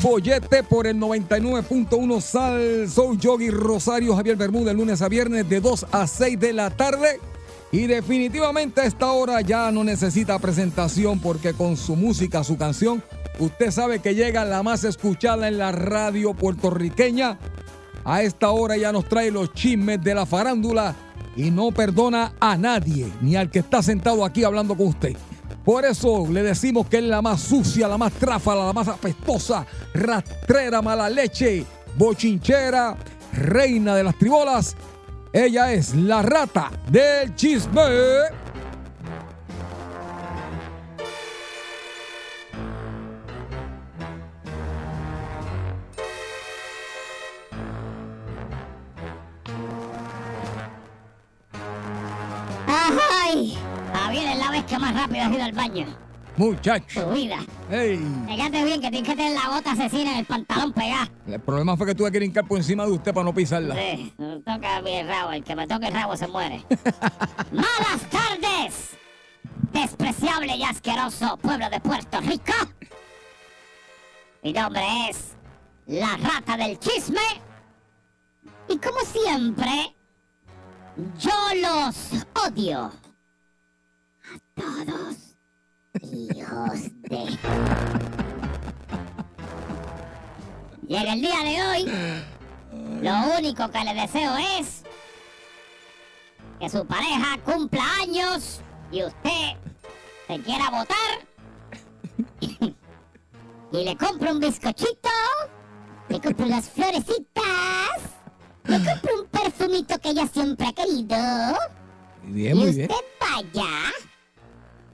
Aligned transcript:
bollete 0.00 0.62
por 0.62 0.86
el 0.86 0.96
99.1 0.98 2.20
Sal 2.20 2.88
Soul 2.88 3.18
Yogi 3.18 3.50
Rosario 3.50 4.14
Javier 4.14 4.36
Bermúdez, 4.36 4.74
lunes 4.74 5.02
a 5.02 5.08
viernes 5.08 5.48
de 5.48 5.60
2 5.60 5.86
a 5.92 6.06
6 6.06 6.38
de 6.38 6.52
la 6.52 6.70
tarde. 6.70 7.20
Y 7.70 7.86
definitivamente 7.86 8.80
a 8.80 8.84
esta 8.84 9.12
hora 9.12 9.40
ya 9.40 9.70
no 9.70 9.84
necesita 9.84 10.38
presentación 10.38 11.20
porque 11.20 11.52
con 11.52 11.76
su 11.76 11.96
música, 11.96 12.44
su 12.44 12.56
canción, 12.56 13.02
usted 13.38 13.70
sabe 13.70 14.00
que 14.00 14.14
llega 14.14 14.44
la 14.44 14.62
más 14.62 14.84
escuchada 14.84 15.48
en 15.48 15.58
la 15.58 15.72
radio 15.72 16.34
puertorriqueña. 16.34 17.38
A 18.04 18.22
esta 18.22 18.50
hora 18.50 18.76
ya 18.76 18.92
nos 18.92 19.08
trae 19.08 19.30
los 19.30 19.52
chismes 19.52 20.02
de 20.02 20.14
la 20.14 20.24
farándula 20.24 20.94
y 21.36 21.50
no 21.50 21.70
perdona 21.70 22.32
a 22.40 22.56
nadie, 22.56 23.12
ni 23.20 23.36
al 23.36 23.50
que 23.50 23.58
está 23.58 23.82
sentado 23.82 24.24
aquí 24.24 24.44
hablando 24.44 24.76
con 24.76 24.88
usted. 24.88 25.16
Por 25.68 25.84
eso 25.84 26.26
le 26.26 26.42
decimos 26.42 26.88
que 26.88 26.96
es 26.96 27.04
la 27.04 27.20
más 27.20 27.42
sucia, 27.42 27.86
la 27.86 27.98
más 27.98 28.14
tráfala, 28.14 28.68
la 28.68 28.72
más 28.72 28.88
apestosa, 28.88 29.66
rastrera, 29.92 30.80
mala 30.80 31.10
leche, 31.10 31.62
bochinchera, 31.94 32.96
reina 33.34 33.94
de 33.94 34.02
las 34.02 34.16
tribolas. 34.16 34.74
Ella 35.30 35.70
es 35.70 35.94
la 35.94 36.22
rata 36.22 36.70
del 36.90 37.34
chisme. 37.34 37.82
¡Ay! 52.66 53.58
Javier, 54.08 54.30
es 54.30 54.38
la 54.38 54.50
vez 54.50 54.64
que 54.64 54.78
más 54.78 54.94
rápido 54.94 55.22
has 55.22 55.32
ido 55.32 55.42
al 55.42 55.52
baño. 55.52 55.86
Muchacho. 56.38 57.04
Tu 57.04 57.10
vida. 57.10 57.36
Ey, 57.70 58.00
Fíjate 58.26 58.64
bien 58.64 58.80
que 58.80 58.90
tienes 58.90 59.06
que 59.06 59.14
tener 59.14 59.34
la 59.38 59.50
bota 59.50 59.72
asesina 59.72 60.12
en 60.12 60.18
el 60.20 60.24
pantalón 60.24 60.72
pegada. 60.72 61.10
el 61.26 61.40
problema 61.40 61.76
fue 61.76 61.88
que 61.88 61.94
tuve 61.94 62.10
que 62.10 62.16
brincar 62.16 62.46
por 62.46 62.56
encima 62.56 62.86
de 62.86 62.92
usted 62.92 63.12
para 63.12 63.24
no 63.24 63.34
pisarla. 63.34 63.74
Sí, 63.74 64.14
me 64.16 64.38
toca 64.38 64.80
mi 64.80 65.02
rabo. 65.02 65.32
El 65.32 65.44
que 65.44 65.54
me 65.54 65.66
toque 65.66 65.88
el 65.88 65.92
rabo 65.92 66.16
se 66.16 66.26
muere. 66.26 66.64
¡Malas 67.52 68.08
tardes! 68.08 68.96
Despreciable 69.74 70.56
y 70.56 70.62
asqueroso 70.62 71.36
pueblo 71.36 71.68
de 71.68 71.78
Puerto 71.78 72.18
Rico. 72.22 72.54
Mi 74.42 74.54
nombre 74.54 74.86
es 75.10 75.34
la 75.86 76.16
rata 76.16 76.56
del 76.56 76.78
chisme. 76.78 77.20
Y 78.68 78.78
como 78.78 79.00
siempre, 79.00 79.94
yo 81.18 81.30
los 81.60 82.24
odio. 82.46 82.90
Todos. 84.58 85.16
Hijos 86.12 86.90
de... 87.02 87.38
Y 90.88 90.96
en 90.96 91.06
el 91.06 91.20
día 91.20 91.44
de 91.44 91.62
hoy, 91.62 91.92
lo 93.02 93.36
único 93.38 93.70
que 93.70 93.84
le 93.84 93.94
deseo 93.94 94.36
es 94.58 94.82
que 96.58 96.68
su 96.68 96.84
pareja 96.86 97.38
cumpla 97.44 97.84
años 98.02 98.60
y 98.90 99.04
usted 99.04 99.56
se 100.26 100.40
quiera 100.40 100.70
votar 100.70 101.28
y 103.72 103.84
le 103.84 103.96
compre 103.96 104.32
un 104.32 104.40
bizcochito, 104.40 105.10
le 106.08 106.20
compre 106.20 106.46
unas 106.46 106.68
florecitas, 106.70 108.00
le 108.64 108.76
compre 108.78 109.12
un 109.20 109.26
perfumito 109.26 109.98
que 109.98 110.08
ella 110.10 110.26
siempre 110.26 110.66
ha 110.66 110.72
querido 110.72 111.58
bien, 112.24 112.56
y 112.56 112.60
muy 112.60 112.70
usted 112.70 112.88
bien. 112.88 113.00
vaya 113.20 113.68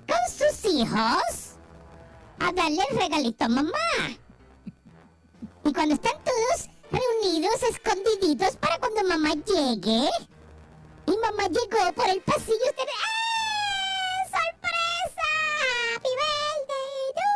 con 0.06 0.16
sus 0.28 0.64
hijos 0.72 1.56
a 2.38 2.52
darle 2.52 2.82
el 2.90 2.98
regalito 2.98 3.44
a 3.44 3.48
mamá. 3.48 3.72
Y 5.64 5.72
cuando 5.72 5.94
están 5.94 6.16
todos 6.24 6.68
reunidos, 6.90 7.62
escondiditos 7.62 8.56
para 8.56 8.78
cuando 8.78 9.02
mamá 9.04 9.30
llegue, 9.34 10.08
y 11.06 11.16
mamá 11.18 11.44
llegó 11.48 11.92
por 11.94 12.08
el 12.08 12.20
pasillo, 12.22 12.64
usted... 12.70 12.84
¡Ah! 13.02 14.26
¡Sorpresa! 14.26 15.26
¡Happy 15.94 16.08
birthday 16.20 17.02
to. 17.14 17.28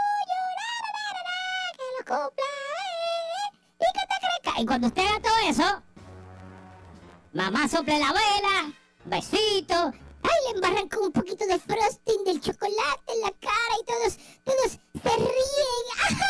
¡Que 1.76 1.86
lo 1.98 2.02
cumpla! 2.06 2.44
eh! 2.44 3.58
¡Y 3.80 3.88
que 3.92 4.04
te 4.08 4.16
crezca! 4.20 4.60
Y 4.60 4.66
cuando 4.66 4.86
usted 4.88 5.06
haga 5.06 5.20
todo 5.20 5.38
eso, 5.48 5.82
mamá 7.32 7.68
sople 7.68 7.98
la 7.98 8.12
vela, 8.12 8.72
besito, 9.04 9.92
ay, 10.28 10.40
le 10.46 10.54
embarran 10.56 10.88
con 10.88 11.04
un 11.04 11.12
poquito 11.12 11.46
de 11.46 11.58
frosting 11.58 12.24
del 12.24 12.40
chocolate 12.40 13.12
en 13.12 13.20
la 13.22 13.32
cara 13.40 13.74
y 13.80 13.84
todos, 13.84 14.18
todos 14.44 14.72
se 14.72 15.16
ríen. 15.16 15.84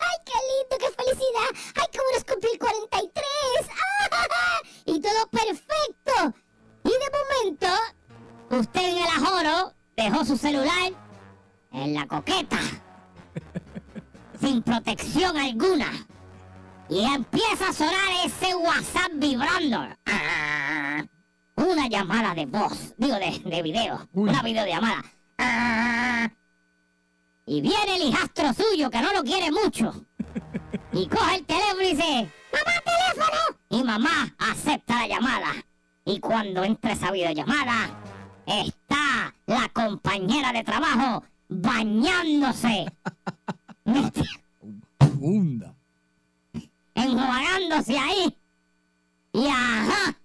¡Ay, 0.00 0.18
qué 0.24 0.38
lindo, 0.50 0.76
qué 0.78 0.90
felicidad! 1.02 1.50
¡Ay, 1.76 1.86
cómo 1.92 2.10
nos 2.14 2.24
cumplí 2.24 2.50
el 2.52 2.58
43! 2.58 3.24
Y 4.86 5.00
todo 5.00 5.28
perfecto. 5.30 6.34
Y 6.84 6.88
de 6.88 7.10
momento, 7.44 7.66
usted 8.50 8.80
en 8.80 8.98
el 8.98 9.04
ajoro 9.04 9.74
dejó 9.96 10.24
su 10.24 10.36
celular 10.38 10.92
en 11.72 11.94
la 11.94 12.06
coqueta, 12.06 12.58
sin 14.40 14.62
protección 14.62 15.36
alguna. 15.36 16.06
Y 16.88 17.04
empieza 17.04 17.68
a 17.68 17.72
sonar 17.74 18.24
ese 18.24 18.54
WhatsApp 18.54 19.10
vibrando. 19.14 19.88
Una 21.58 21.88
llamada 21.88 22.34
de 22.34 22.46
voz, 22.46 22.94
digo 22.96 23.16
de, 23.16 23.40
de 23.44 23.62
video, 23.62 24.08
Uy. 24.12 24.28
una 24.30 24.42
videollamada. 24.42 25.04
Ah, 25.38 26.30
Y 27.46 27.60
viene 27.60 27.96
el 27.96 28.02
hijastro 28.08 28.52
suyo 28.52 28.90
que 28.90 29.00
no 29.00 29.12
lo 29.12 29.22
quiere 29.24 29.50
mucho. 29.50 30.04
Y 30.92 31.06
coge 31.08 31.36
el 31.36 31.44
teléfono 31.46 31.82
y 31.82 31.94
dice, 31.94 32.32
¡Mamá, 32.52 32.72
teléfono! 32.84 33.38
Y 33.70 33.82
mamá 33.84 34.34
acepta 34.38 35.00
la 35.00 35.08
llamada. 35.08 35.48
Y 36.04 36.20
cuando 36.20 36.62
entra 36.64 36.92
esa 36.92 37.10
videollamada, 37.10 37.90
está 38.46 39.34
la 39.46 39.68
compañera 39.70 40.52
de 40.52 40.62
trabajo 40.64 41.24
bañándose. 41.48 42.86
Enjuagándose 46.94 47.98
ahí. 47.98 48.36
Y 49.32 49.46
ajá, 49.46 50.16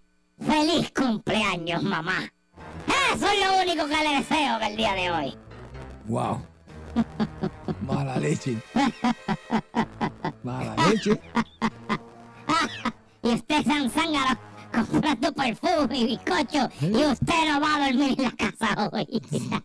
feliz 0.45 0.91
cumpleaños, 0.91 1.83
mamá. 1.83 2.31
Eso 3.13 3.27
es 3.27 3.45
lo 3.45 3.61
único 3.61 3.87
que 3.87 4.03
le 4.03 4.15
deseo 4.17 4.59
que 4.59 4.67
el 4.67 4.77
día 4.77 4.93
de 4.93 5.11
hoy. 5.11 5.37
Wow. 6.05 6.41
Mala 7.81 8.17
leche. 8.17 8.57
Mala 10.43 10.75
leche. 10.89 11.19
Y 13.25 13.29
usted 13.35 13.63
San 13.65 13.89
Zángaro 13.89 14.37
comprando 14.73 15.31
perfume 15.33 15.97
y 15.97 16.05
bizcocho 16.07 16.69
y 16.81 17.05
usted 17.05 17.49
no 17.49 17.61
va 17.61 17.75
a 17.75 17.85
dormir 17.85 18.15
en 18.17 18.23
la 18.25 18.31
casa 18.31 18.89
hoy. 18.91 19.21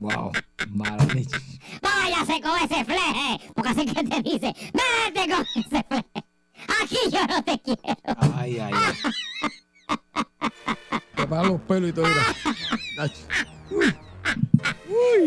Wow. 0.00 0.30
Mala 0.68 1.02
leche. 1.06 1.38
Váyase 1.82 2.40
con 2.40 2.56
ese 2.58 2.84
fleje, 2.84 3.40
porque 3.54 3.70
así 3.70 3.86
que 3.86 4.04
te 4.04 4.22
dice, 4.22 4.54
vete 4.72 5.34
con 5.34 5.44
ese 5.56 5.84
fleje. 5.88 6.24
Aquí 6.82 6.98
yo 7.10 7.26
no 7.26 7.42
te 7.42 7.58
quiero. 7.58 8.34
Ay, 8.36 8.58
ay, 8.60 8.72
ay. 8.74 8.87
Pagan 11.38 11.52
los 11.52 11.60
pelos 11.62 11.90
y 11.90 11.92
todo. 11.92 12.06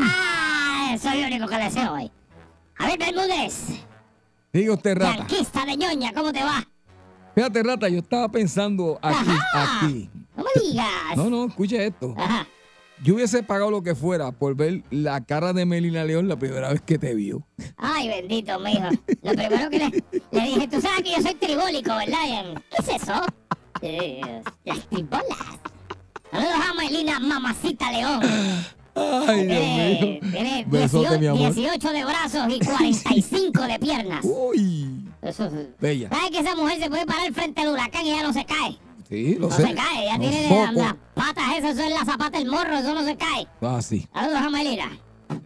Ah, 0.01 0.91
eso 0.93 1.09
es 1.09 1.21
lo 1.21 1.27
único 1.27 1.47
que 1.47 1.55
le 1.57 1.63
deseo 1.63 1.93
hoy. 1.93 2.11
A 2.77 2.87
ver, 2.87 2.99
Bermúdez, 2.99 3.79
Diga 4.51 4.73
usted, 4.73 4.97
rata. 4.97 5.17
yanquista 5.19 5.65
de 5.65 5.77
ñoña, 5.77 6.11
¿cómo 6.13 6.33
te 6.33 6.43
va? 6.43 6.67
Fíjate, 7.33 7.63
rata, 7.63 7.87
yo 7.87 7.99
estaba 7.99 8.27
pensando 8.29 8.99
aquí, 9.01 9.29
Ajá. 9.53 9.85
aquí. 9.85 10.09
No 10.35 10.43
me 10.43 10.61
digas. 10.61 10.87
No, 11.15 11.29
no, 11.29 11.45
escuche 11.45 11.85
esto. 11.85 12.13
Ajá. 12.17 12.45
Yo 13.03 13.15
hubiese 13.15 13.41
pagado 13.41 13.71
lo 13.71 13.81
que 13.81 13.95
fuera 13.95 14.33
por 14.33 14.53
ver 14.53 14.83
la 14.91 15.23
cara 15.23 15.53
de 15.53 15.65
Melina 15.65 16.03
León 16.03 16.27
la 16.27 16.35
primera 16.35 16.73
vez 16.73 16.81
que 16.81 16.99
te 16.99 17.15
vio. 17.15 17.47
Ay, 17.77 18.09
bendito, 18.09 18.59
mijo. 18.59 18.89
Lo 19.23 19.31
primero 19.31 19.69
que 19.69 19.79
le, 19.79 20.03
le 20.31 20.41
dije, 20.45 20.67
tú 20.67 20.81
sabes 20.81 21.03
que 21.03 21.11
yo 21.11 21.21
soy 21.21 21.35
tribólico, 21.35 21.95
¿verdad? 21.95 22.61
¿Qué 22.69 22.75
es 22.79 23.01
eso? 23.01 23.13
Eh, 23.83 24.21
las 24.63 24.87
tribolas. 24.89 25.25
Saludos 26.31 26.53
a 26.69 26.73
Melina 26.73 27.19
Mamacita 27.19 27.91
León. 27.91 28.21
Ay, 28.93 29.45
Dios 29.45 29.59
Tiene, 29.59 30.19
mío. 30.21 30.31
tiene 30.31 30.65
Besote, 30.67 31.09
mi 31.17 31.27
18, 31.27 31.31
amor. 31.31 31.53
18 31.55 31.89
de 31.91 32.05
brazos 32.05 32.53
y 32.53 32.59
45 32.59 33.61
de 33.63 33.79
piernas. 33.79 34.19
Uy. 34.25 35.05
Eso 35.21 35.45
es- 35.45 35.53
Bella. 35.79 36.09
¿Sabes 36.09 36.31
que 36.31 36.39
esa 36.39 36.55
mujer 36.55 36.79
se 36.81 36.89
puede 36.89 37.05
parar 37.05 37.31
frente 37.33 37.61
al 37.61 37.69
huracán 37.69 38.05
y 38.05 38.11
ella 38.11 38.23
no 38.23 38.33
se 38.33 38.45
cae? 38.45 38.77
Sí, 39.07 39.35
lo 39.35 39.49
No 39.49 39.55
sé. 39.55 39.67
se 39.67 39.73
cae, 39.75 40.03
ella 40.03 40.17
Los 40.17 40.29
tiene 40.29 40.71
las, 40.73 40.95
patas 41.13 41.43
esas, 41.57 41.71
eso 41.77 41.83
es 41.83 41.89
la 41.91 42.05
zapata 42.05 42.37
del 42.37 42.47
morro, 42.49 42.77
eso 42.77 42.93
no 42.93 43.03
se 43.03 43.15
cae. 43.17 43.47
Así, 43.61 44.07
Saludos 44.13 44.39
a 44.41 44.49
Melina. 44.49 44.89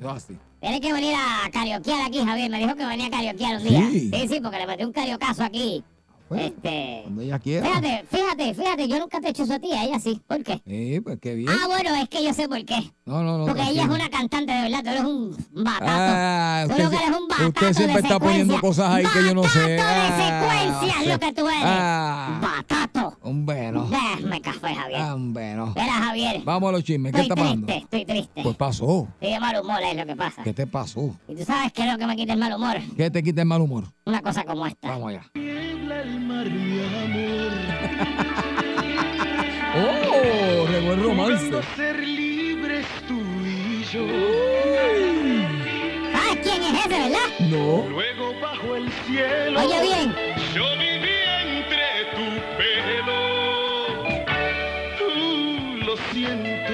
así. 0.10 0.38
Tiene 0.60 0.82
que 0.82 0.94
venir 0.94 1.14
a 1.16 1.50
carioquear 1.52 2.02
aquí, 2.08 2.20
Javier. 2.24 2.50
Me 2.50 2.58
dijo 2.60 2.76
que 2.76 2.86
venía 2.86 3.08
a 3.08 3.10
carioquear 3.12 3.58
un 3.58 3.64
día. 3.64 3.88
Sí. 3.92 4.12
Sí, 4.12 4.28
sí, 4.28 4.40
porque 4.42 4.58
le 4.58 4.66
metí 4.68 4.84
un 4.84 4.92
cariocazo 4.94 5.44
aquí. 5.44 5.84
Bueno, 6.28 6.44
este. 6.46 7.00
Cuando 7.04 7.22
ella 7.22 7.40
quiera. 7.40 7.68
Fíjate, 7.68 8.06
fíjate, 8.10 8.54
fíjate, 8.56 8.88
yo 8.88 9.00
nunca 9.00 9.22
te 9.22 9.28
he 9.28 9.30
hecho 9.30 9.44
eso 9.44 9.54
a 9.54 9.60
ti, 9.60 9.72
a 9.74 9.84
ella 9.84 10.00
sí. 10.00 10.22
¿Por 10.28 10.44
qué? 10.44 10.62
Sí, 10.66 11.00
pues 11.02 11.20
qué 11.22 11.36
bien. 11.36 11.50
Ah, 11.52 11.68
bueno, 11.68 11.94
es 11.96 12.10
que 12.10 12.24
yo 12.24 12.34
sé 12.34 12.48
por 12.48 12.64
qué. 12.66 12.92
No, 13.06 13.22
no, 13.24 13.38
no. 13.38 13.46
Porque 13.46 13.62
ella 13.62 13.84
es 13.84 13.90
una 13.90 14.10
cantante 14.10 14.52
de 14.52 14.62
verdad, 14.64 14.84
tú 14.84 14.90
eres 14.90 15.04
un 15.04 15.38
batato. 15.64 15.86
Ah, 15.88 16.64
tú 16.66 16.72
usted, 16.72 16.84
lo 16.84 16.90
que 16.90 16.96
eres 16.96 17.10
un 17.20 17.28
batato 17.28 17.48
usted 17.50 17.74
siempre 17.74 18.02
de 18.02 18.08
está 18.08 18.20
poniendo 18.20 18.60
cosas 18.62 18.90
ahí 18.92 19.06
que 19.14 19.24
yo 19.24 19.36
no 19.36 19.44
sé. 19.44 19.78
Batato 19.78 20.16
de 20.18 20.24
Ah, 20.24 20.50
secuencia 20.80 21.02
es 21.02 21.08
lo 21.14 21.20
que 21.20 21.34
tú 21.34 21.48
eres. 21.48 21.62
Ah, 21.64 22.40
Batato. 22.42 23.18
un 23.22 23.46
bueno. 23.46 23.88
Déjame 23.90 24.42
café, 24.42 24.74
Javier. 24.74 25.02
Ah, 25.02 25.14
un 25.16 25.32
bueno. 25.34 25.74
Mira, 25.76 25.94
Javier. 25.94 26.42
Vamos 26.44 26.70
a 26.70 26.72
los 26.72 26.84
chismes. 26.84 27.12
¿Qué 27.14 27.22
Estoy 27.22 27.32
está 27.32 27.36
pasando? 27.36 27.68
triste, 27.68 27.84
estoy 27.98 28.06
triste. 28.06 28.42
Pues 28.42 28.56
pasó. 28.56 29.08
Estoy 29.14 29.30
de 29.32 29.40
mal 29.40 29.62
humor, 29.62 29.80
es 29.84 29.96
lo 29.96 30.06
que 30.08 30.16
pasa. 30.16 30.44
¿Qué 30.44 30.54
te 30.54 30.66
pasó? 30.66 31.16
Y 31.28 31.36
tú 31.36 31.46
sabes 31.46 31.72
qué 31.72 31.84
es 31.86 31.92
lo 31.92 31.98
que 32.00 32.08
me 32.08 32.16
quita 32.16 32.34
el 32.34 32.40
mal 32.40 32.54
humor. 32.56 32.78
¿Qué 32.98 33.12
te 33.12 33.22
quita 33.22 33.42
el 33.42 33.48
mal 33.48 33.62
humor? 33.62 33.84
Una 34.06 34.22
cosa 34.22 34.44
como 34.44 34.66
esta. 34.66 34.88
Vamos 34.88 35.10
allá. 35.10 35.30
Oh, 39.78 40.66
regó 40.72 40.94
el 40.94 41.04
romance. 41.04 41.52
ser 41.76 42.00
libres 42.00 42.86
tú 43.10 43.20
y 43.46 43.84
yo. 43.92 44.08
¿Sabes 46.14 46.38
quién 46.42 46.64
es 46.64 46.86
ese, 46.86 46.88
verdad? 46.88 47.30
No. 47.50 47.84
Luego 47.90 48.34
bajo 48.40 48.78
el 48.78 48.90
cielo. 49.06 49.60
Oye 49.60 49.82
bien. 49.82 50.16
Yo 50.54 50.64
vivía 50.78 51.42
entre 51.42 52.06
tu 52.16 52.26
pelo. 52.58 53.20
Tú 54.98 55.10
lo 55.86 55.94
siento. 56.14 56.74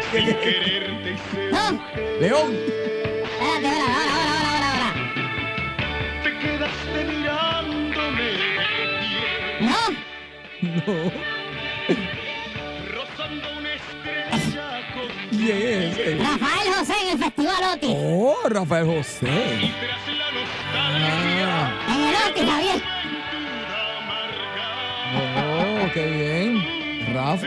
sin 0.12 0.26
quererte 0.36 1.10
y 1.10 1.12
ser 1.34 1.50
mujer. 1.72 2.16
León. 2.20 2.50
No. 10.62 11.12
Rafael 16.18 16.74
José 16.76 16.94
en 17.02 17.08
el 17.12 17.18
Festival 17.18 17.64
Oti. 17.74 17.94
Oh, 17.96 18.36
Rafael 18.48 18.86
José. 18.86 19.26
tras 19.26 20.12
la 20.18 20.30
nostalgia. 20.32 21.48
Ah, 21.86 21.94
En 21.94 22.00
el 22.04 22.14
Oti, 22.30 22.50
Javier. 22.50 22.82
oh, 25.16 25.90
qué 25.94 26.06
bien. 26.06 27.14
Rafa. 27.14 27.46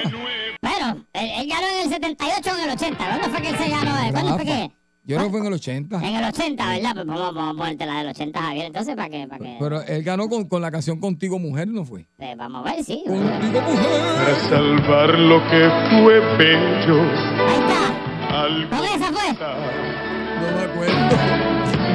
Bueno, 0.62 1.06
él, 1.14 1.30
él 1.40 1.48
ganó 1.50 1.68
en 1.68 1.82
el 1.84 1.90
78 1.90 2.50
o 2.52 2.58
en 2.58 2.64
el 2.64 2.70
80. 2.72 2.98
¿Cuándo 3.06 3.30
fue 3.30 3.42
que 3.42 3.50
él 3.50 3.58
se 3.58 3.70
ganó? 3.70 4.12
¿Cuándo 4.12 4.36
fue 4.38 4.46
que? 4.46 4.72
Yo 5.12 5.18
creo 5.18 5.28
que 5.28 5.32
fue 5.32 5.40
en 5.42 5.48
el 5.48 5.54
80. 5.54 5.98
En 5.98 6.16
el 6.16 6.24
80, 6.24 6.70
¿verdad? 6.70 6.92
Pues 6.96 7.06
vamos, 7.06 7.36
vamos 7.36 7.54
a 7.54 7.58
ponerte 7.58 7.86
la 7.86 7.98
del 7.98 8.08
80, 8.08 8.42
Javier. 8.42 8.66
Entonces, 8.68 8.96
¿para 8.96 9.10
qué? 9.10 9.28
¿Para 9.28 9.44
qué? 9.44 9.58
Pero 9.60 9.82
él 9.82 10.04
ganó 10.04 10.30
con, 10.30 10.48
con 10.48 10.62
la 10.62 10.72
canción 10.72 11.02
Contigo 11.02 11.38
Mujer, 11.38 11.68
¿no 11.68 11.84
fue? 11.84 12.08
Eh, 12.20 12.34
vamos 12.38 12.66
a 12.66 12.72
ver, 12.72 12.82
sí. 12.84 13.04
Contigo 13.06 13.62
Mujer. 13.62 14.02
Para 14.16 14.36
salvar 14.50 15.20
lo 15.20 15.42
que 15.50 15.70
fue 15.90 16.20
bello. 16.38 17.02
Ahí 17.02 17.60
está. 17.60 18.44
Al 18.44 18.70
¿Con 18.70 18.86
esa 18.86 19.12
fue? 19.12 19.34
No 19.34 20.58
me 20.58 20.64
acuerdo. 20.64 21.18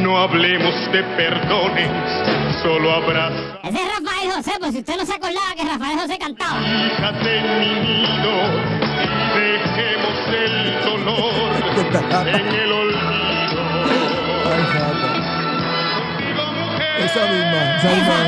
No 0.02 0.18
hablemos 0.18 0.74
de 0.92 1.02
perdones, 1.16 1.90
solo 2.62 2.92
abraza. 2.92 3.58
Ese 3.64 3.78
es 3.78 3.88
Rafael 3.98 4.30
José, 4.30 4.50
pues 4.60 4.72
si 4.72 4.78
usted 4.80 4.96
no 4.98 5.06
se 5.06 5.14
acordaba 5.14 5.54
que 5.56 5.64
Rafael 5.64 5.98
José 5.98 6.18
cantaba. 6.18 6.60
Fíjate 6.60 7.38
en 7.38 7.60
mi 7.60 7.80
nido 7.80 8.76
dejemos 9.34 10.18
el 10.28 10.84
dolor 10.84 12.26
en 12.28 12.54
el 12.54 12.72
olvido. 12.72 12.95
Esa 16.98 17.26
misma, 17.26 17.76
esa 17.76 17.88
misma. 17.94 18.20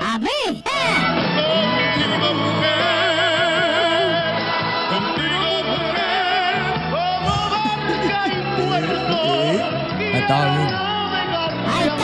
¡A 0.00 0.18
mí! 0.18 0.62
¡Eh! 0.64 0.68
Bien. 5.16 5.66
Ahí 11.68 11.86
está. 11.86 12.00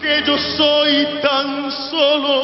Que 0.00 0.12
yo 0.26 0.36
soy 0.56 0.94
tan 1.22 1.48
solo 1.90 2.36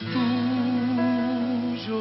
tuyo. 0.00 2.00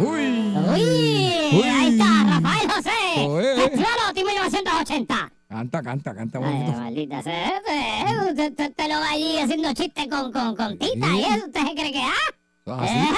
Uy. 0.00 0.26
¡Uy! 0.74 1.19
Uy. 1.52 1.62
Ahí 1.68 1.88
está, 1.88 2.24
Rafael 2.28 2.70
José. 2.70 3.60
Festival 3.60 3.94
Oti 4.10 4.24
1980. 4.24 5.32
Canta, 5.48 5.82
canta, 5.82 6.14
canta 6.14 6.38
Ay, 6.38 6.44
bonito. 6.44 6.72
maldita 6.72 7.22
sea. 7.22 7.60
Usted, 8.28 8.50
usted- 8.50 8.68
usted 8.70 8.88
lo 8.88 9.00
va 9.00 9.10
allí 9.10 9.38
haciendo 9.38 9.72
chistes 9.74 10.06
con, 10.08 10.30
con, 10.32 10.54
con 10.54 10.78
Tita 10.78 11.06
Sí. 11.08 11.16
y 11.18 11.20
eso. 11.24 11.46
¿Usted 11.46 11.60
se 11.66 11.74
cree 11.74 11.92
que 11.92 12.02
ah? 12.02 12.12
Ah, 12.66 12.86
Eh. 12.86 13.08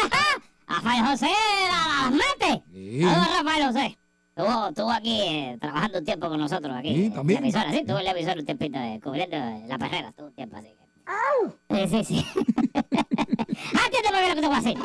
Rafael 0.66 1.04
José 1.06 1.26
la- 1.26 2.02
las 2.02 2.10
mete. 2.12 2.62
Sí. 2.72 3.00
Saludos, 3.02 3.28
Rafael 3.38 3.66
José. 3.66 3.98
Estuvo, 4.34 4.68
estuvo 4.68 4.90
aquí 4.90 5.20
eh, 5.20 5.58
trabajando 5.60 5.98
un 5.98 6.04
tiempo 6.06 6.28
con 6.30 6.40
nosotros 6.40 6.74
aquí. 6.74 6.94
Sí, 6.94 7.04
en 7.04 7.12
también. 7.12 7.40
La 7.42 7.46
emisora, 7.48 7.70
sí, 7.70 7.78
estuvo 7.80 7.98
en 7.98 8.04
la 8.06 8.10
emisora 8.12 8.40
un 8.40 8.46
tiempito 8.46 8.78
eh, 8.78 8.98
cubriendo 9.04 9.36
eh, 9.36 9.64
la 9.68 9.76
perrera, 9.78 10.08
estuvo 10.08 10.28
un 10.28 10.32
tiempo 10.34 10.56
así. 10.56 10.68
Sí, 11.70 11.88
sí, 11.90 12.04
sí. 12.04 12.26
Atiéndeme 13.84 14.18
bien 14.20 14.28
lo 14.30 14.34
que 14.36 14.40
te 14.40 14.46
voy 14.46 14.56
a 14.56 14.60
decir. 14.60 14.78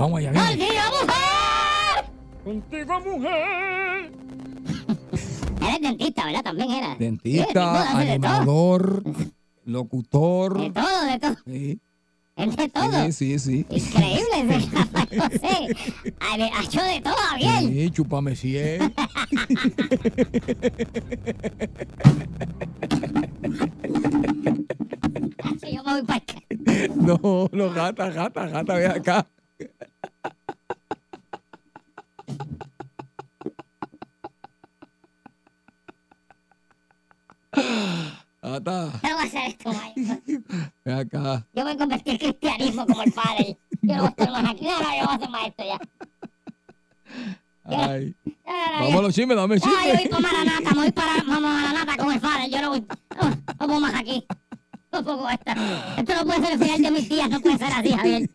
Vamos 0.00 0.18
allá, 0.18 0.30
viene. 0.30 0.66
¡Contigo, 0.66 0.82
mujer! 1.02 2.04
Contigo, 2.42 3.00
mujer. 3.00 4.12
Eres 5.68 5.80
dentista, 5.82 6.24
¿verdad? 6.24 6.42
También 6.42 6.70
era. 6.70 6.92
Sí, 6.92 6.96
Dentista, 7.00 7.94
de 7.98 8.10
animador, 8.12 9.02
locutor. 9.66 10.58
De 10.58 10.70
todo, 10.70 11.04
de 11.04 11.18
todo. 11.18 11.36
Sí, 11.44 11.80
Es 12.34 12.56
de 12.56 12.68
todo. 12.70 12.92
sí, 13.04 13.12
sí, 13.12 13.38
sí. 13.38 13.66
Increíble 13.68 14.56
ese 14.56 15.20
José. 15.20 15.76
Ha- 16.20 16.62
hecho 16.62 16.82
de 16.82 17.00
todo, 17.02 17.14
Javier. 17.14 17.58
Sí, 17.70 17.90
chúpame 17.90 18.34
si 18.36 18.56
es. 18.56 18.80
Sí, 25.60 25.74
Yo 25.76 25.82
me 25.84 25.92
voy 25.92 26.02
para 26.04 26.18
acá. 26.18 26.34
No, 26.96 27.48
no, 27.52 27.70
gata, 27.70 28.08
gata, 28.10 28.46
gata, 28.46 28.74
ve 28.74 28.86
acá. 28.86 29.26
Gata, 38.42 38.92
Yo 39.02 39.14
voy 39.14 39.20
a 39.20 39.22
hacer 39.24 39.42
esto, 39.50 39.70
Mike. 39.72 40.42
ve 40.84 40.92
acá. 40.94 41.46
Yo 41.54 41.62
voy 41.62 41.72
a 41.72 41.76
convertir 41.76 42.12
el 42.14 42.18
cristianismo 42.18 42.86
como 42.86 43.02
el 43.02 43.12
padre. 43.12 43.58
Yo 43.82 43.94
no 43.96 44.02
voy 44.02 44.06
a 44.06 44.10
estar 44.10 44.30
más 44.30 44.50
aquí. 44.50 44.64
No, 44.64 44.70
no, 44.80 44.96
yo 44.96 45.06
voy 45.06 45.14
a 45.14 45.18
ser 45.18 45.30
maestro 45.30 45.64
ya. 45.66 45.78
Ay. 47.64 48.14
No, 48.24 48.32
no, 48.52 48.72
no, 48.72 48.84
Vamos 48.84 48.94
a 48.94 49.02
los 49.02 49.14
chismes, 49.14 49.36
dame 49.36 49.54
el 49.56 49.60
No, 49.60 49.66
yo 49.68 49.76
voy 49.76 49.96
chisme. 49.98 50.08
para 50.10 50.22
Maranata, 50.22 50.70
me 50.70 50.80
voy 50.80 50.92
para 50.92 51.14
para 51.22 51.40
Maranata 51.40 51.96
como 51.98 52.12
el 52.12 52.20
padre. 52.20 52.50
Yo 52.50 52.62
no 52.62 52.68
voy. 52.70 52.86
No, 53.60 53.66
no 53.66 53.80
más 53.80 53.94
aquí. 53.94 54.24
No 54.92 55.04
con 55.04 55.30
esto. 55.30 55.52
Esto 55.98 56.14
no 56.16 56.24
puede 56.24 56.40
ser 56.40 56.52
el 56.54 56.58
final 56.58 56.82
de 56.82 56.90
mis 56.90 57.08
días, 57.08 57.30
no 57.30 57.40
puede 57.40 57.58
ser 57.58 57.72
así, 57.72 57.92
Javier. 57.92 58.30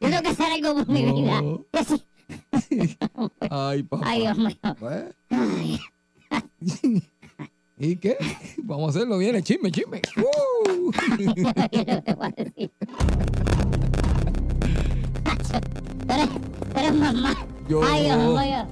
Yo 0.00 0.08
tengo 0.08 0.22
que 0.22 0.28
hacer 0.28 0.52
algo 0.52 0.74
por 0.74 0.88
mi 0.88 1.02
No. 1.02 1.14
vida. 1.14 1.42
Yo 1.72 1.84
sí. 1.84 2.02
Ay, 3.50 3.82
papá. 3.82 4.06
Ay, 4.08 4.20
Dios 4.20 4.38
mío. 4.38 4.56
Pues, 4.78 5.04
Ay. 5.30 5.80
¿Y 7.78 7.96
qué? 7.96 8.16
Vamos 8.64 8.86
a 8.94 8.98
hacerlo 8.98 9.18
bien, 9.18 9.36
el 9.36 9.42
chisme, 9.42 9.70
chisme. 9.70 10.00
¿Qué 11.70 11.84
le 11.84 12.14
voy 12.14 12.26
a 12.26 12.30
decir? 12.36 12.70
Nacho, 15.24 15.60
Tú 16.06 16.12
eres, 16.14 16.28
tú 16.72 16.78
eres 16.78 16.94
mamá. 16.94 17.34
Yo 17.68 17.82
Ay, 17.84 18.04
Dios 18.04 18.18
mío. 18.18 18.66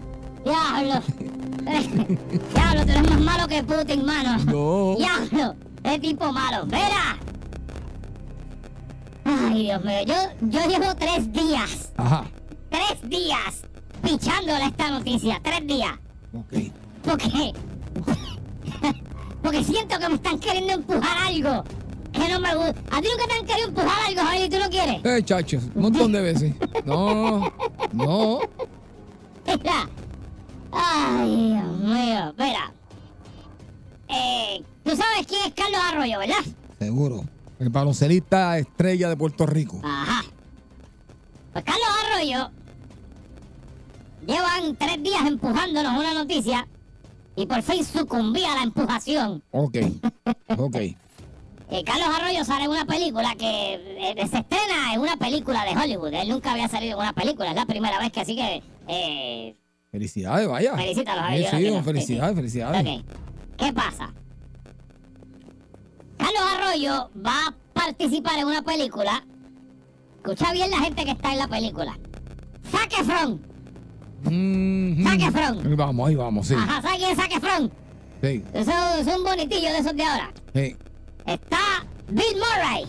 Diablo. 0.45 1.03
Diablo, 2.55 2.85
tú 2.85 2.91
eres 2.93 3.11
más 3.11 3.21
malo 3.21 3.49
que 3.49 3.63
Putin, 3.63 4.05
mano. 4.05 4.39
No. 4.45 4.97
Diablo. 4.97 5.55
Eres 5.85 6.01
tipo 6.01 6.33
malo. 6.33 6.67
Mira. 6.67 7.19
Ay, 9.25 9.65
Dios 9.65 9.85
mío. 9.85 10.03
Yo, 10.07 10.15
yo 10.49 10.69
llevo 10.69 10.95
tres 10.97 11.33
días. 11.33 11.93
Ajá. 11.97 12.25
Tres 12.71 13.09
días. 13.09 13.63
Pichándole 14.03 14.65
esta 14.67 14.91
noticia. 14.91 15.41
Tres 15.43 15.67
días. 15.67 15.93
Ok. 16.33 16.73
Porque. 17.03 17.53
Porque 19.47 19.63
siento 19.63 19.97
que 20.01 20.09
me 20.09 20.17
están 20.17 20.41
queriendo 20.41 20.73
empujar 20.73 21.19
algo 21.19 21.63
que 22.13 22.29
no 22.29 22.41
me 22.41 22.53
gusta. 22.57 22.81
¿A 22.91 23.01
ti 23.01 23.07
nunca 23.13 23.29
te 23.29 23.35
han 23.35 23.47
querido 23.47 23.69
empujar 23.69 24.07
algo, 24.09 24.23
Javier, 24.23 24.47
y 24.47 24.51
tú 24.51 24.59
no 24.59 24.69
quieres? 24.69 25.05
Eh, 25.05 25.23
chachos, 25.25 25.63
un 25.73 25.83
montón 25.83 26.11
de 26.11 26.21
veces. 26.21 26.55
No, 26.85 27.53
no. 27.93 28.41
Mira. 29.47 29.89
Ay, 30.73 31.53
Dios 31.53 31.79
mío. 31.79 32.35
Mira. 32.37 32.73
Eh, 34.09 34.65
tú 34.83 34.97
sabes 34.97 35.25
quién 35.29 35.43
es 35.47 35.55
Carlos 35.55 35.81
Arroyo, 35.93 36.19
¿verdad? 36.19 36.45
Seguro. 36.81 37.25
El 37.61 37.69
baloncelista 37.69 38.59
estrella 38.59 39.09
de 39.09 39.17
Puerto 39.17 39.47
Rico. 39.47 39.81
Ajá. 39.85 40.25
Pues 41.53 41.65
Carlos 41.65 41.89
Arroyo 42.05 42.51
llevan 44.27 44.75
tres 44.75 45.01
días 45.05 45.25
empujándonos 45.25 45.97
una 45.97 46.15
noticia 46.15 46.67
y 47.37 47.47
por 47.47 47.63
fin 47.63 47.85
sucumbí 47.85 48.45
a 48.45 48.55
la 48.57 48.63
empujación. 48.63 49.43
Ok, 49.53 49.77
ok. 50.57 50.77
Eh, 51.69 51.83
Carlos 51.83 52.07
Arroyo 52.17 52.45
sale 52.45 52.67
en 52.67 52.71
una 52.71 52.85
película 52.85 53.35
que 53.37 53.75
eh, 53.75 54.29
se 54.31 54.39
estrena 54.39 54.95
en 54.95 55.01
una 55.01 55.17
película 55.17 55.65
de 55.65 55.77
Hollywood. 55.77 56.15
Él 56.15 56.29
nunca 56.29 56.53
había 56.53 56.69
salido 56.69 56.93
en 56.93 57.01
una 57.01 57.13
película, 57.13 57.51
es 57.51 57.57
la 57.57 57.67
primera 57.67 57.99
vez 57.99 58.13
que 58.13 58.21
así 58.21 58.37
que... 58.37 58.63
Eh, 58.87 59.57
Felicidades, 59.91 60.47
vaya. 60.47 60.77
Felicítalo, 60.77 61.23
Sí, 61.37 61.45
Javier, 61.45 61.71
yo 61.73 61.77
lo 61.77 61.79
sí, 61.81 61.85
felicidades, 61.85 62.29
Sí, 62.31 62.35
sí. 62.35 62.37
felicidades. 62.37 63.01
Ok. 63.01 63.05
¿Qué 63.57 63.73
pasa? 63.73 64.15
Carlos 66.19 66.43
Arroyo 66.55 67.11
va 67.27 67.49
a 67.49 67.55
participar 67.73 68.39
en 68.39 68.47
una 68.47 68.63
película. 68.63 69.27
Escucha 70.19 70.53
bien 70.53 70.71
la 70.71 70.79
gente 70.79 71.05
que 71.05 71.11
está 71.11 71.33
en 71.33 71.39
la 71.39 71.49
película. 71.49 71.99
Zac 72.71 72.93
Mhm. 74.25 75.05
Zac 75.05 75.21
Efron. 75.23 75.67
Ahí 75.67 75.75
vamos, 75.75 76.09
ahí 76.09 76.15
vamos, 76.15 76.47
sí. 76.47 76.55
Ajá, 76.55 76.83
¿sabes 76.83 76.99
quién 76.99 77.11
es 77.11 77.17
Zac 77.17 77.33
Efron? 77.37 77.71
Sí, 78.23 78.43
Eso 78.55 78.73
es 78.99 79.07
un 79.15 79.23
bonitillo 79.25 79.69
de 79.73 79.79
esos 79.79 79.95
de 79.97 80.03
ahora. 80.05 80.33
sí. 80.55 80.77
Está 81.27 81.59
Bill 82.09 82.37
Murray. 82.37 82.87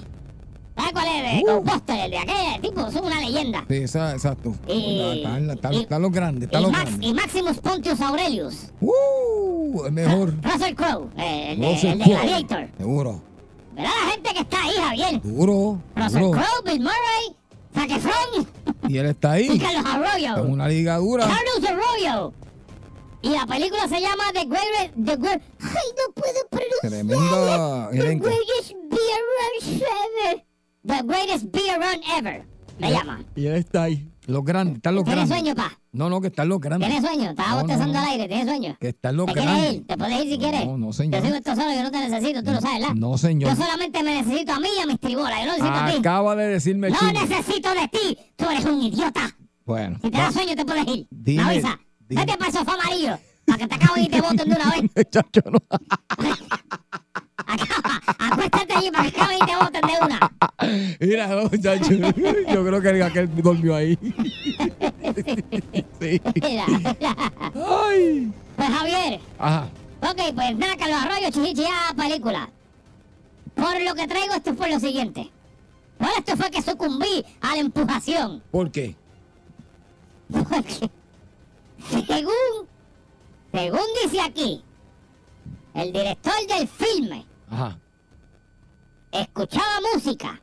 ¿Sabes 0.77 0.91
cuál 0.93 1.07
es? 1.07 1.41
Uh. 1.41 1.46
Ghostbusters, 1.48 2.00
el 2.05 2.12
de 2.12 2.17
aquel 2.19 2.62
tipo, 2.62 2.91
son 2.91 3.05
una 3.05 3.19
leyenda. 3.19 3.65
Sí, 3.67 3.75
esa- 3.77 4.13
exacto. 4.13 4.53
Y- 4.67 5.17
Están 5.17 5.50
están- 5.50 5.74
y- 5.74 5.77
están 5.81 6.01
los 6.03 6.12
grandes, 6.12 6.50
Y, 6.51 6.67
Max- 6.72 7.13
Maximus 7.15 7.57
Pontius 7.57 8.00
Aurelius. 8.00 8.72
¡Uh! 8.79 9.86
El 9.88 9.91
mejor. 9.91 10.36
Russell 10.43 10.75
Crowe, 10.75 11.10
eh, 11.17 11.53
el 11.53 11.60
de, 11.62 11.72
Russell 11.74 11.89
el 11.93 11.98
de. 12.00 12.05
Gladiator. 12.05 12.67
Seguro. 12.77 13.22
Verá 13.75 13.89
la 13.89 14.12
gente 14.12 14.34
que 14.34 14.39
está 14.41 14.63
ahí, 14.63 14.75
Javier. 14.79 15.22
Duro. 15.24 15.81
Russell. 15.96 16.19
Crowe, 16.31 16.62
Bill 16.65 16.79
Murray, 16.79 17.36
Zac 17.77 17.91
Efron 17.91 18.48
Y 18.88 18.98
él 18.98 19.05
está 19.07 19.39
y 19.39 19.50
ahí. 19.50 19.60
Carlos 19.60 19.84
Es 19.86 19.93
Arroyo. 19.93 20.43
una 20.43 20.67
liga 20.67 20.98
dura. 20.98 21.27
Carlos 21.27 21.69
Arroyo. 21.72 22.34
Y 23.22 23.29
la 23.29 23.46
película 23.48 23.88
se 23.88 24.00
llama 24.00 24.24
The 24.34 24.46
Greatest... 24.46 24.93
The 25.05 25.15
Great... 25.17 25.41
Ay, 25.60 25.89
no 25.98 26.13
puedo 26.13 26.48
pronunciar. 26.50 26.81
Tremenda 26.81 27.89
The 27.91 27.98
elenco. 28.00 28.25
Greatest 28.25 28.74
Beer 28.89 29.22
Run 29.34 29.81
Ever. 29.81 30.46
The 30.86 31.03
Greatest 31.03 31.46
Beer 31.51 31.77
Run 31.79 32.01
Ever. 32.17 32.46
Se 32.79 32.91
llama. 32.91 33.24
Y 33.36 33.48
él 33.48 33.55
está 33.55 33.84
ahí. 33.84 34.07
Los 34.27 34.43
grandes, 34.43 34.75
están 34.75 34.93
los 34.93 35.03
¿Tienes 35.05 35.27
grandes. 35.29 35.38
sueño, 35.53 35.55
pa? 35.55 35.79
No, 35.93 36.10
no, 36.10 36.19
que 36.22 36.27
están 36.27 36.50
los 36.50 36.60
grandes. 36.60 36.89
¿Tienes 36.89 37.10
sueño? 37.10 37.29
Estaba 37.29 37.50
No, 37.50 37.55
bostezando 37.62 37.93
no. 37.93 38.00
al 38.00 38.05
aire. 38.10 38.27
¿Tienes 38.27 38.46
sueño? 38.46 38.77
Que 38.79 38.89
están 38.89 39.15
los 39.17 39.25
¿Te 39.27 39.34
quieres 39.34 39.50
grandes. 39.51 39.74
ir? 39.75 39.88
¿Te 39.88 39.98
puedes 39.98 40.25
ir 40.25 40.31
si 40.31 40.38
quieres? 40.38 40.65
No, 40.65 40.77
no, 40.77 40.93
señor. 40.93 41.19
Yo 41.22 41.25
sigo 41.25 41.38
esto 41.38 41.55
solo, 41.55 41.74
yo 41.74 41.84
no 41.84 41.91
te 41.91 42.10
necesito, 42.10 42.43
tú 42.43 42.51
lo 42.51 42.62
sabes, 42.62 42.79
¿verdad? 42.81 42.96
No, 42.96 43.17
señor. 43.17 43.50
Yo 43.50 43.55
solamente 43.63 44.03
me 44.03 44.22
necesito 44.22 44.53
a 44.53 44.60
mí 44.60 44.67
y 44.77 44.81
a 44.81 44.86
mis 44.86 45.00
tribolas, 45.00 45.39
yo 45.39 45.46
no 45.46 45.51
necesito 45.53 45.74
a 45.75 45.88
ti. 45.91 45.98
Acaba 45.98 46.36
de 46.36 46.48
decirme 46.48 46.89
No 46.89 46.98
Chino. 47.00 47.13
necesito 47.13 47.69
de 47.74 47.88
ti, 47.88 48.17
tú 48.36 48.46
eres 48.50 48.65
un 48.65 48.81
idiota. 48.81 49.36
Bueno. 49.65 49.98
Si 50.01 50.12
te 50.12 50.17
da 50.17 50.31
sueño 50.31 50.55
te 50.55 50.65
puedes 50.65 50.88
ir. 50.88 51.07
Dime, 51.10 51.43
Me 51.43 51.50
avisa. 51.51 51.79
dime. 52.07 52.22
Vete 52.25 52.38
para 52.38 52.51
el 52.51 52.57
sofá 52.57 52.74
amarillo, 52.74 53.17
para 53.48 53.58
que 53.60 53.68
te 53.68 53.75
acaben 53.75 54.04
y 54.04 54.10
te 54.10 54.22
boten 54.22 54.50
de 54.50 54.56
una 54.56 54.72
vez. 54.72 54.84
Chacho, 55.10 55.42
no. 55.50 55.60
Acaba, 57.50 58.01
acuéstate 58.20 58.74
allí 58.74 58.92
para 58.92 59.10
que 59.10 59.22
acaben 59.22 59.38
y 59.42 59.46
te 59.46 59.56
boten 59.56 59.82
de 59.82 60.06
una. 60.06 60.98
Mira, 61.00 61.27
no, 61.27 61.50
chacho. 61.50 61.92
Yo 62.54 62.66
creo 62.66 62.82
que 62.82 63.04
aquel 63.04 63.34
durmió 63.42 63.75
ahí. 63.75 63.98
Sí. 66.00 66.22
Mira, 66.44 66.66
mira. 66.68 67.16
Ay. 67.56 68.32
Pues 68.56 68.70
Javier, 68.70 69.20
Ajá. 69.39 69.68
ok, 70.01 70.34
pues 70.36 70.58
nada, 70.58 70.75
Carlos 70.77 71.01
Arroyo, 71.01 71.30
chichichía, 71.32 71.94
película. 71.96 72.50
Por 73.56 73.82
lo 73.82 73.96
que 73.96 74.08
traigo 74.08 74.34
esto 74.34 74.54
fue 74.56 74.70
lo 74.70 74.80
siguiente. 74.80 75.32
Por 75.98 76.10
esto 76.18 76.36
fue 76.38 76.51
que 76.51 76.62
sucumbí 76.62 77.24
a 77.42 77.56
la 77.56 77.62
empujación. 77.62 78.44
¿Por 78.51 78.70
qué? 78.72 78.96
Porque, 80.32 80.89
según, 82.06 82.68
según 83.58 83.82
dice 84.04 84.22
aquí, 84.22 84.64
el 85.74 85.92
director 85.92 86.34
del 86.48 86.68
filme 86.68 87.26
Ajá. 87.50 87.80
escuchaba 89.12 89.80
música 89.94 90.40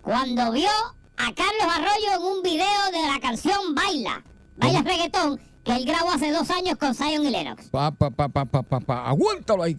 cuando 0.00 0.52
vio 0.52 0.70
a 1.18 1.34
Carlos 1.34 1.68
Arroyo 1.70 2.14
en 2.16 2.22
un 2.22 2.42
video 2.42 2.90
de 2.92 3.12
la 3.12 3.20
canción 3.20 3.74
Baila, 3.74 4.24
Baila 4.56 4.82
Reggaetón, 4.82 5.38
que 5.62 5.76
él 5.76 5.84
grabó 5.84 6.12
hace 6.12 6.30
dos 6.30 6.48
años 6.50 6.78
con 6.78 6.94
Zion 6.94 7.24
y 7.26 7.30
Lennox. 7.30 7.68
Pa, 7.68 7.90
pa, 7.90 8.08
pa, 8.10 8.28
pa, 8.28 8.44
pa, 8.46 8.62
pa, 8.62 8.80
pa. 8.80 9.06
Aguántalo 9.06 9.62
ahí. 9.62 9.76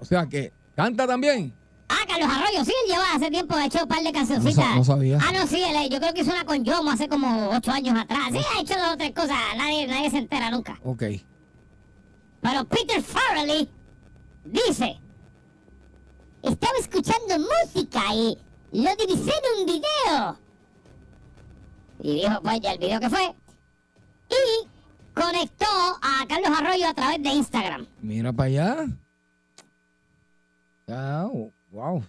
O 0.00 0.04
sea 0.04 0.26
que 0.26 0.52
canta 0.74 1.06
también. 1.06 1.54
Ah, 1.88 2.04
Carlos 2.08 2.28
Arroyo, 2.30 2.64
sí, 2.64 2.72
él 2.84 2.92
lleva 2.92 3.12
hace 3.14 3.30
tiempo, 3.30 3.54
ha 3.54 3.66
hecho 3.66 3.82
un 3.82 3.88
par 3.88 4.02
de 4.02 4.12
cancioncitas. 4.12 4.56
No 4.56 4.62
sa- 4.64 4.74
no 4.76 4.84
sabía. 4.84 5.18
Ah, 5.22 5.32
no, 5.32 5.46
sí, 5.46 5.62
él, 5.62 5.90
yo 5.90 5.98
creo 6.00 6.14
que 6.14 6.22
hizo 6.22 6.30
una 6.30 6.44
con 6.44 6.64
Yomo 6.64 6.90
hace 6.90 7.08
como 7.08 7.50
ocho 7.50 7.70
años 7.70 7.98
atrás. 7.98 8.28
Sí, 8.32 8.38
ha 8.38 8.60
hecho 8.60 8.74
dos 8.78 8.94
o 8.94 8.96
tres 8.96 9.12
cosas, 9.12 9.36
nadie, 9.56 9.86
nadie 9.86 10.10
se 10.10 10.18
entera 10.18 10.50
nunca. 10.50 10.78
Ok. 10.82 11.02
Pero 12.40 12.64
Peter 12.66 13.02
Farrelly 13.02 13.68
dice, 14.44 14.98
estaba 16.42 16.72
escuchando 16.78 17.38
música 17.38 18.02
y 18.14 18.38
lo 18.72 18.96
divisé 18.96 19.30
en 19.30 19.60
un 19.60 19.66
video. 19.66 20.38
Y 22.00 22.14
dijo, 22.22 22.40
pues 22.42 22.60
ya 22.60 22.72
el 22.72 22.78
video 22.78 23.00
que 23.00 23.08
fue. 23.10 23.34
Y 24.30 24.68
conectó 25.14 25.66
a 26.02 26.26
Carlos 26.28 26.50
Arroyo 26.58 26.88
a 26.88 26.94
través 26.94 27.22
de 27.22 27.28
Instagram. 27.30 27.86
Mira 28.00 28.32
para 28.32 28.46
allá. 28.48 28.86
Ah, 30.88 31.28
wow. 31.74 32.02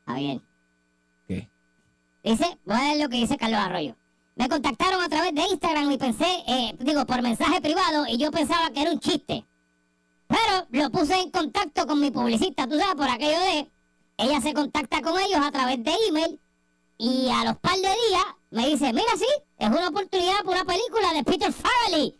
Está 0.00 0.14
bien. 0.14 0.42
¿Qué? 1.28 1.48
Dice, 2.24 2.58
voy 2.64 2.76
a 2.76 2.82
leer 2.82 3.02
lo 3.02 3.08
que 3.08 3.16
dice 3.18 3.36
Carlos 3.36 3.60
Arroyo. 3.60 3.94
Me 4.34 4.48
contactaron 4.48 5.02
a 5.02 5.08
través 5.08 5.34
de 5.34 5.42
Instagram 5.42 5.90
y 5.90 5.98
pensé, 5.98 6.26
eh, 6.48 6.74
digo, 6.80 7.04
por 7.04 7.20
mensaje 7.22 7.60
privado 7.60 8.06
y 8.08 8.16
yo 8.16 8.30
pensaba 8.30 8.70
que 8.70 8.80
era 8.80 8.90
un 8.90 8.98
chiste. 8.98 9.44
Pero 10.26 10.66
lo 10.70 10.90
puse 10.90 11.20
en 11.20 11.30
contacto 11.30 11.86
con 11.86 12.00
mi 12.00 12.10
publicista, 12.10 12.66
tú 12.66 12.78
sabes, 12.78 12.94
por 12.94 13.08
aquello 13.08 13.38
de, 13.38 13.70
ella 14.16 14.40
se 14.40 14.54
contacta 14.54 15.02
con 15.02 15.20
ellos 15.20 15.40
a 15.42 15.52
través 15.52 15.84
de 15.84 15.92
email 16.08 16.40
y 16.96 17.28
a 17.28 17.44
los 17.44 17.58
par 17.58 17.76
de 17.76 17.82
días 17.82 18.24
me 18.50 18.68
dice, 18.68 18.92
mira, 18.92 19.12
sí, 19.18 19.26
es 19.58 19.68
una 19.68 19.88
oportunidad 19.88 20.38
para 20.44 20.62
una 20.62 20.64
película 20.64 21.12
de 21.12 21.24
Peter 21.24 21.52
Farrelly. 21.52 22.18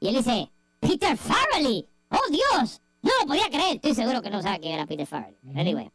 Y 0.00 0.08
él 0.08 0.16
dice, 0.16 0.50
Peter 0.80 1.16
Farrelly, 1.16 1.88
oh 2.10 2.30
Dios, 2.30 2.82
no 3.02 3.10
lo 3.20 3.26
podía 3.26 3.48
creer, 3.48 3.76
estoy 3.76 3.94
seguro 3.94 4.20
que 4.22 4.30
no 4.30 4.42
sabe 4.42 4.60
quién 4.60 4.74
era 4.74 4.86
Peter 4.86 5.06
Farrelly. 5.06 5.36
Anyway. 5.56 5.90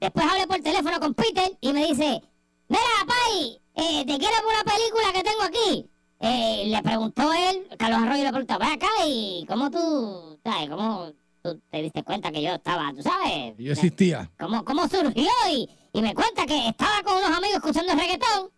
Después 0.00 0.26
hablé 0.30 0.46
por 0.46 0.60
teléfono 0.60 1.00
con 1.00 1.14
Peter 1.14 1.50
y 1.60 1.72
me 1.72 1.86
dice, 1.86 2.22
mira, 2.68 2.82
Pai, 3.06 3.60
eh, 3.74 4.04
te 4.06 4.18
quiero 4.18 4.34
por 4.42 4.52
una 4.52 4.64
película 4.64 5.12
que 5.12 5.22
tengo 5.22 5.42
aquí. 5.42 5.90
Eh, 6.20 6.64
le 6.66 6.82
preguntó 6.82 7.32
él, 7.32 7.66
Carlos 7.78 8.00
Arroyo 8.02 8.24
le 8.24 8.30
preguntó, 8.30 8.58
ven 8.58 8.68
acá 8.70 8.88
y 9.06 9.44
cómo 9.48 9.70
tú, 9.70 10.38
sabes, 10.44 10.68
cómo 10.68 11.12
tú 11.42 11.60
te 11.70 11.82
diste 11.82 12.02
cuenta 12.02 12.30
que 12.32 12.42
yo 12.42 12.50
estaba, 12.54 12.92
tú 12.94 13.02
sabes, 13.02 13.54
Yo 13.56 13.72
existía. 13.72 14.30
cómo, 14.38 14.64
cómo 14.64 14.88
surgió 14.88 15.30
y, 15.50 15.68
y 15.92 16.02
me 16.02 16.14
cuenta 16.14 16.44
que 16.46 16.68
estaba 16.68 17.02
con 17.04 17.16
unos 17.18 17.30
amigos 17.30 17.56
escuchando 17.56 17.94
reggaetón 17.94 18.50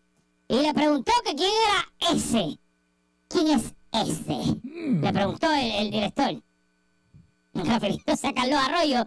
y 0.48 0.56
le 0.62 0.72
preguntó 0.74 1.12
que 1.24 1.34
quién 1.34 1.50
era 1.50 2.12
ese. 2.14 2.58
¿Quién 3.28 3.48
es 3.48 3.74
ese? 3.92 4.56
Le 4.64 5.12
preguntó 5.12 5.52
el, 5.52 5.70
el 5.70 5.90
director. 5.90 6.42
Refiriéndose 7.54 8.26
a 8.28 8.34
Carlos 8.34 8.58
Arroyo, 8.60 9.06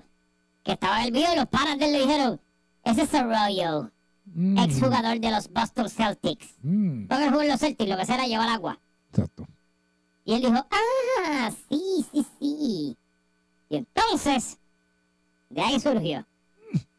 que 0.64 0.74
estaba 0.74 1.00
en 1.02 1.06
el 1.08 1.12
video 1.12 1.34
y 1.34 1.36
los 1.38 1.48
panas 1.48 1.78
de 1.80 1.86
él 1.86 1.92
le 1.94 2.00
dijeron, 2.02 2.42
ese 2.84 3.04
es 3.04 3.14
Arroyo, 3.14 3.90
Mm, 4.26 4.58
exjugador 4.58 5.20
de 5.20 5.32
los 5.32 5.50
Boston 5.52 5.90
Celtics. 5.90 6.56
mm, 6.64 7.08
Porque 7.08 7.24
él 7.26 7.30
jugó 7.30 7.42
en 7.42 7.50
los 7.50 7.60
Celtics, 7.60 7.90
lo 7.90 7.98
que 7.98 8.06
sea 8.06 8.16
era 8.16 8.26
llevar 8.26 8.48
agua. 8.48 8.80
exacto. 9.10 9.46
Y 10.24 10.34
él 10.36 10.42
dijo, 10.42 10.66
ah, 10.72 11.52
sí, 11.70 12.06
sí, 12.10 12.26
sí. 12.40 12.98
Y 13.70 13.76
entonces, 13.76 14.58
de 15.50 15.62
ahí 15.62 15.78
surgió. 15.78 16.26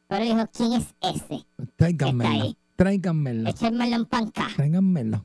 Pero 0.07 0.23
dijo, 0.23 0.47
¿quién 0.53 0.73
es 0.75 0.87
ese? 1.01 1.47
Ahí. 2.29 2.57
Tráiganmelo. 2.77 3.49
Échenmelo 3.49 3.97
en 3.97 4.05
panca. 4.05 4.49
Tráiganmelo. 4.55 5.25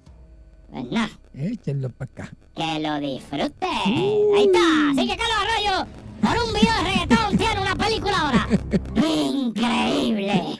Pues 0.71 0.89
nada, 0.89 1.09
Échenlo 1.33 1.89
para 1.89 2.11
acá. 2.11 2.31
que 2.55 2.79
lo 2.79 2.97
disfrute. 3.01 3.65
Ahí 3.65 4.45
está. 4.45 4.91
Así 4.91 5.05
que 5.05 5.17
Carlos 5.17 5.37
Arroyo, 5.41 5.91
por 6.21 6.37
un 6.45 6.53
video 6.53 6.73
de 6.73 6.83
reggaetón, 6.83 7.37
tiene 7.37 7.61
una 7.61 7.75
película 7.75 8.19
ahora. 8.19 8.47
Increíble. 8.95 10.59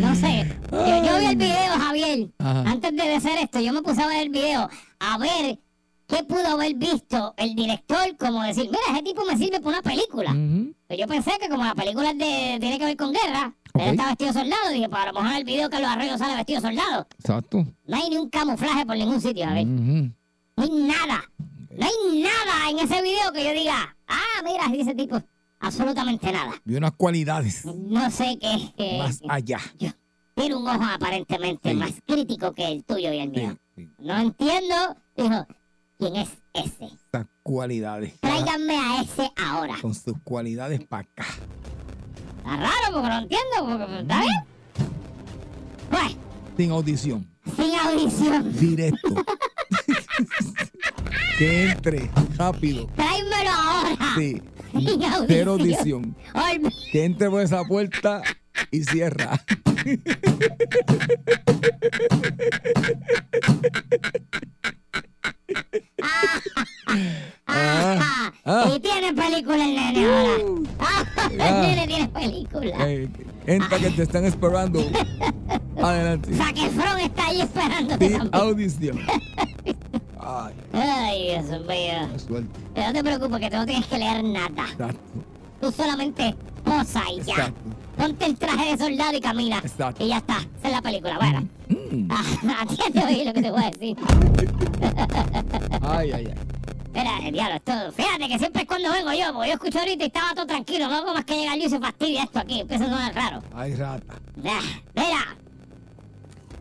No 0.00 0.14
sé. 0.14 0.56
Yo, 0.70 1.04
yo 1.04 1.18
vi 1.18 1.26
el 1.26 1.36
video, 1.36 1.78
Javier. 1.78 2.28
Ajá. 2.38 2.70
Antes 2.70 2.96
de 2.96 3.14
hacer 3.14 3.38
esto, 3.38 3.60
yo 3.60 3.72
me 3.72 3.82
puse 3.82 4.02
a 4.02 4.06
ver 4.06 4.22
el 4.22 4.30
video. 4.30 4.68
A 4.98 5.18
ver 5.18 5.58
¿qué 6.10 6.24
pudo 6.24 6.46
haber 6.48 6.74
visto 6.74 7.34
el 7.36 7.54
director 7.54 8.16
como 8.18 8.42
decir, 8.42 8.64
mira, 8.64 8.80
ese 8.92 9.02
tipo 9.02 9.24
me 9.24 9.36
sirve 9.36 9.60
para 9.60 9.78
una 9.78 9.82
película? 9.82 10.32
Ujú. 10.32 10.74
Pues 10.86 10.98
yo 10.98 11.06
pensé 11.06 11.32
que 11.40 11.48
como 11.48 11.64
la 11.64 11.74
película 11.74 12.12
de, 12.12 12.56
tiene 12.60 12.78
que 12.78 12.84
ver 12.84 12.96
con 12.96 13.12
guerra, 13.12 13.54
Ok. 13.72 13.82
él 13.82 13.90
está 13.90 14.06
vestido 14.08 14.32
soldado, 14.32 14.70
dije, 14.72 14.88
pues 14.88 15.02
a 15.02 15.12
lo 15.12 15.20
mejor 15.20 15.38
el 15.38 15.44
video 15.44 15.70
que 15.70 15.78
los 15.78 15.88
arreglos 15.88 16.18
sale 16.18 16.34
vestido 16.34 16.60
soldado. 16.60 17.06
Exacto. 17.18 17.64
No 17.86 17.96
hay 17.96 18.10
ni 18.10 18.16
un 18.16 18.28
camuflaje 18.28 18.84
por 18.84 18.96
ningún 18.96 19.20
sitio, 19.20 19.46
a 19.46 19.54
ver. 19.54 19.66
No 19.66 20.12
hay 20.56 20.70
nada. 20.70 21.24
No 21.78 21.86
hay 21.86 22.22
nada 22.22 22.70
en 22.70 22.78
ese 22.80 23.00
video 23.02 23.32
que 23.32 23.44
yo 23.44 23.52
diga, 23.52 23.96
ah, 24.10 24.42
mira, 24.44 24.66
dice 24.76 24.94
tipo, 24.94 25.22
absolutamente 25.60 26.30
nada. 26.32 26.52
Vi 26.64 26.76
unas 26.76 26.92
cualidades 26.92 27.64
No 27.64 28.10
sé 28.10 28.38
qué. 28.40 28.72
qué- 28.76 28.98
más 28.98 29.20
allá. 29.28 29.58
yo- 29.78 29.90
tiene 30.34 30.54
un 30.54 30.66
ojo 30.66 30.84
aparentemente 30.84 31.70
Sí. 31.70 31.76
más 31.76 31.92
crítico 32.06 32.52
que 32.52 32.64
el 32.66 32.84
tuyo 32.84 33.12
y 33.12 33.18
el 33.18 33.30
Sí, 33.34 33.40
mío. 33.40 33.56
sí, 33.76 33.88
No 33.98 34.18
entiendo. 34.18 34.74
Dijo, 35.16 35.46
¿quién 35.98 36.16
es 36.16 36.30
ese? 36.54 36.86
Estas 36.86 37.26
cualidades. 37.42 38.18
Tráiganme 38.20 38.76
a 38.76 39.02
ese 39.02 39.30
ahora. 39.36 39.76
Con 39.82 39.94
sus 39.94 40.14
cualidades 40.24 40.80
para 40.86 41.02
acá. 41.02 41.26
Está 42.38 42.56
raro 42.56 42.92
porque 42.92 43.08
no 43.08 43.18
entiendo. 43.18 43.78
Porque, 43.78 44.00
¿Está 44.00 44.20
bien? 44.20 44.36
Pues, 45.90 46.16
Sin 46.56 46.70
audición. 46.70 47.26
sin 47.56 47.74
audición. 47.74 48.52
Directo. 48.58 49.14
que 51.38 51.70
entre 51.70 52.10
rápido. 52.36 52.86
Tráemelo 52.96 53.50
ahora. 53.50 53.96
Sí. 54.16 54.42
Sin 54.72 54.86
audición. 55.04 55.24
Cero 55.28 55.50
audición. 55.52 56.16
Olvi- 56.34 56.74
Que 56.92 57.04
entre 57.04 57.28
por 57.30 57.40
esa 57.42 57.64
puerta 57.64 58.22
y 58.70 58.84
cierra. 58.84 59.40
Ah, 67.46 68.32
ah. 68.44 68.70
Y 68.74 68.80
tiene 68.80 69.12
película 69.12 69.64
el 69.64 69.74
nene 69.74 70.06
ahora. 70.06 70.62
Ah, 70.78 71.04
el 71.30 71.40
Ah. 71.40 71.60
nene 71.62 71.86
tiene 71.86 72.08
película. 72.08 72.88
Eh, 72.88 73.08
entra 73.46 73.78
que 73.78 73.90
te 73.90 74.02
están 74.02 74.24
esperando. 74.24 74.80
Adelante. 75.82 76.36
Saquefron 76.36 77.00
está 77.00 77.26
ahí 77.26 77.40
Sin 77.42 77.88
también. 77.88 78.28
audición. 78.32 78.98
Ay, 80.22 80.54
Ay, 80.72 81.22
Dios 81.42 81.60
mío. 81.66 82.44
Pero 82.74 82.86
no 82.86 82.92
te 82.92 83.02
preocupes 83.04 83.40
que 83.40 83.50
tú 83.50 83.56
no 83.56 83.66
tienes 83.66 83.86
que 83.86 83.98
leer 83.98 84.22
nada. 84.24 84.64
Exacto. 84.70 85.00
Tú 85.60 85.72
solamente 85.72 86.34
posa 86.64 87.02
y 87.10 87.20
ya. 87.22 87.32
Exacto. 87.34 87.60
Ponte 87.96 88.24
el 88.26 88.36
traje 88.38 88.70
de 88.70 88.78
soldado 88.78 89.16
y 89.16 89.20
camina. 89.20 89.58
Exacto. 89.58 90.04
Y 90.04 90.08
ya 90.08 90.18
está. 90.18 90.38
Esa 90.58 90.68
es 90.68 90.72
la 90.72 90.82
película. 90.82 91.16
Bueno. 91.18 91.48
Mm. 91.68 92.10
Atiende 92.60 93.04
oír 93.04 93.26
lo 93.26 93.32
que 93.32 93.42
te 93.42 93.50
voy 93.50 93.64
a 93.64 93.70
decir. 93.70 93.96
Ay, 95.82 96.12
ay, 96.12 96.26
ay. 96.28 96.34
Mira, 96.92 97.18
eh, 97.22 97.30
diablo, 97.32 97.56
esto. 97.56 97.72
Fíjate 97.92 98.28
que 98.28 98.38
siempre 98.38 98.62
es 98.62 98.68
cuando 98.68 98.90
vengo 98.90 99.12
yo, 99.12 99.32
porque 99.32 99.48
yo 99.48 99.54
escucho 99.54 99.78
ahorita 99.78 100.04
y 100.04 100.06
estaba 100.08 100.34
todo 100.34 100.46
tranquilo. 100.46 100.88
No 100.88 100.96
hago 100.96 101.14
más 101.14 101.24
que 101.24 101.36
llegar 101.36 101.56
yo 101.58 101.66
y 101.66 101.70
se 101.70 101.78
fastidia 101.78 102.24
esto 102.24 102.40
aquí. 102.40 102.60
Empieza 102.60 102.84
a 102.84 102.88
sonar 102.88 103.14
raro. 103.14 103.42
Ay, 103.54 103.74
rata. 103.74 104.14
Ah, 104.44 104.60
Mira, 104.96 105.36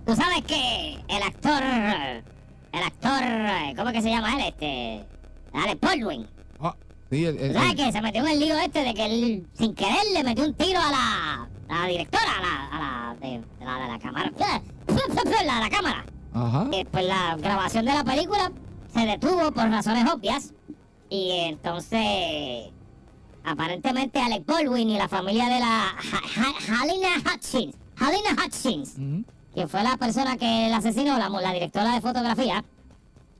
tú 0.06 0.16
sabes 0.16 0.44
que 0.46 1.00
el 1.08 1.24
actor, 1.24 1.64
el 2.72 2.84
actor, 2.84 3.22
eh, 3.24 3.74
¿cómo 3.76 3.90
es 3.90 3.96
que 3.96 4.02
se 4.02 4.10
llama 4.10 4.34
él? 4.36 4.48
Este, 4.48 5.06
Alex 5.54 5.82
Baldwin. 5.82 6.28
Ah, 6.60 6.76
sí, 7.10 7.26
el, 7.26 7.38
el- 7.38 7.54
¿Tú 7.54 7.60
sabes 7.60 7.72
el- 7.72 7.76
que 7.78 7.92
se 7.92 8.02
metió 8.02 8.22
en 8.26 8.32
el 8.32 8.40
lío 8.40 8.58
este 8.58 8.84
de 8.84 8.94
que 8.94 9.06
él, 9.06 9.48
sin 9.54 9.74
querer, 9.76 10.04
le 10.14 10.24
metió 10.24 10.46
un 10.46 10.54
tiro 10.54 10.80
a 10.80 10.92
la, 10.92 11.50
a 11.70 11.80
la 11.82 11.88
directora, 11.88 12.38
a 12.38 12.42
la, 12.42 12.66
a 12.68 12.80
la, 12.80 13.16
de, 13.20 13.42
la, 13.66 13.76
de 13.80 13.88
la 13.88 14.00
cámara, 14.00 14.32
la 14.38 15.56
de 15.56 15.62
la 15.62 15.70
cámara. 15.70 16.06
Ajá. 16.34 16.68
Y 16.72 16.86
pues 16.86 17.06
la 17.06 17.36
grabación 17.38 17.86
de 17.86 17.94
la 17.94 18.04
película 18.04 18.52
se 18.94 19.06
detuvo 19.06 19.52
por 19.52 19.70
razones 19.70 20.06
obvias 20.12 20.54
y 21.10 21.32
entonces 21.48 22.70
aparentemente 23.44 24.20
Alec 24.22 24.46
Baldwin 24.46 24.90
y 24.92 24.98
la 24.98 25.08
familia 25.08 25.46
de 25.46 25.60
la 25.60 25.90
Ha- 25.90 26.42
Ha- 26.42 26.82
Halina 26.82 27.08
Hutchins, 27.18 27.76
Halina 27.98 28.30
Hutchins, 28.46 28.94
Ujú. 28.98 29.24
Quien 29.60 29.68
fue 29.68 29.84
la 29.84 29.98
persona 29.98 30.38
que 30.38 30.70
la 30.70 30.78
asesinó, 30.78 31.18
la, 31.18 31.28
la 31.28 31.52
directora 31.52 31.94
de 31.94 32.00
fotografía, 32.00 32.64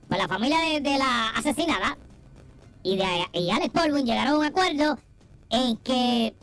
pues 0.06 0.20
la 0.20 0.28
familia 0.28 0.58
de, 0.78 0.98
la 0.98 1.30
asesinada 1.30 1.96
y, 2.82 2.98
de, 2.98 3.06
y 3.32 3.50
Alex 3.50 3.72
Baldwin 3.72 4.04
llegaron 4.04 4.34
a 4.34 4.38
un 4.38 4.44
acuerdo 4.44 4.98
en 5.48 5.78
que 5.78 6.34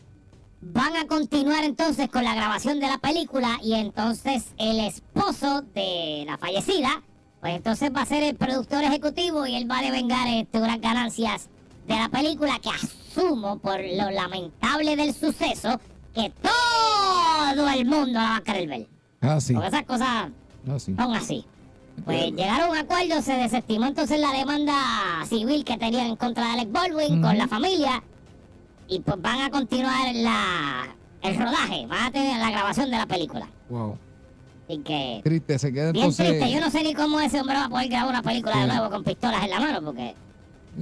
van 0.62 0.96
a 0.96 1.06
continuar 1.06 1.64
entonces 1.64 2.10
con 2.10 2.24
la 2.24 2.34
grabación 2.34 2.80
de 2.80 2.88
la 2.88 2.98
película 2.98 3.60
y 3.62 3.76
entonces 3.76 4.46
el 4.58 4.80
esposo 4.80 5.62
de 5.62 6.24
la 6.26 6.40
fallecida, 6.40 7.04
pues 7.40 7.58
entonces 7.58 7.92
va 7.96 8.02
a 8.02 8.06
ser 8.08 8.24
el 8.24 8.36
productor 8.36 8.84
ejecutivo 8.84 9.46
y 9.46 9.58
él 9.58 9.70
va 9.70 9.78
a 9.78 9.84
devengar 9.84 10.28
este, 10.28 10.60
ganancias 10.80 11.50
de 11.88 11.94
la 11.94 12.10
película 12.10 12.58
que 12.58 12.70
asumo 12.70 13.60
por 13.60 13.80
lo 13.80 14.10
lamentable 14.10 14.96
del 14.96 15.14
suceso 15.14 15.80
que 16.16 16.32
todo 16.42 17.70
el 17.70 17.86
mundo 17.86 18.14
la 18.14 18.30
va 18.30 18.36
a 18.38 18.42
querer 18.42 18.68
ver. 18.68 18.97
Ah, 19.28 19.42
sí. 19.42 19.54
Porque 19.54 19.68
esas 19.70 19.84
cosas 19.84 20.30
Ah, 20.70 20.80
sí. 20.80 20.96
son 20.96 21.16
así. 21.16 21.46
Pues 22.06 22.32
llegaron 22.32 22.68
a 22.68 22.72
un 22.72 22.78
acuerdo, 22.78 23.22
se 23.22 23.34
desestimó 23.34 23.88
entonces 23.88 24.20
la 24.20 24.32
demanda 24.32 24.76
civil 25.28 25.64
que 25.66 25.78
tenían 25.78 26.06
en 26.08 26.16
contra 26.16 26.46
de 26.46 26.50
Alec 26.52 26.72
Baldwin 26.72 27.22
con 27.22 27.38
la 27.38 27.48
familia 27.48 28.04
y 28.88 29.00
pues 29.00 29.20
van 29.22 29.42
a 29.42 29.50
continuar 29.50 30.14
la, 30.14 30.96
el 31.24 31.36
rodaje, 31.38 31.88
van 31.88 32.04
a 32.06 32.12
tener 32.12 32.40
la 32.40 32.52
grabación 32.52 32.92
de 32.92 32.98
la 32.98 33.06
película. 33.08 33.48
Wow. 33.70 33.98
Así 34.70 34.78
que, 34.80 35.22
Triste, 35.24 35.58
se 35.60 35.74
queda 35.74 35.92
bien 35.92 36.04
entonces. 36.06 36.28
triste, 36.28 36.52
yo 36.52 36.60
no 36.60 36.70
sé 36.70 36.84
ni 36.84 36.94
cómo 36.94 37.20
ese 37.20 37.40
hombre 37.42 37.56
va 37.56 37.66
a 37.66 37.70
poder 37.70 37.88
grabar 37.90 38.10
una 38.10 38.22
película 38.22 38.58
de 38.58 38.68
nuevo 38.68 38.90
con 38.92 39.04
pistolas 39.04 39.44
en 39.44 39.50
la 39.50 39.60
mano, 39.60 39.82
porque 39.82 40.14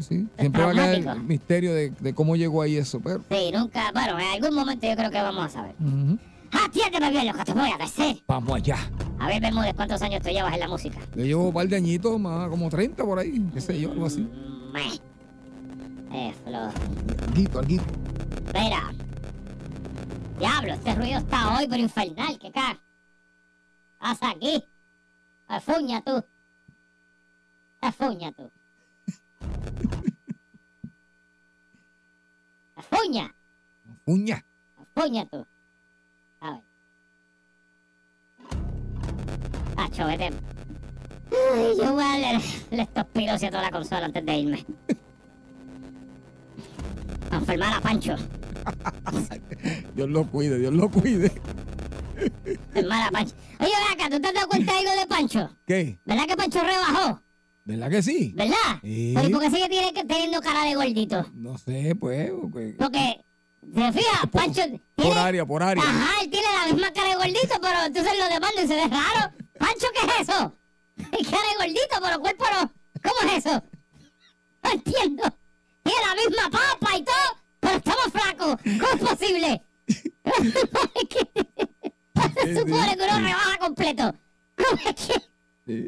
Sí, 0.02 0.28
siempre 0.38 0.62
va 0.62 0.72
a 0.72 0.74
quedar 0.74 1.16
el 1.16 1.24
misterio 1.24 1.74
de, 1.74 1.92
de 1.98 2.14
cómo 2.14 2.36
llegó 2.36 2.62
ahí 2.62 2.76
eso, 2.76 3.00
pero. 3.00 3.22
sí, 3.30 3.52
nunca, 3.54 3.92
bueno, 3.94 4.20
en 4.20 4.26
algún 4.44 4.54
momento 4.54 4.86
yo 4.86 4.96
creo 4.98 5.10
que 5.10 5.22
vamos 5.22 5.46
a 5.46 5.50
saber. 5.50 5.76
Atiéndeme 6.64 7.10
bien 7.12 7.28
lo 7.28 7.34
que 7.34 7.44
te 7.46 7.54
voy 7.54 7.70
a 7.72 7.78
decir. 7.78 8.24
Vamos 8.28 8.56
allá. 8.56 8.78
A 9.20 9.28
ver, 9.28 9.42
Bermúdez, 9.42 9.74
¿cuántos 9.76 10.02
años 10.02 10.22
tú 10.22 10.30
llevas 10.30 10.54
en 10.54 10.60
la 10.60 10.68
música? 10.68 10.98
Yo 11.16 11.26
llevo 11.26 11.48
un 11.48 11.54
par 11.54 11.68
de 11.68 11.76
añitos, 11.76 12.20
más 12.20 12.50
como 12.50 12.70
30 12.70 13.04
por 13.04 13.20
ahí, 13.20 13.42
qué 13.54 13.62
sé 13.62 13.80
yo, 13.80 13.92
algo 13.92 14.06
así. 14.06 14.28
Meh. 14.74 15.00
Eh, 16.14 16.34
Flor. 16.44 16.72
Alguito, 17.28 17.60
alguito. 17.60 17.84
Mira. 18.54 18.94
Diablo, 20.40 20.74
este 20.74 20.96
ruido 20.96 21.20
está 21.20 21.58
hoy, 21.58 21.68
pero 21.70 21.82
infernal. 21.82 22.38
¿Qué 22.40 22.52
ca? 22.52 22.80
Pasa 23.98 24.30
aquí. 24.32 24.64
Afuña 25.48 26.02
tú. 26.02 26.24
Afuña 27.82 28.32
tú. 28.32 28.52
Afuña. 32.76 33.34
Uña. 34.06 34.46
Afuña 34.78 35.26
tú. 35.26 35.46
Pacho, 39.76 40.06
vete. 40.08 40.32
Ay, 41.56 41.74
yo 41.78 41.94
voy 41.94 42.04
a 42.04 42.08
darle 42.20 42.40
le 42.72 42.82
estos 42.84 43.06
piros 43.08 43.44
a 43.44 43.50
toda 43.50 43.62
la 43.64 43.72
consola 43.72 44.06
antes 44.06 44.26
de 44.26 44.38
irme. 44.38 44.66
A 47.32 47.38
enfermar 47.38 47.74
a 47.74 47.82
Pancho. 47.82 48.16
Dios 49.96 50.10
lo 50.10 50.26
cuide, 50.28 50.58
Dios 50.60 50.74
lo 50.74 50.90
cuide. 50.90 51.32
Enfermar 52.46 53.08
a 53.08 53.12
Pancho. 53.12 53.36
Oye, 53.60 53.72
acá, 53.94 54.10
¿tú 54.10 54.20
te 54.22 54.28
has 54.28 54.34
dado 54.34 54.48
cuenta 54.48 54.72
de 54.74 54.80
algo 54.80 55.02
de 55.02 55.08
Pancho? 55.08 55.50
¿Qué? 55.66 56.00
¿Verdad 56.06 56.26
que 56.28 56.36
Pancho 56.38 56.60
rebajó? 56.62 57.22
¿Verdad 57.66 57.90
que 57.90 58.04
sí? 58.04 58.32
¿Verdad? 58.36 58.56
Sí. 58.84 59.14
¿por 59.32 59.42
qué 59.42 59.50
sigue 59.50 59.70
tiene 59.70 59.94
que- 59.94 60.06
teniendo 60.06 60.40
cara 60.40 60.64
de 60.66 60.76
gordito? 60.76 61.26
No 61.34 61.58
sé, 61.58 61.96
pues. 62.00 62.32
porque- 62.40 62.76
Porque, 62.78 63.26
¿se 63.74 63.92
fija? 63.92 64.28
Pancho 64.32 64.62
Por 64.96 65.06
tiene... 65.06 65.20
área, 65.20 65.46
por 65.46 65.64
área. 65.64 65.84
Ajá, 65.84 66.22
él 66.24 66.30
tiene 66.30 66.46
la 66.64 66.72
misma 66.72 66.94
cara 66.94 67.10
de 67.10 67.16
gordito, 67.16 67.56
pero 67.62 67.80
entonces 67.88 68.14
lo 68.20 68.30
demás 68.34 68.52
y 68.64 68.68
se 68.68 68.76
ve 68.76 68.88
raro. 68.88 69.34
Pancho, 69.76 69.88
¿qué 69.94 70.06
es 70.06 70.30
eso? 70.30 70.58
Cara 71.30 71.44
de 71.50 71.56
gordito, 71.58 71.96
pero 72.02 72.20
cuerpo 72.20 72.46
no. 72.54 72.72
¿Cómo 73.04 73.32
es 73.32 73.46
eso? 73.46 73.64
No 74.64 74.72
entiendo. 74.72 75.24
Tiene 75.84 76.00
la 76.08 76.16
misma 76.16 76.50
papa 76.50 76.98
y 76.98 77.04
todo, 77.04 77.38
pero 77.60 77.76
estamos 77.76 78.06
flacos. 78.12 78.56
¿Cómo 78.64 78.94
es 78.94 79.10
posible? 79.10 79.62
Es 79.88 80.02
que 81.10 81.28
se 82.46 82.56
supone 82.56 82.98
que 82.98 83.04
uno 83.04 83.20
rebaja 83.20 83.58
completo. 83.60 84.16
¿Cómo 84.56 84.82
es 84.86 84.96
que 84.96 85.14
Sí, 85.66 85.88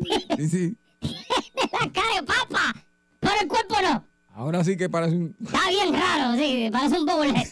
sí, 0.50 0.78
tiene 1.00 1.72
la 1.72 1.92
cara 1.92 2.16
de 2.16 2.24
papa, 2.24 2.74
pero 3.20 3.36
el 3.42 3.48
cuerpo 3.48 3.76
no? 3.82 4.04
Ahora 4.34 4.64
sí 4.64 4.76
que 4.76 4.90
parece 4.90 5.16
un. 5.16 5.36
Está 5.42 5.70
bien 5.70 5.94
raro, 5.94 6.36
sí, 6.36 6.70
parece 6.72 7.00
un 7.00 7.06
bobblehead. 7.06 7.48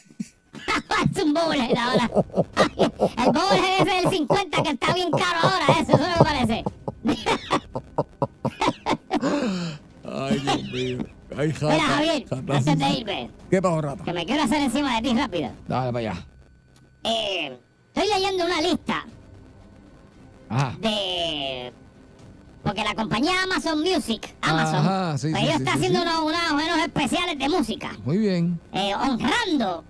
parece 0.88 1.24
un 1.24 1.34
bobblehead 1.34 1.78
ahora. 1.78 2.10
El 2.78 3.32
bobblehead 3.32 3.82
ese 3.82 3.96
del 4.02 4.10
50 4.10 4.64
que 4.64 4.70
está 4.70 4.94
bien 4.94 5.12
caro 5.12 5.40
ahora, 5.44 5.66
eso, 5.82 5.92
eso 5.96 6.06
es 6.08 6.18
que 6.18 6.24
parece. 6.24 6.64
Ay, 10.08 10.40
Dios 10.40 10.64
mío. 10.72 10.98
Ay, 11.38 11.52
jata. 11.52 11.74
Mira, 11.74 11.84
Javier, 11.86 12.26
jata, 12.30 12.58
antes 12.58 12.80
de 12.80 12.90
irme, 12.90 13.30
¿Qué 13.50 13.62
pasó, 13.62 13.82
rata? 13.82 14.04
que 14.04 14.14
me 14.14 14.26
quiero 14.26 14.44
hacer 14.44 14.62
encima 14.62 14.96
de 15.02 15.10
ti 15.10 15.18
rápido. 15.18 15.50
Dale 15.68 15.92
para 15.92 16.12
allá. 16.12 16.26
Eh, 17.04 17.60
estoy 17.94 18.10
leyendo 18.14 18.46
una 18.46 18.62
lista 18.62 19.06
Ajá. 20.50 20.76
de 20.80 21.74
porque 22.64 22.84
la 22.84 22.96
compañía 22.96 23.44
Amazon 23.44 23.80
Music, 23.82 24.34
Amazon, 24.42 24.76
Ajá, 24.88 25.18
sí, 25.20 25.28
pues 25.30 25.40
sí, 25.40 25.46
ellos 25.48 25.58
sí, 25.58 25.64
están 25.64 25.78
haciendo 25.78 26.02
unos- 26.02 26.52
unos 26.52 26.78
especiales 26.80 27.38
de 27.38 27.50
música, 27.50 27.92
Muy 28.04 28.18
bien. 28.18 28.60
eh, 28.74 28.96
honrando 28.96 29.84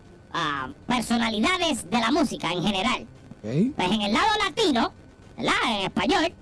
personalidades 0.88 1.90
de 1.90 2.00
la 2.00 2.12
música 2.12 2.52
en 2.52 2.64
general. 2.64 3.08
Pues 3.42 3.92
en 3.92 4.02
el 4.02 4.14
lado 4.14 4.28
latino, 4.44 4.92
¿verdad? 5.38 5.54
En 5.68 5.86
español, 5.86 6.34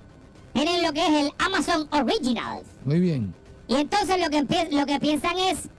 tienen 0.53 0.83
lo 0.83 0.93
que 0.93 1.05
es 1.05 1.25
el 1.25 1.31
Amazon 1.37 1.87
Originals. 1.91 2.65
Muy 2.85 2.99
bien. 2.99 3.33
Y 3.67 3.75
entonces 3.75 4.17
lo 4.19 4.29
que, 4.29 4.69
lo 4.71 4.85
que 4.85 4.99
piensan 4.99 5.37
es 5.37 5.69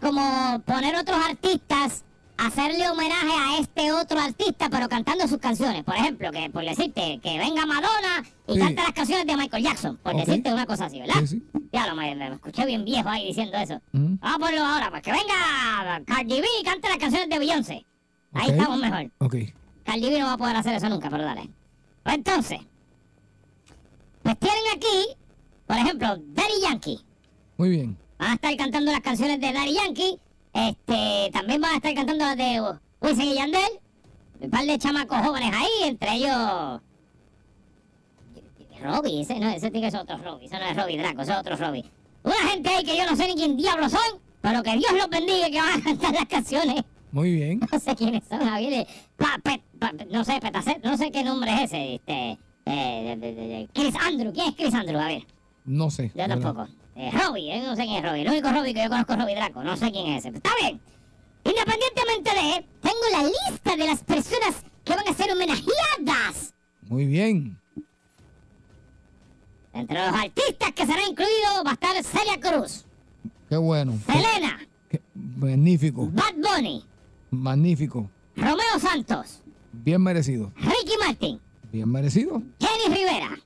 como 0.00 0.60
poner 0.64 0.96
otros 0.96 1.18
artistas, 1.28 2.04
hacerle 2.36 2.88
homenaje 2.90 3.30
a 3.32 3.58
este 3.60 3.92
otro 3.92 4.18
artista, 4.20 4.68
pero 4.68 4.88
cantando 4.88 5.26
sus 5.28 5.38
canciones. 5.38 5.84
Por 5.84 5.94
ejemplo, 5.96 6.30
que 6.32 6.50
por 6.50 6.64
decirte, 6.64 7.20
que 7.22 7.38
venga 7.38 7.64
Madonna 7.66 8.24
y 8.48 8.54
Sí. 8.54 8.58
cante 8.58 8.82
las 8.82 8.92
canciones 8.92 9.26
de 9.26 9.36
Michael 9.36 9.62
Jackson, 9.62 9.96
por 10.02 10.14
decirte 10.16 10.52
una 10.52 10.66
cosa 10.66 10.86
así, 10.86 11.00
¿verdad? 11.00 11.20
Sí, 11.20 11.26
sí. 11.28 11.42
Ya 11.72 11.86
lo 11.86 11.94
me, 11.94 12.14
me 12.14 12.28
escuché 12.34 12.66
bien 12.66 12.84
viejo 12.84 13.08
ahí 13.08 13.26
diciendo 13.28 13.56
eso. 13.56 13.74
Ujú. 13.92 14.18
Vamos 14.20 14.36
a 14.36 14.38
ponerlo 14.38 14.64
ahora, 14.66 14.90
pues 14.90 15.02
que 15.02 15.12
venga 15.12 16.02
Cardi 16.06 16.40
B 16.40 16.46
y 16.60 16.64
cante 16.64 16.88
las 16.88 16.98
canciones 16.98 17.28
de 17.28 17.38
Beyoncé. 17.38 17.86
Ahí 18.32 18.50
estamos 18.50 18.78
mejor. 18.78 19.10
Ok. 19.18 19.36
Cardi 19.84 20.10
B 20.10 20.18
no 20.18 20.26
va 20.26 20.32
a 20.32 20.38
poder 20.38 20.56
hacer 20.56 20.74
eso 20.74 20.88
nunca, 20.88 21.08
pero 21.10 21.24
dale. 21.24 21.48
Pues 22.02 22.16
entonces, 22.16 22.60
pues 24.22 24.38
tienen 24.38 24.62
aquí, 24.74 25.16
por 25.66 25.76
ejemplo, 25.76 26.16
Daddy 26.18 26.60
Yankee. 26.62 26.98
Muy 27.56 27.70
bien. 27.70 27.96
Van 28.18 28.30
a 28.30 28.34
estar 28.34 28.56
cantando 28.56 28.90
las 28.90 29.00
canciones 29.00 29.40
de 29.40 29.52
Daddy 29.52 29.74
Yankee. 29.74 30.18
Este, 30.54 31.30
también 31.32 31.60
van 31.60 31.72
a 31.72 31.76
estar 31.76 31.92
cantando 31.94 32.24
las 32.24 32.36
de 32.36 32.62
Wisin 33.00 33.24
y 33.26 33.34
Yandel. 33.34 33.60
Un 34.40 34.50
par 34.50 34.64
de 34.64 34.78
chamacos 34.78 35.18
jóvenes 35.18 35.52
ahí, 35.54 35.88
entre 35.88 36.14
ellos. 36.14 36.80
Robbie, 38.82 39.20
ese 39.22 39.38
no, 39.40 39.48
ese 39.48 39.70
tiene 39.70 39.86
que 39.86 39.90
ser 39.90 40.00
otro 40.00 40.18
Robbie, 40.18 40.46
ese 40.46 40.58
no 40.58 40.64
es 40.66 40.76
Robbie 40.76 40.98
Draco, 40.98 41.22
ese 41.22 41.32
es 41.32 41.38
otro 41.38 41.56
Robbie. 41.56 41.84
Una 42.22 42.34
gente 42.50 42.68
ahí 42.68 42.84
que 42.84 42.96
yo 42.96 43.06
no 43.08 43.16
sé 43.16 43.26
ni 43.28 43.34
quién 43.34 43.56
diablos 43.56 43.92
son, 43.92 44.20
pero 44.42 44.62
que 44.62 44.76
Dios 44.76 44.92
los 44.92 45.08
bendiga 45.08 45.48
que 45.50 45.58
van 45.60 45.80
a 45.80 45.84
cantar 45.84 46.12
las 46.12 46.26
canciones. 46.26 46.82
Muy 47.10 47.32
bien. 47.32 47.60
No 47.72 47.78
sé 47.78 47.94
quiénes 47.94 48.24
son, 48.28 48.40
Javier. 48.40 48.86
Pa- 49.16 49.38
pe- 49.42 49.62
pa- 49.78 49.92
no 50.10 50.24
sé, 50.24 50.38
Petacet, 50.40 50.84
no 50.84 50.96
sé 50.98 51.10
qué 51.10 51.22
nombre 51.22 51.52
es 51.54 51.60
ese. 51.62 51.94
Este, 51.94 52.38
eh, 52.66 53.16
de- 53.20 53.32
de- 53.32 53.34
de- 53.34 53.68
Chris 53.72 53.94
Andrew, 53.96 54.32
¿quién 54.32 54.48
es 54.48 54.54
Chris 54.56 54.74
Andrew? 54.74 54.98
Javier. 55.00 55.26
No 55.64 55.90
sé. 55.90 56.10
Yo 56.14 56.26
tampoco. 56.28 56.66
Eh, 56.96 57.10
Robbie, 57.12 57.50
eh, 57.52 57.62
no 57.64 57.74
sé 57.76 57.84
quién 57.84 57.96
es 57.96 58.02
Robbie. 58.04 58.22
El 58.22 58.28
único 58.28 58.50
Robbie 58.50 58.72
que 58.74 58.82
yo 58.84 58.88
conozco 58.88 59.12
es 59.14 59.18
Robbie 59.18 59.34
Draco. 59.34 59.64
No 59.64 59.76
sé 59.76 59.90
quién 59.90 60.06
es 60.08 60.24
ese. 60.24 60.36
Está 60.36 60.50
bien. 60.60 60.80
Independientemente 61.44 62.30
de, 62.30 62.66
tengo 62.80 63.04
la 63.12 63.22
lista 63.24 63.76
de 63.76 63.86
las 63.86 64.02
personas 64.02 64.62
que 64.84 64.94
van 64.94 65.06
a 65.08 65.12
ser 65.14 65.30
homenajeadas. 65.32 66.54
Muy 66.88 67.06
bien. 67.06 67.58
Entre 69.72 69.98
los 69.98 70.14
artistas 70.14 70.72
que 70.72 70.86
serán 70.86 71.10
incluidos 71.10 71.64
va 71.66 71.70
a 71.70 71.74
estar 71.74 72.02
Celia 72.04 72.40
Cruz, 72.40 72.84
Qué 73.48 73.56
bueno. 73.56 73.98
Selena, 74.06 74.60
Qué- 74.88 75.02
magnífico. 75.14 76.08
Bad 76.12 76.34
Bunny, 76.36 76.84
Magnífico. 77.30 78.08
Romeo 78.36 78.78
Santos, 78.80 79.40
Bien 79.72 80.00
merecido. 80.00 80.52
Ricky 80.56 80.96
Martin, 81.04 81.40
Bien 81.72 81.90
merecido. 81.90 82.40
Jenny 82.60 82.94
Rivera. 82.96 83.36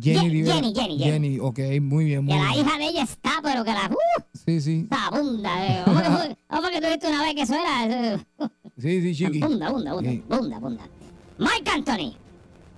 Jenny 0.00 0.42
Ye-. 0.42 0.44
Jenny, 0.52 0.74
Jenny, 0.74 0.98
Jenny. 0.98 1.38
ok, 1.40 1.58
muy 1.80 2.04
bien, 2.06 2.26
Que 2.26 2.34
muy 2.34 2.44
la 2.44 2.52
bien. 2.52 2.66
hija 2.66 2.78
de 2.78 2.84
ella 2.86 3.02
está, 3.02 3.30
pero 3.42 3.64
que 3.64 3.72
la... 3.72 3.90
¡Uh! 3.90 4.22
Sí, 4.44 4.60
sí. 4.60 4.80
Está 4.84 5.06
abunda. 5.06 5.66
Eh. 5.66 5.82
¿Cómo 5.84 5.98
que 6.00 6.04
fue? 6.10 6.36
¿Cómo 6.48 6.62
fue 6.62 6.70
que 6.72 6.80
tú 6.80 6.86
dijiste 6.86 7.08
una 7.08 7.22
vez 7.22 7.34
que 7.34 7.42
eso 7.42 7.54
era? 7.54 7.86
eh, 8.14 8.18
Sí, 8.78 9.02
sí, 9.02 9.14
chiqui. 9.14 9.40
Bunda, 9.40 9.70
bunda, 9.70 9.92
bunda, 9.94 10.10
Sí. 10.10 10.22
bunda, 10.28 10.58
bunda. 10.58 10.88
Mike 11.38 11.70
Anthony, 11.70 12.16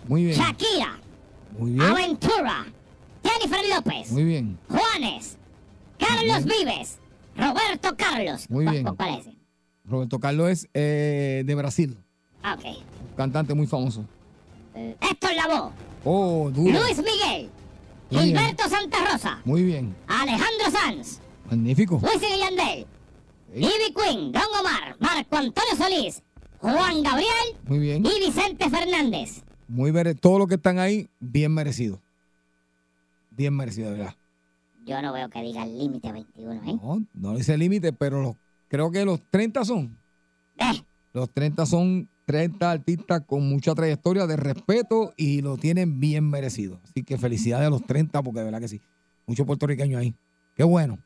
Muy 0.08 0.24
bien. 0.24 0.36
Shakira, 0.38 0.98
Muy 1.58 1.72
bien. 1.72 1.82
Aventura, 1.82 2.66
Jennifer 3.22 3.60
López, 3.74 4.12
Muy 4.12 4.24
bien. 4.24 4.58
Juanes, 4.68 5.36
Carlos 5.98 6.44
Vives, 6.44 6.98
Roberto 7.36 7.96
Carlos. 7.96 8.48
Muy 8.50 8.64
¿Cu- 8.64 8.70
bien. 8.70 8.84
cu- 8.84 8.96
¿Cuál 8.96 9.14
es 9.14 9.26
ese? 9.26 9.36
Roberto 9.84 10.18
Carlos 10.20 10.48
es 10.50 10.68
eh, 10.74 11.42
de 11.44 11.54
Brasil. 11.54 11.96
Ah, 12.42 12.54
ok. 12.58 12.76
Cantante 13.16 13.54
muy 13.54 13.66
famoso. 13.66 14.04
Eh, 14.74 14.96
Héctor 15.00 15.30
Lavoe, 15.34 15.72
Oh, 16.04 16.50
duro. 16.52 16.72
Luis 16.80 16.96
Miguel, 16.98 17.50
Muy 18.10 18.24
bien. 18.24 18.36
Gilberto 18.38 18.68
Santa 18.68 18.98
Rosa, 19.12 19.40
Muy 19.44 19.62
bien. 19.62 19.94
Alejandro 20.06 20.70
Sanz, 20.72 21.20
Magnífico. 21.48 22.00
Yandel, 22.00 22.86
Sí. 23.52 23.58
Ivy 23.64 23.94
Queen, 23.94 24.32
Don 24.32 24.42
Omar, 24.60 24.96
Marco 25.00 25.36
Antonio 25.36 25.76
Solís, 25.76 26.22
Juan 26.58 27.02
Gabriel 27.02 27.56
Muy 27.66 27.78
bien. 27.80 28.04
y 28.06 28.20
Vicente 28.20 28.70
Fernández. 28.70 29.42
Muy 29.66 29.92
mere 29.92 30.14
Todo 30.14 30.38
lo 30.40 30.46
que 30.46 30.54
están 30.54 30.78
ahí, 30.78 31.08
bien 31.20 31.52
merecido. 31.52 32.00
Bien 33.30 33.54
merecido, 33.54 33.90
de 33.92 33.98
verdad. 33.98 34.14
Yo 34.86 35.00
no 35.02 35.12
veo 35.12 35.28
que 35.28 35.42
diga 35.42 35.62
el 35.64 35.78
límite 35.78 36.10
21, 36.12 36.52
¿eh? 36.54 36.78
No, 36.82 37.02
no 37.14 37.36
dice 37.36 37.56
límite, 37.56 37.92
pero 37.92 38.20
los, 38.22 38.36
creo 38.68 38.90
que 38.90 39.04
los 39.04 39.20
30 39.30 39.64
son. 39.64 39.96
Eh, 40.58 40.82
Los 41.12 41.30
30 41.30 41.66
son 41.66 42.08
30 42.30 42.70
artistas 42.70 43.22
con 43.26 43.48
mucha 43.48 43.74
trayectoria 43.74 44.24
de 44.24 44.36
respeto 44.36 45.12
y 45.16 45.42
lo 45.42 45.56
tienen 45.56 45.98
bien 45.98 46.30
merecido. 46.30 46.78
Así 46.84 47.02
que 47.02 47.18
felicidades 47.18 47.66
a 47.66 47.70
los 47.70 47.84
30 47.84 48.22
porque 48.22 48.38
de 48.38 48.44
verdad 48.44 48.60
que 48.60 48.68
sí. 48.68 48.80
Muchos 49.26 49.44
puertorriqueños 49.44 50.00
ahí. 50.00 50.14
Qué 50.54 50.62
bueno. 50.62 51.00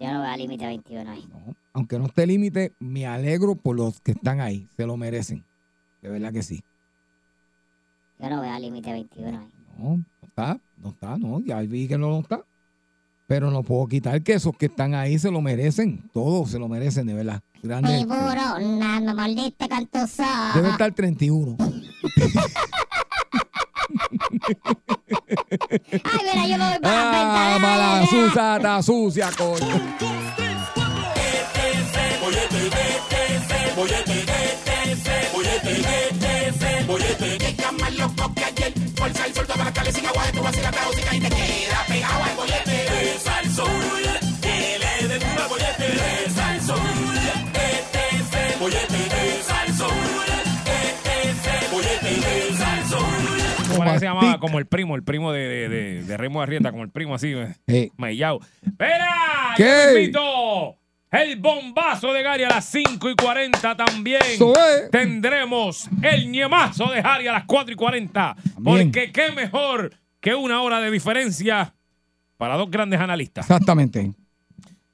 yo 0.00 0.12
no 0.12 0.22
veo 0.22 0.34
el 0.34 0.40
límite 0.40 0.66
21 0.66 1.08
ahí. 1.08 1.24
No, 1.30 1.54
aunque 1.72 2.00
no 2.00 2.06
esté 2.06 2.26
límite, 2.26 2.72
me 2.80 3.06
alegro 3.06 3.54
por 3.54 3.76
los 3.76 4.00
que 4.00 4.10
están 4.10 4.40
ahí. 4.40 4.66
Se 4.76 4.86
lo 4.86 4.96
merecen. 4.96 5.44
De 6.02 6.08
verdad 6.08 6.32
que 6.32 6.42
sí. 6.42 6.64
Yo 8.18 8.28
no 8.28 8.40
veo 8.40 8.56
el 8.56 8.62
límite 8.62 8.90
21 8.90 9.38
ahí. 9.38 9.52
No, 9.78 9.96
no 9.98 10.04
está, 10.22 10.60
no 10.78 10.88
está, 10.88 11.16
no. 11.16 11.40
Ya 11.44 11.60
vi 11.60 11.86
que 11.86 11.96
no, 11.96 12.08
no 12.08 12.18
está. 12.18 12.44
Pero 13.30 13.48
no 13.52 13.62
puedo 13.62 13.86
quitar 13.86 14.20
que 14.24 14.32
esos 14.32 14.56
que 14.56 14.66
están 14.66 14.92
ahí 14.92 15.16
se 15.16 15.30
lo 15.30 15.40
merecen. 15.40 16.10
Todos 16.12 16.50
se 16.50 16.58
lo 16.58 16.66
merecen, 16.66 17.06
de 17.06 17.14
verdad. 17.14 17.40
Grande. 17.62 18.04
Debe 20.52 20.70
estar 20.70 20.92
31. 20.92 21.56
Ay, 26.02 26.20
mira, 26.24 26.46
yo 26.48 26.58
me 26.58 26.70
voy 26.70 26.78
para 26.80 26.82
Ah, 26.82 27.50
la 27.52 27.58
mala 27.60 28.06
sucia, 28.08 28.56
está 28.56 28.82
sucia, 28.82 29.30
coño. 29.38 29.80
Llamaba? 54.14 54.40
Como 54.40 54.58
el 54.58 54.66
primo, 54.66 54.94
el 54.96 55.02
primo 55.02 55.32
de, 55.32 55.40
de, 55.48 55.68
de, 55.68 56.02
de 56.04 56.16
Remo 56.16 56.40
Arrieta, 56.42 56.70
como 56.70 56.82
el 56.84 56.90
primo 56.90 57.14
así, 57.14 57.32
eh, 57.32 57.54
Eh, 57.66 57.90
mellao. 57.96 58.40
¡Espera! 58.62 59.54
¿Qué? 59.56 60.10
El 61.10 61.36
bombazo 61.40 62.12
de 62.12 62.22
Gary 62.22 62.44
a 62.44 62.48
las 62.50 62.64
5 62.66 63.10
y 63.10 63.14
40 63.16 63.76
también. 63.76 64.20
Es. 64.22 64.90
Tendremos 64.92 65.88
el 66.02 66.30
ñemazo 66.30 66.86
de 66.92 67.02
Gary 67.02 67.26
a 67.26 67.32
las 67.32 67.44
4 67.46 67.72
y 67.72 67.76
40. 67.76 68.36
También. 68.54 68.92
Porque 68.92 69.10
qué 69.10 69.32
mejor 69.32 69.92
que 70.20 70.34
una 70.36 70.62
hora 70.62 70.80
de 70.80 70.90
diferencia 70.90 71.74
para 72.36 72.56
dos 72.56 72.70
grandes 72.70 73.00
analistas. 73.00 73.44
exactamente. 73.44 74.12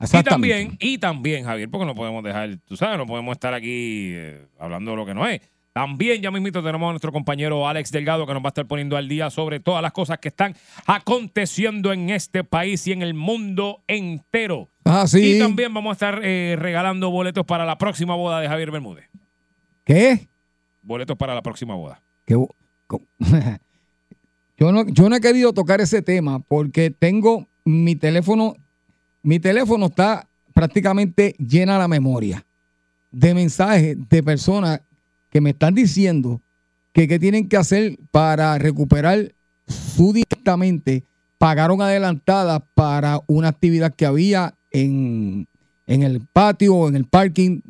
Y 0.09 0.23
también, 0.23 0.77
y 0.81 0.99
también, 0.99 1.45
Javier, 1.45 1.69
porque 1.69 1.85
no 1.85 1.95
podemos 1.95 2.25
dejar, 2.25 2.57
tú 2.65 2.77
sabes, 2.79 2.97
no 2.97 3.07
podemos 3.07 3.33
estar 3.33 3.53
aquí 3.53 4.13
eh, 4.15 4.47
hablando 4.59 4.93
de 4.93 4.97
lo 4.97 5.05
que 5.05 5.15
no 5.15 5.27
es. 5.27 5.41
También 5.77 6.23
ya 6.23 6.31
mismito 6.31 6.63
tenemos 6.63 6.89
a 6.89 6.93
nuestro 6.93 7.13
compañero 7.13 7.69
Alex 7.69 7.93
Delgado 7.93 8.27
que 8.27 8.33
nos 8.33 8.43
va 8.43 8.47
a 8.47 8.49
estar 8.49 8.67
poniendo 8.67 8.97
al 8.97 9.11
día 9.11 9.29
sobre 9.29 9.61
todas 9.61 9.83
las 9.83 9.93
cosas 9.93 10.19
que 10.21 10.29
están 10.29 10.55
aconteciendo 10.87 11.93
en 11.93 12.09
este 12.09 12.45
país 12.45 12.87
y 12.87 12.93
en 12.93 13.03
el 13.03 13.13
mundo 13.13 13.83
entero. 13.87 14.71
Ah, 14.87 15.07
sí. 15.07 15.37
Y 15.37 15.39
también 15.39 15.75
vamos 15.75 15.91
a 15.91 15.93
estar 15.93 16.21
eh, 16.25 16.57
regalando 16.59 17.11
boletos 17.11 17.45
para 17.45 17.67
la 17.67 17.77
próxima 17.77 18.15
boda 18.15 18.41
de 18.41 18.49
Javier 18.49 18.71
Bermúdez. 18.71 19.05
¿Qué? 19.85 20.27
Boletos 20.81 21.15
para 21.19 21.35
la 21.35 21.43
próxima 21.43 21.75
boda. 21.75 22.01
Co- 22.87 23.03
yo, 24.57 24.73
no, 24.73 24.87
yo 24.89 25.11
no 25.11 25.17
he 25.17 25.21
querido 25.21 25.53
tocar 25.53 25.83
ese 25.83 26.01
tema 26.01 26.39
porque 26.39 26.91
tengo 26.91 27.49
mi 27.67 27.97
teléfono, 27.97 28.55
mi 29.23 29.39
teléfono 29.41 29.87
está 29.87 30.27
prácticamente 30.55 31.35
llena 31.39 31.77
la 31.77 31.87
memoria 31.87 32.47
de 33.11 33.35
mensajes 33.35 33.97
de 34.09 34.23
personas 34.23 34.81
que 35.37 35.43
me 35.43 35.51
están 35.51 35.75
diciendo 35.75 36.41
que 36.95 37.07
qué 37.07 37.19
tienen 37.19 37.47
que 37.47 37.59
hacer 37.59 37.99
para 38.11 38.57
recuperar 38.57 39.35
su 39.67 40.15
directamente 40.15 41.05
pagaron 41.37 41.83
adelantada 41.83 42.61
para 42.61 43.21
una 43.27 43.49
actividad 43.49 43.95
que 43.95 44.07
había 44.07 44.55
en, 44.71 45.47
en 45.87 46.03
el 46.03 46.23
patio 46.23 46.75
o 46.75 46.89
en 46.89 46.97
el 46.97 47.05
parking 47.05 47.61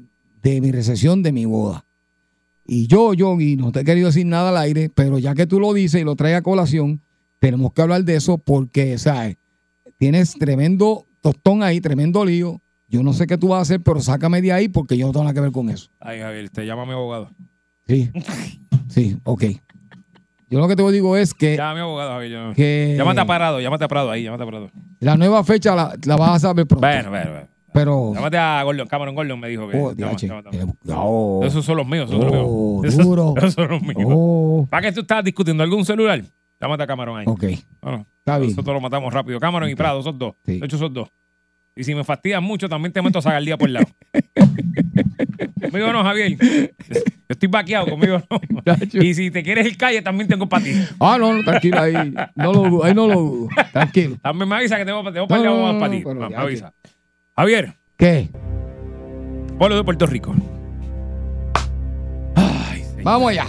de 0.44 0.60
mi 0.60 0.70
recepción 0.70 1.24
de 1.24 1.32
mi 1.32 1.44
boda. 1.44 1.84
Y 2.64 2.86
yo, 2.86 3.14
Yogi, 3.14 3.56
no 3.56 3.72
te 3.72 3.80
he 3.80 3.84
querido 3.84 4.06
decir 4.06 4.26
nada 4.26 4.50
al 4.50 4.58
aire, 4.58 4.88
pero 4.88 5.18
ya 5.18 5.34
que 5.34 5.48
tú 5.48 5.58
lo 5.58 5.74
dices 5.74 6.00
y 6.00 6.04
lo 6.04 6.14
traes 6.14 6.36
a 6.36 6.42
colación, 6.42 7.00
tenemos 7.40 7.72
que 7.72 7.82
hablar 7.82 8.04
de 8.04 8.14
eso 8.14 8.38
porque, 8.38 8.96
¿sabes? 8.96 9.38
Tienes 9.98 10.34
tremendo 10.34 11.04
tostón 11.20 11.64
ahí, 11.64 11.80
tremendo 11.80 12.24
lío. 12.24 12.60
Yo 12.88 13.02
no 13.02 13.12
sé 13.12 13.26
qué 13.26 13.36
tú 13.36 13.48
vas 13.48 13.58
a 13.58 13.62
hacer, 13.62 13.82
pero 13.82 14.00
sácame 14.00 14.40
de 14.40 14.52
ahí 14.52 14.68
porque 14.68 14.96
yo 14.96 15.08
no 15.08 15.12
tengo 15.12 15.24
nada 15.24 15.34
que 15.34 15.40
ver 15.40 15.50
con 15.50 15.68
eso. 15.68 15.90
Ay, 15.98 16.20
Javier, 16.20 16.48
te 16.50 16.64
llama 16.64 16.86
mi 16.86 16.92
abogado. 16.92 17.28
Sí, 17.86 18.10
sí, 18.88 19.16
ok. 19.24 19.44
Yo 20.48 20.60
lo 20.60 20.68
que 20.68 20.76
te 20.76 20.92
digo 20.92 21.16
es 21.16 21.34
que, 21.34 21.56
Llama 21.56 21.70
a 21.70 21.74
mi 21.74 21.80
abogado, 21.80 22.10
Javier. 22.12 22.30
yo- 22.32 22.54
que 22.54 22.94
Llámate 22.96 23.20
a 23.20 23.24
Parado, 23.26 23.60
llámate 23.60 23.84
a 23.84 23.88
Parado 23.88 24.10
ahí, 24.10 24.22
llámate 24.24 24.42
a 24.42 24.46
Parado. 24.46 24.70
la 25.00 25.16
nueva 25.16 25.42
fecha 25.44 25.74
la, 25.74 25.96
la 26.04 26.16
vas 26.16 26.30
a 26.36 26.38
saber 26.38 26.66
pronto. 26.66 26.86
Bueno, 26.86 27.10
bueno, 27.10 27.30
bueno. 27.30 27.46
pero, 27.72 28.14
Llámate 28.14 28.38
a 28.38 28.62
Gordon, 28.62 28.86
Cameron 28.86 29.14
Gordon 29.14 29.40
me 29.40 29.48
dijo 29.48 29.68
que. 29.68 29.76
oh, 29.76 29.92
llama- 29.92 30.10
diache, 30.10 30.28
llámate 30.28 30.48
a- 30.56 30.62
eh, 30.62 30.66
oh, 30.94 31.42
Esos 31.44 31.64
son 31.64 31.76
los 31.76 31.86
míos, 31.86 32.08
esos 32.08 32.20
son 32.22 32.32
los 32.32 32.42
Oh, 32.46 32.80
míos. 32.82 32.94
Esos- 32.94 33.04
duro. 33.06 33.34
Esos 33.36 33.54
son 33.54 33.68
los 33.68 33.82
míos. 33.82 33.96
oh, 34.06 34.66
¿Para 34.70 34.82
qué 34.82 34.92
tú 34.92 35.00
estás 35.00 35.24
discutiendo 35.24 35.62
algún 35.64 35.84
celular? 35.84 36.22
Llámate 36.60 36.82
a 36.84 36.86
Cameron 36.86 37.18
ahí. 37.18 37.24
ok, 37.26 37.44
Bueno, 37.82 38.06
está 38.18 38.38
bien. 38.38 38.50
nosotros 38.50 38.74
lo 38.74 38.80
matamos 38.80 39.12
rápido. 39.12 39.38
Cameron 39.40 39.68
y 39.68 39.74
Prado, 39.74 40.00
esos 40.00 40.16
dos. 40.18 40.34
Sí. 40.44 40.58
De 40.60 40.66
hecho, 40.66 40.76
esos 40.76 40.92
dos. 40.92 41.08
Y 41.74 41.84
si 41.84 41.94
me 41.94 42.04
fastidias 42.04 42.40
mucho, 42.40 42.68
también 42.68 42.92
te 42.92 43.02
meto 43.02 43.18
a 43.18 43.22
sacar 43.22 43.38
el 43.38 43.44
día 43.44 43.58
por 43.58 43.68
el 43.68 43.74
lado. 43.74 43.86
conmigo 45.62 45.92
no, 45.92 46.02
Javier. 46.02 46.36
Yo 46.38 47.06
estoy 47.28 47.48
vaqueado, 47.48 47.86
conmigo 47.88 48.22
no. 48.30 48.40
Y 49.02 49.14
si 49.14 49.30
te 49.30 49.42
quieres 49.42 49.66
ir 49.66 49.76
calle, 49.76 50.02
también 50.02 50.28
tengo 50.28 50.48
para 50.48 50.64
ti. 50.64 50.72
Ah, 51.00 51.16
no, 51.18 51.32
no, 51.32 51.44
tranquilo, 51.44 51.80
ahí 51.80 51.92
no 52.34 52.52
lo, 52.52 52.62
dudo, 52.62 52.84
ahí 52.84 52.94
no 52.94 53.06
lo. 53.06 53.48
Tranquilo. 53.72 54.16
También 54.22 54.48
me 54.48 54.56
avisa 54.56 54.76
que 54.76 54.84
tengo, 54.84 55.02
tengo 55.12 55.26
para 55.26 55.42
No, 55.42 55.72
no, 55.72 55.90
ti. 55.90 56.04
Me 56.04 56.36
avisa. 56.36 56.72
Javier, 57.36 57.74
¿Qué? 57.96 58.28
pueblo 59.58 59.76
de 59.76 59.84
Puerto 59.84 60.06
Rico. 60.06 60.34
Ay. 62.34 62.84
Vamos 63.02 63.30
allá. 63.30 63.46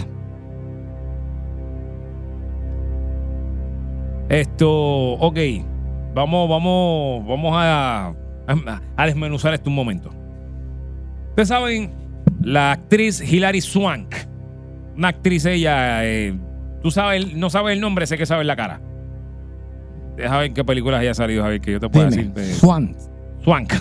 Esto, 4.28 4.70
ok. 5.14 5.38
Vamos, 6.14 6.48
vamos, 6.48 7.26
vamos 7.26 7.52
a, 7.54 8.08
a, 8.46 8.82
a 8.96 9.06
desmenuzar 9.06 9.54
esto 9.54 9.70
un 9.70 9.76
momento. 9.76 10.17
Ustedes 11.38 11.50
saben, 11.50 11.92
la 12.42 12.72
actriz 12.72 13.20
Hilary 13.20 13.60
Swank. 13.60 14.12
Una 14.96 15.06
actriz 15.06 15.44
ella, 15.44 16.04
eh, 16.04 16.36
tú 16.82 16.90
sabes, 16.90 17.32
no 17.32 17.48
sabes 17.48 17.74
el 17.76 17.80
nombre, 17.80 18.08
sé 18.08 18.18
que 18.18 18.26
sabes 18.26 18.44
la 18.44 18.56
cara. 18.56 18.80
Deja 20.16 20.36
ver 20.38 20.52
qué 20.52 20.64
películas 20.64 20.98
haya 21.00 21.14
salido, 21.14 21.44
Javier, 21.44 21.60
que 21.60 21.70
yo 21.70 21.78
te 21.78 21.88
puedo 21.88 22.10
Dime, 22.10 22.22
decir. 22.24 22.34
de- 22.34 22.54
Swan. 22.54 22.96
Swank. 23.44 23.72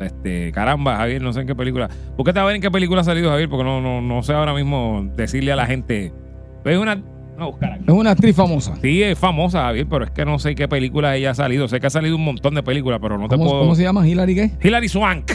Este, 0.00 0.52
caramba, 0.52 0.94
Javier, 0.98 1.20
no 1.20 1.32
sé 1.32 1.40
en 1.40 1.48
qué 1.48 1.56
película. 1.56 1.88
Búsquete 2.16 2.38
a 2.38 2.44
ver 2.44 2.54
en 2.54 2.62
qué 2.62 2.70
película 2.70 3.00
ha 3.00 3.04
salido, 3.04 3.28
Javier, 3.28 3.48
porque 3.48 3.64
no, 3.64 3.80
no, 3.80 4.00
no 4.00 4.22
sé 4.22 4.32
ahora 4.32 4.54
mismo 4.54 5.04
decirle 5.16 5.50
a 5.50 5.56
la 5.56 5.66
gente. 5.66 6.12
Es 6.64 6.78
una. 6.78 6.94
No, 7.36 7.50
buscar. 7.50 7.76
Es 7.84 7.88
una 7.92 8.12
actriz 8.12 8.36
famosa. 8.36 8.76
Sí, 8.80 9.02
es 9.02 9.18
famosa, 9.18 9.62
Javier, 9.64 9.88
pero 9.90 10.04
es 10.04 10.12
que 10.12 10.24
no 10.24 10.38
sé 10.38 10.54
qué 10.54 10.68
película 10.68 11.16
ella 11.16 11.32
ha 11.32 11.34
salido. 11.34 11.66
Sé 11.66 11.80
que 11.80 11.88
ha 11.88 11.90
salido 11.90 12.14
un 12.14 12.24
montón 12.24 12.54
de 12.54 12.62
películas, 12.62 13.00
pero 13.02 13.18
no 13.18 13.26
te 13.26 13.34
¿Cómo, 13.36 13.50
puedo. 13.50 13.62
cómo 13.62 13.74
se 13.74 13.82
llama? 13.82 14.06
¿Hilary 14.06 14.36
qué? 14.36 14.50
Hilary 14.62 14.88
Swank. 14.88 15.32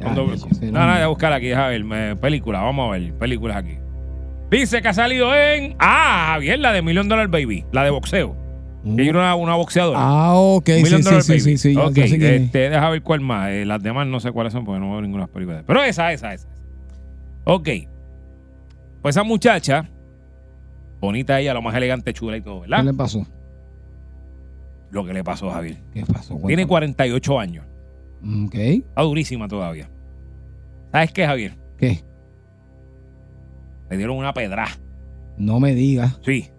Cuando- 0.00 0.24
no, 0.26 0.86
no, 0.86 0.92
voy 0.92 1.02
a 1.02 1.06
buscar 1.08 1.32
aquí, 1.32 1.50
Javier. 1.52 1.84
me- 1.84 2.16
película, 2.16 2.60
vamos 2.60 2.88
a 2.88 2.92
ver. 2.98 3.12
Películas 3.14 3.56
aquí. 3.58 3.74
Dice 4.50 4.82
que 4.82 4.88
ha 4.88 4.94
salido 4.94 5.34
en. 5.34 5.76
Ah, 5.78 6.30
Javier, 6.32 6.58
la 6.58 6.72
de 6.72 6.82
Million 6.82 7.08
Dollar 7.08 7.28
Baby, 7.28 7.64
la 7.72 7.84
de 7.84 7.90
boxeo. 7.90 8.36
Que 8.82 9.02
ella 9.02 9.10
era 9.10 9.18
una, 9.18 9.34
una 9.34 9.54
boxeadora. 9.56 9.98
Ah, 10.00 10.34
ok, 10.34 10.66
sí, 10.66 10.82
Million 10.82 11.02
sí, 11.02 11.04
Dollar 11.04 11.22
sí, 11.22 11.32
Baby. 11.32 11.40
sí, 11.42 11.56
sí, 11.58 11.74
ya- 11.74 11.84
Ok, 11.84 11.92
ya 11.94 12.08
sé 12.08 12.18
quién 12.18 12.34
es. 12.34 12.40
este, 12.42 12.70
deja 12.70 12.88
ver 12.88 13.02
cuál 13.02 13.20
más. 13.20 13.50
Eh, 13.50 13.64
las 13.66 13.82
demás 13.82 14.06
no 14.06 14.20
sé 14.20 14.32
cuáles 14.32 14.52
son 14.54 14.64
porque 14.64 14.80
no 14.80 14.90
veo 14.92 15.02
ninguna 15.02 15.26
película. 15.26 15.62
Pero 15.66 15.82
esa, 15.82 16.12
esa, 16.12 16.32
esa. 16.32 16.48
Ok. 17.44 17.68
Pues 19.02 19.14
esa 19.16 19.22
muchacha, 19.22 19.86
bonita 21.00 21.38
ella, 21.38 21.52
lo 21.54 21.60
más 21.62 21.74
elegante, 21.74 22.12
chula 22.14 22.38
y 22.38 22.40
todo, 22.40 22.62
¿Qué 22.62 22.70
¿verdad? 22.70 22.84
le 22.84 22.94
pasó? 22.94 23.26
Lo 24.90 25.04
que 25.04 25.12
le 25.12 25.22
pasó 25.24 25.50
a 25.50 25.54
Javier. 25.54 25.76
¿Qué 25.94 26.04
pasó? 26.04 26.34
Tiene 26.34 26.66
Cuéntame. 26.66 26.66
48 26.66 27.38
años. 27.38 27.64
Ok. 28.22 28.54
Está 28.54 29.02
durísima 29.02 29.48
todavía. 29.48 29.88
¿Sabes 30.92 31.12
qué, 31.12 31.26
Javier? 31.26 31.56
¿Qué? 31.78 32.02
Le 33.90 33.96
dieron 33.96 34.16
una 34.16 34.32
pedra. 34.32 34.66
No 35.38 35.58
me 35.60 35.74
digas. 35.74 36.18
Sí. 36.24 36.50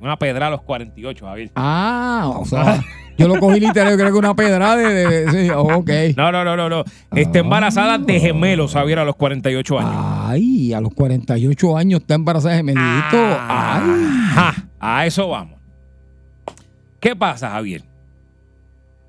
Una 0.00 0.18
pedra 0.18 0.48
a 0.48 0.50
los 0.50 0.62
48, 0.62 1.24
Javier. 1.26 1.50
Ah, 1.54 2.30
o 2.36 2.44
sea, 2.44 2.82
yo 3.16 3.28
lo 3.28 3.38
cogí 3.40 3.60
literal, 3.60 3.96
creo 3.96 4.12
que 4.12 4.18
una 4.18 4.34
pedra 4.36 4.76
de... 4.76 4.92
de- 5.24 5.30
sí, 5.30 5.50
ok. 5.50 5.90
No, 6.16 6.30
no, 6.32 6.44
no, 6.44 6.56
no, 6.56 6.68
no. 6.68 6.84
Está 7.14 7.38
embarazada 7.38 7.96
de 7.96 8.20
gemelos, 8.20 8.74
Javier, 8.74 8.98
a 8.98 9.04
los 9.04 9.16
48 9.16 9.78
años. 9.78 9.92
Ay, 9.96 10.72
a 10.74 10.80
los 10.82 10.92
48 10.92 11.76
años 11.78 12.00
está 12.00 12.14
embarazada 12.14 12.52
de 12.52 12.58
gemelito. 12.58 12.82
Ah. 13.14 13.80
Ay. 13.82 14.06
Ajá, 14.36 14.68
a 14.78 15.06
eso 15.06 15.28
vamos. 15.28 15.58
¿Qué 17.00 17.16
pasa, 17.16 17.50
Javier? 17.50 17.82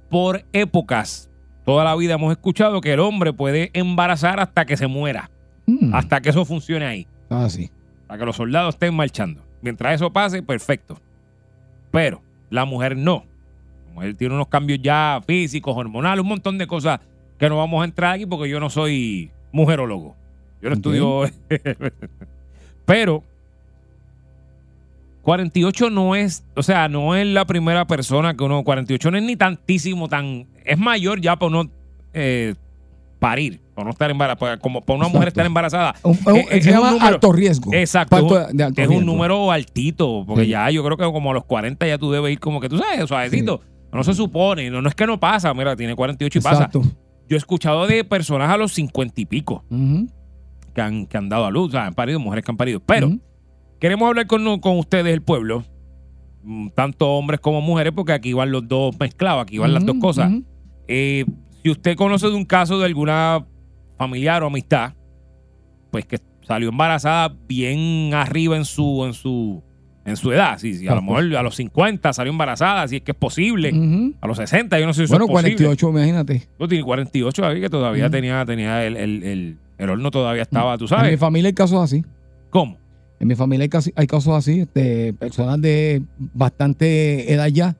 Por 0.09 0.45
épocas, 0.53 1.26
toda 1.67 1.83
la 1.83 1.93
vida 1.97 2.13
hemos 2.13 2.31
escuchado 2.31 2.79
que 2.79 2.93
el 2.93 3.01
hombre 3.01 3.33
puede 3.33 3.71
embarazar 3.73 4.39
hasta 4.39 4.65
que 4.65 4.77
se 4.77 4.87
muera, 4.87 5.29
Mm, 5.65 5.93
hasta 5.93 6.21
que 6.21 6.29
eso 6.29 6.45
funcione 6.45 6.85
ahí, 6.85 7.07
ah, 7.29 7.49
sí. 7.49 7.69
hasta 8.03 8.17
que 8.17 8.25
los 8.25 8.37
soldados 8.37 8.75
estén 8.75 8.93
marchando. 8.95 9.43
Mientras 9.61 9.95
eso 9.95 10.13
pase, 10.13 10.41
perfecto. 10.41 10.97
Pero 11.91 12.21
la 12.49 12.63
mujer 12.63 12.95
no. 12.95 13.25
La 13.87 13.93
mujer 13.95 14.15
tiene 14.15 14.35
unos 14.35 14.47
cambios 14.47 14.79
ya 14.81 15.21
físicos, 15.27 15.75
hormonales, 15.75 16.21
un 16.21 16.29
montón 16.29 16.57
de 16.57 16.67
cosas 16.67 17.01
que 17.37 17.49
no 17.49 17.57
vamos 17.57 17.81
a 17.81 17.85
entrar 17.85 18.13
aquí 18.13 18.25
porque 18.25 18.47
yo 18.47 18.61
no 18.61 18.69
soy 18.69 19.29
mujerólogo. 19.51 20.15
Yo 20.61 20.69
no 20.69 20.75
estudio. 20.75 21.23
Pero 22.85 23.23
48 25.27 25.89
no 25.89 26.15
es, 26.15 26.45
o 26.55 26.63
sea, 26.63 26.87
no 26.87 27.13
es 27.13 27.27
la 27.27 27.43
primera 27.43 27.85
persona 27.85 28.33
que 28.35 28.45
uno, 28.45 28.63
48 28.63 29.11
no 29.11 29.17
es 29.17 29.23
ni 29.25 29.35
tantísimo, 29.35 30.07
tan, 30.07 30.47
es 30.63 30.77
mayor 30.77 31.19
ya 31.19 31.35
para 31.35 31.47
uno 31.49 31.69
eh, 32.13 32.55
parir, 33.19 33.59
para 33.75 33.83
no 33.83 33.89
estar 33.91 34.09
embarazada, 34.09 34.55
como 34.57 34.79
para 34.79 34.99
una 34.99 35.09
mujer 35.09 35.27
estar 35.27 35.45
embarazada. 35.45 35.95
Un- 36.03 36.17
un- 36.27 36.35
Eh, 36.37 36.61
se 36.61 36.69
es 36.69 36.77
un 36.77 36.91
número- 36.91 37.05
alto 37.05 37.33
riesgo. 37.33 37.73
Exacto. 37.73 38.15
Es 38.15 38.23
un- 38.51 38.55
de 38.55 38.63
alto 38.63 38.81
es 38.81 38.87
un 38.87 38.93
riesgo. 38.93 39.11
número 39.11 39.51
altito, 39.51 40.23
porque 40.25 40.45
Sí. 40.45 40.51
ya 40.51 40.71
yo 40.71 40.81
creo 40.85 40.95
que 40.95 41.03
como 41.03 41.31
a 41.31 41.33
los 41.33 41.43
40 41.43 41.85
ya 41.85 41.97
tú 41.97 42.09
debes 42.09 42.31
ir 42.31 42.39
como 42.39 42.61
que 42.61 42.69
tú 42.69 42.77
sabes, 42.77 43.05
suavecito. 43.05 43.59
No 43.91 44.05
se 44.05 44.13
supone, 44.13 44.69
no, 44.69 44.81
no 44.81 44.87
es 44.87 44.95
que 44.95 45.05
no 45.05 45.19
pasa, 45.19 45.53
mira, 45.53 45.75
tiene 45.75 45.93
48 45.93 46.39
y 46.39 46.41
pasa. 46.41 46.55
Exacto. 46.67 46.83
Yo 47.27 47.35
he 47.35 47.37
escuchado 47.37 47.85
de 47.85 48.05
personas 48.05 48.49
a 48.49 48.55
los 48.55 48.71
50 48.71 49.19
y 49.19 49.25
pico 49.25 49.65
que 50.73 50.79
han, 50.81 51.05
que 51.05 51.17
han 51.17 51.27
dado 51.27 51.45
a 51.47 51.51
luz, 51.51 51.67
o 51.67 51.71
sea, 51.71 51.87
han 51.87 51.95
parido, 51.95 52.17
mujeres 52.17 52.45
que 52.45 52.51
han 52.51 52.55
parido. 52.57 52.79
Pero. 52.79 53.11
Queremos 53.79 54.07
hablar 54.07 54.27
con, 54.27 54.59
con 54.59 54.77
ustedes, 54.77 55.13
el 55.13 55.21
pueblo, 55.21 55.63
mm, 56.43 56.69
tanto 56.75 57.07
hombres 57.09 57.39
como 57.39 57.61
mujeres, 57.61 57.93
porque 57.95 58.13
aquí 58.13 58.33
van 58.33 58.51
los 58.51 58.67
dos 58.67 58.95
mezclados, 58.99 59.41
aquí 59.43 59.57
van 59.57 59.73
las 59.73 59.85
dos 59.85 59.97
cosas. 59.99 60.31
Eh, 60.87 61.25
si 61.63 61.69
usted 61.69 61.95
conoce 61.95 62.27
de 62.27 62.35
un 62.35 62.45
caso 62.45 62.79
de 62.79 62.85
alguna 62.85 63.45
familiar 63.97 64.43
o 64.43 64.47
amistad, 64.47 64.93
pues 65.91 66.05
que 66.05 66.19
salió 66.47 66.69
embarazada 66.69 67.35
bien 67.47 68.13
arriba 68.13 68.55
en 68.55 68.63
su, 68.65 69.03
en 69.05 69.13
su, 69.13 69.61
en 70.05 70.15
su 70.15 70.31
edad. 70.31 70.57
Sí, 70.59 70.75
sí, 70.75 70.87
a 70.87 70.95
lo 70.95 71.01
mejor 71.01 71.35
a 71.35 71.43
los 71.43 71.55
50 71.55 72.13
salió 72.13 72.31
embarazada, 72.31 72.87
si 72.87 72.97
es 72.97 73.01
que 73.01 73.11
es 73.11 73.17
posible. 73.17 73.73
A 74.21 74.27
los 74.27 74.37
60, 74.37 74.79
yo 74.79 74.85
no 74.85 74.93
sé 74.93 74.99
si 74.99 75.03
eso 75.05 75.13
Bueno, 75.17 75.25
es 75.25 75.31
posible. 75.43 75.55
48, 75.65 75.89
imagínate. 75.89 76.47
No, 76.59 76.67
tiene 76.67 76.83
48 76.85 77.45
ahí, 77.45 77.59
que 77.61 77.69
todavía 77.69 78.09
tenía, 78.09 78.45
tenía 78.45 78.85
el, 78.85 78.95
el, 78.95 79.23
el, 79.23 79.57
el 79.77 79.89
horno 79.89 80.09
todavía 80.11 80.43
estaba, 80.43 80.77
tú 80.77 80.85
En 80.85 80.91
mi 80.91 80.95
sabes. 80.97 81.19
familia 81.19 81.47
hay 81.49 81.53
casos 81.53 81.83
así. 81.83 82.05
¿Cómo? 82.49 82.77
En 83.19 83.27
mi 83.27 83.35
familia 83.35 83.63
hay, 83.63 83.69
casi- 83.69 83.93
hay 83.95 84.05
casos 84.07 84.33
así, 84.35 84.59
este, 84.61 85.13
personas 85.13 85.59
de 85.61 86.01
bastante 86.33 87.31
edad 87.33 87.47
ya, 87.47 87.75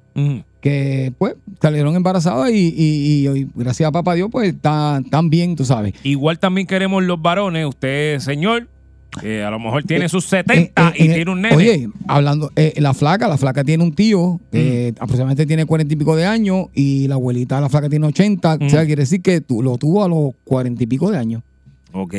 que 0.61 1.13
pues 1.19 1.35
salieron 1.61 1.95
embarazadas 1.95 2.49
y, 2.51 2.73
y- 2.75 3.21
y 3.21 3.27
hoy, 3.27 3.47
gracias 3.55 3.87
a 3.87 3.91
papá 3.91 4.15
Dios, 4.15 4.29
pues 4.31 4.49
están 4.53 5.03
tan 5.05 5.29
bien, 5.29 5.55
tú 5.55 5.63
sabes. 5.63 5.93
Igual 6.03 6.39
también 6.39 6.65
queremos 6.67 7.03
los 7.03 7.21
varones, 7.21 7.65
usted, 7.67 8.17
señor, 8.19 8.67
que 9.21 9.43
a 9.43 9.49
lo 9.51 9.59
mejor 9.59 9.83
tiene 9.83 10.09
sus 10.09 10.25
70 10.25 10.89
Eh, 10.89 10.93
eh, 10.97 11.03
y 11.03 11.09
eh, 11.09 11.13
tiene 11.13 11.31
un 11.31 11.41
nene. 11.41 11.55
Oye, 11.55 11.89
hablando, 12.07 12.51
eh, 12.55 12.73
la 12.77 12.93
flaca, 12.93 13.27
la 13.27 13.37
flaca 13.37 13.63
tiene 13.63 13.83
un 13.83 13.93
tío 13.93 14.39
que 14.51 14.93
aproximadamente 14.99 15.45
tiene 15.45 15.65
cuarenta 15.65 15.93
y 15.93 15.97
pico 15.97 16.15
de 16.15 16.25
años 16.25 16.65
y 16.73 17.07
la 17.07 17.15
abuelita 17.15 17.55
de 17.55 17.61
la 17.61 17.69
flaca 17.69 17.89
tiene 17.89 18.07
80. 18.07 18.57
O 18.61 18.69
sea, 18.69 18.85
quiere 18.85 19.03
decir 19.03 19.21
que 19.21 19.41
tú, 19.41 19.61
lo 19.63 19.77
tuvo 19.77 20.03
a 20.03 20.09
los 20.09 20.31
cuarenta 20.43 20.83
y 20.83 20.87
pico 20.87 21.09
de 21.11 21.17
años. 21.19 21.43
Ok. 21.93 22.15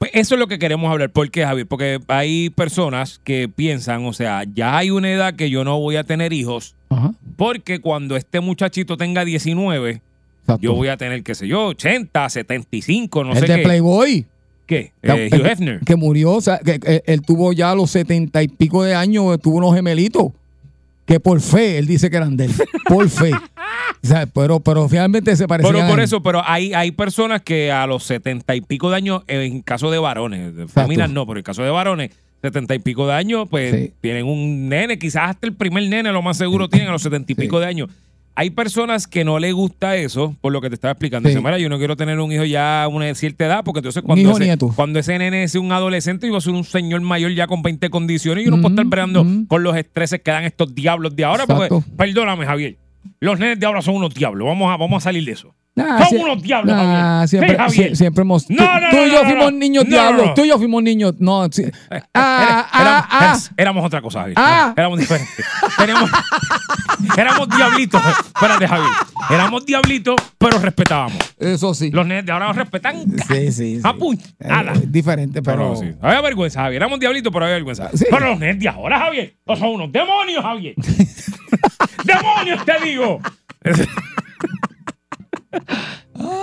Pues 0.00 0.12
eso 0.14 0.34
es 0.34 0.38
lo 0.38 0.46
que 0.46 0.58
queremos 0.58 0.90
hablar. 0.90 1.10
¿Por 1.10 1.30
qué, 1.30 1.44
Javier? 1.44 1.66
Porque 1.66 2.00
hay 2.08 2.48
personas 2.50 3.20
que 3.22 3.48
piensan, 3.54 4.06
o 4.06 4.14
sea, 4.14 4.44
ya 4.54 4.76
hay 4.78 4.90
una 4.90 5.10
edad 5.12 5.34
que 5.34 5.50
yo 5.50 5.62
no 5.62 5.78
voy 5.78 5.96
a 5.96 6.04
tener 6.04 6.32
hijos, 6.32 6.74
Ajá. 6.88 7.12
porque 7.36 7.80
cuando 7.80 8.16
este 8.16 8.40
muchachito 8.40 8.96
tenga 8.96 9.26
19, 9.26 10.00
Exacto. 10.40 10.62
yo 10.62 10.72
voy 10.74 10.88
a 10.88 10.96
tener, 10.96 11.22
qué 11.22 11.34
sé 11.34 11.46
yo, 11.46 11.66
80, 11.66 12.30
75, 12.30 13.24
no 13.24 13.32
el 13.32 13.40
sé 13.40 13.46
de 13.46 13.56
qué. 13.58 13.62
Playboy. 13.62 14.24
¿Qué? 14.66 14.92
Que- 15.02 15.26
Eh, 15.26 15.30
Hugh 15.32 15.46
Hefner. 15.46 15.80
Que 15.80 15.96
murió, 15.96 16.32
o 16.32 16.40
sea, 16.40 16.60
que, 16.60 16.80
que 16.80 17.02
él 17.06 17.20
tuvo 17.20 17.52
ya 17.52 17.74
los 17.74 17.90
setenta 17.90 18.42
y 18.42 18.48
pico 18.48 18.82
de 18.82 18.94
años, 18.94 19.38
tuvo 19.40 19.58
unos 19.58 19.74
gemelitos. 19.74 20.32
Que 21.04 21.20
por 21.20 21.40
fe, 21.42 21.76
él 21.76 21.86
dice 21.86 22.08
que 22.08 22.16
eran 22.16 22.36
de 22.38 22.46
él. 22.46 22.52
Por 22.86 23.06
fe. 23.10 23.32
O 24.02 24.06
sea, 24.06 24.26
pero, 24.26 24.60
pero 24.60 24.88
finalmente 24.88 25.34
se 25.36 25.46
parecían 25.46 25.74
Pero 25.74 25.88
por 25.88 26.00
eso, 26.00 26.22
pero 26.22 26.42
hay, 26.44 26.72
hay 26.72 26.90
personas 26.92 27.42
que 27.42 27.70
a 27.70 27.86
los 27.86 28.04
70 28.04 28.54
y 28.56 28.60
pico 28.62 28.90
de 28.90 28.96
años, 28.96 29.22
en 29.26 29.62
caso 29.62 29.90
de 29.90 29.98
varones, 29.98 30.56
de 30.56 30.68
féminas 30.68 31.10
no, 31.10 31.26
pero 31.26 31.38
en 31.38 31.44
caso 31.44 31.62
de 31.62 31.70
varones, 31.70 32.10
setenta 32.42 32.74
y 32.74 32.78
pico 32.78 33.06
de 33.06 33.12
años, 33.14 33.46
pues 33.50 33.74
Sí. 33.74 33.92
tienen 34.00 34.24
un 34.26 34.68
nene, 34.68 34.98
quizás 34.98 35.30
hasta 35.30 35.46
el 35.46 35.54
primer 35.54 35.82
nene, 35.88 36.12
lo 36.12 36.22
más 36.22 36.38
seguro, 36.38 36.68
tienen 36.68 36.88
a 36.88 36.92
los 36.92 37.02
setenta 37.02 37.30
y 37.32 37.34
Sí. 37.34 37.40
pico 37.42 37.60
de 37.60 37.66
años. 37.66 37.90
Hay 38.36 38.48
personas 38.50 39.06
que 39.06 39.24
no 39.24 39.38
les 39.38 39.52
gusta 39.52 39.96
eso, 39.96 40.34
por 40.40 40.50
lo 40.52 40.62
que 40.62 40.70
te 40.70 40.74
estaba 40.74 40.92
explicando. 40.92 41.28
Sí. 41.28 41.36
Mira, 41.36 41.58
yo 41.58 41.68
no 41.68 41.76
quiero 41.76 41.96
tener 41.96 42.18
un 42.20 42.32
hijo 42.32 42.44
ya 42.44 42.84
a 42.84 42.88
una 42.88 43.12
cierta 43.14 43.44
edad, 43.44 43.64
porque 43.64 43.80
entonces 43.80 44.02
cuando, 44.02 44.38
ese, 44.38 44.56
cuando 44.74 44.98
ese 44.98 45.18
nene 45.18 45.42
es 45.42 45.54
un 45.56 45.70
adolescente, 45.72 46.26
iba 46.26 46.38
a 46.38 46.40
ser 46.40 46.54
un 46.54 46.64
señor 46.64 47.02
mayor 47.02 47.32
ya 47.32 47.46
con 47.46 47.60
20 47.60 47.90
condiciones 47.90 48.42
y 48.42 48.44
yo 48.46 48.50
no 48.50 48.62
puedo 48.62 48.70
estar 48.70 48.86
bregando 48.86 49.22
ujú. 49.22 49.46
con 49.46 49.62
los 49.62 49.76
estreses 49.76 50.22
que 50.22 50.30
dan 50.30 50.44
estos 50.44 50.74
diablos 50.74 51.14
de 51.14 51.24
ahora, 51.24 51.46
porque, 51.46 51.68
perdóname, 51.96 52.46
Javier, 52.46 52.76
los 53.20 53.38
nenes 53.38 53.58
de 53.60 53.66
ahora 53.66 53.82
son 53.82 53.96
unos 53.96 54.14
diablos. 54.14 54.46
Vamos 54.48 54.72
a, 54.72 54.76
vamos 54.76 55.02
a 55.02 55.04
salir 55.04 55.24
de 55.24 55.32
eso. 55.32 55.54
Nah, 55.76 56.04
Son 56.04 56.18
unos 56.18 56.42
diablos, 56.42 56.74
nah, 56.76 56.82
Javier. 57.20 57.28
siempre, 57.28 57.50
Sí, 57.50 57.56
Javier. 57.56 57.90
sie- 57.92 57.94
siempre 57.96 58.22
hemos. 58.22 58.44
tú, 58.46 58.54
No, 58.54 58.64
no, 58.80 58.90
tú 58.90 58.96
no, 58.96 59.06
y 59.06 59.10
yo 59.12 59.24
fuimos 59.24 59.52
niños 59.52 59.86
diablos. 59.86 60.34
Tú 60.34 60.44
y 60.44 60.48
yo 60.48 60.58
fuimos 60.58 60.82
niños. 60.82 61.14
No, 61.20 61.48
sí. 61.50 61.62
Ah, 61.90 61.96
Era- 62.12 62.68
ah, 62.72 62.80
éramos, 62.80 63.06
ah. 63.48 63.54
éramos- 63.56 63.84
otra 63.86 64.02
cosa, 64.02 64.20
Javier. 64.20 64.36
Ah. 64.38 64.74
Éramos 64.76 64.98
diferentes. 64.98 65.32
Éramos 67.16 67.48
diablitos. 67.56 68.02
Espérate, 68.04 68.66
Javier. 68.68 68.90
Éramos 69.30 69.64
diablitos, 69.64 70.16
pero 70.38 70.58
respetábamos. 70.58 71.16
Eso 71.38 71.72
sí. 71.72 71.90
Los 71.90 72.06
nenes 72.06 72.26
de 72.26 72.32
ahora 72.32 72.48
nos 72.48 72.56
respetan. 72.56 73.04
Sí, 73.28 73.52
sí. 73.52 73.80
sí. 73.80 73.82
A. 73.84 73.94
Eh, 74.74 74.80
diferente, 74.86 75.40
Pero 75.42 75.74
pero. 75.74 75.76
sí. 75.76 75.96
Había 76.02 76.20
vergüenza, 76.20 76.60
Javier. 76.62 76.82
Éramos 76.82 77.00
diablitos, 77.00 77.32
pero 77.32 77.44
había 77.46 77.54
vergüenza. 77.56 77.90
Pero 78.10 78.28
los 78.30 78.38
nenes 78.38 78.58
de 78.58 78.68
ahora, 78.68 78.98
Javier, 78.98 79.34
no 79.46 79.56
son 79.56 79.68
unos 79.68 79.92
demonios, 79.92 80.42
Javier. 80.42 80.74
¡Demonios, 82.04 82.64
te 82.64 82.84
digo! 82.84 83.20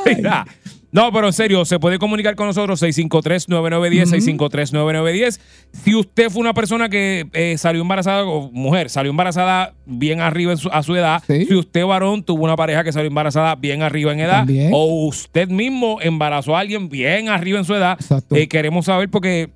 Mira. 0.06 0.46
No, 0.90 1.12
pero 1.12 1.28
en 1.28 1.34
serio, 1.34 1.66
se 1.66 1.80
puede 1.80 2.00
comunicar 2.00 2.36
con 2.36 2.48
nosotros 2.48 2.82
653-9910, 2.82 4.08
653-9910. 4.40 5.40
Si 5.74 5.94
usted 5.94 6.30
fue 6.32 6.40
una 6.40 6.54
persona 6.54 6.88
que 6.88 7.28
eh, 7.34 7.58
salió 7.58 7.82
embarazada, 7.82 8.24
o 8.24 8.50
mujer, 8.52 8.90
salió 8.90 9.12
embarazada 9.12 9.74
bien 9.86 10.22
arriba 10.22 10.56
su- 10.56 10.70
a 10.70 10.82
su 10.84 10.96
edad, 10.96 11.22
Sí. 11.28 11.46
si 11.46 11.56
usted 11.56 11.86
varón 11.86 12.24
tuvo 12.24 12.46
una 12.46 12.56
pareja 12.56 12.84
que 12.86 12.94
salió 12.94 13.10
embarazada 13.10 13.56
bien 13.56 13.84
arriba 13.84 14.14
en 14.14 14.22
edad, 14.22 14.38
También. 14.46 14.72
o 14.74 15.06
usted 15.08 15.50
mismo 15.50 16.00
embarazó 16.02 16.56
a 16.56 16.62
alguien 16.62 16.88
bien 16.90 17.28
arriba 17.30 17.60
en 17.60 17.66
su 17.66 17.76
edad, 17.76 18.00
eh, 18.32 18.48
queremos 18.48 18.86
saber 18.86 19.10
porque 19.10 19.50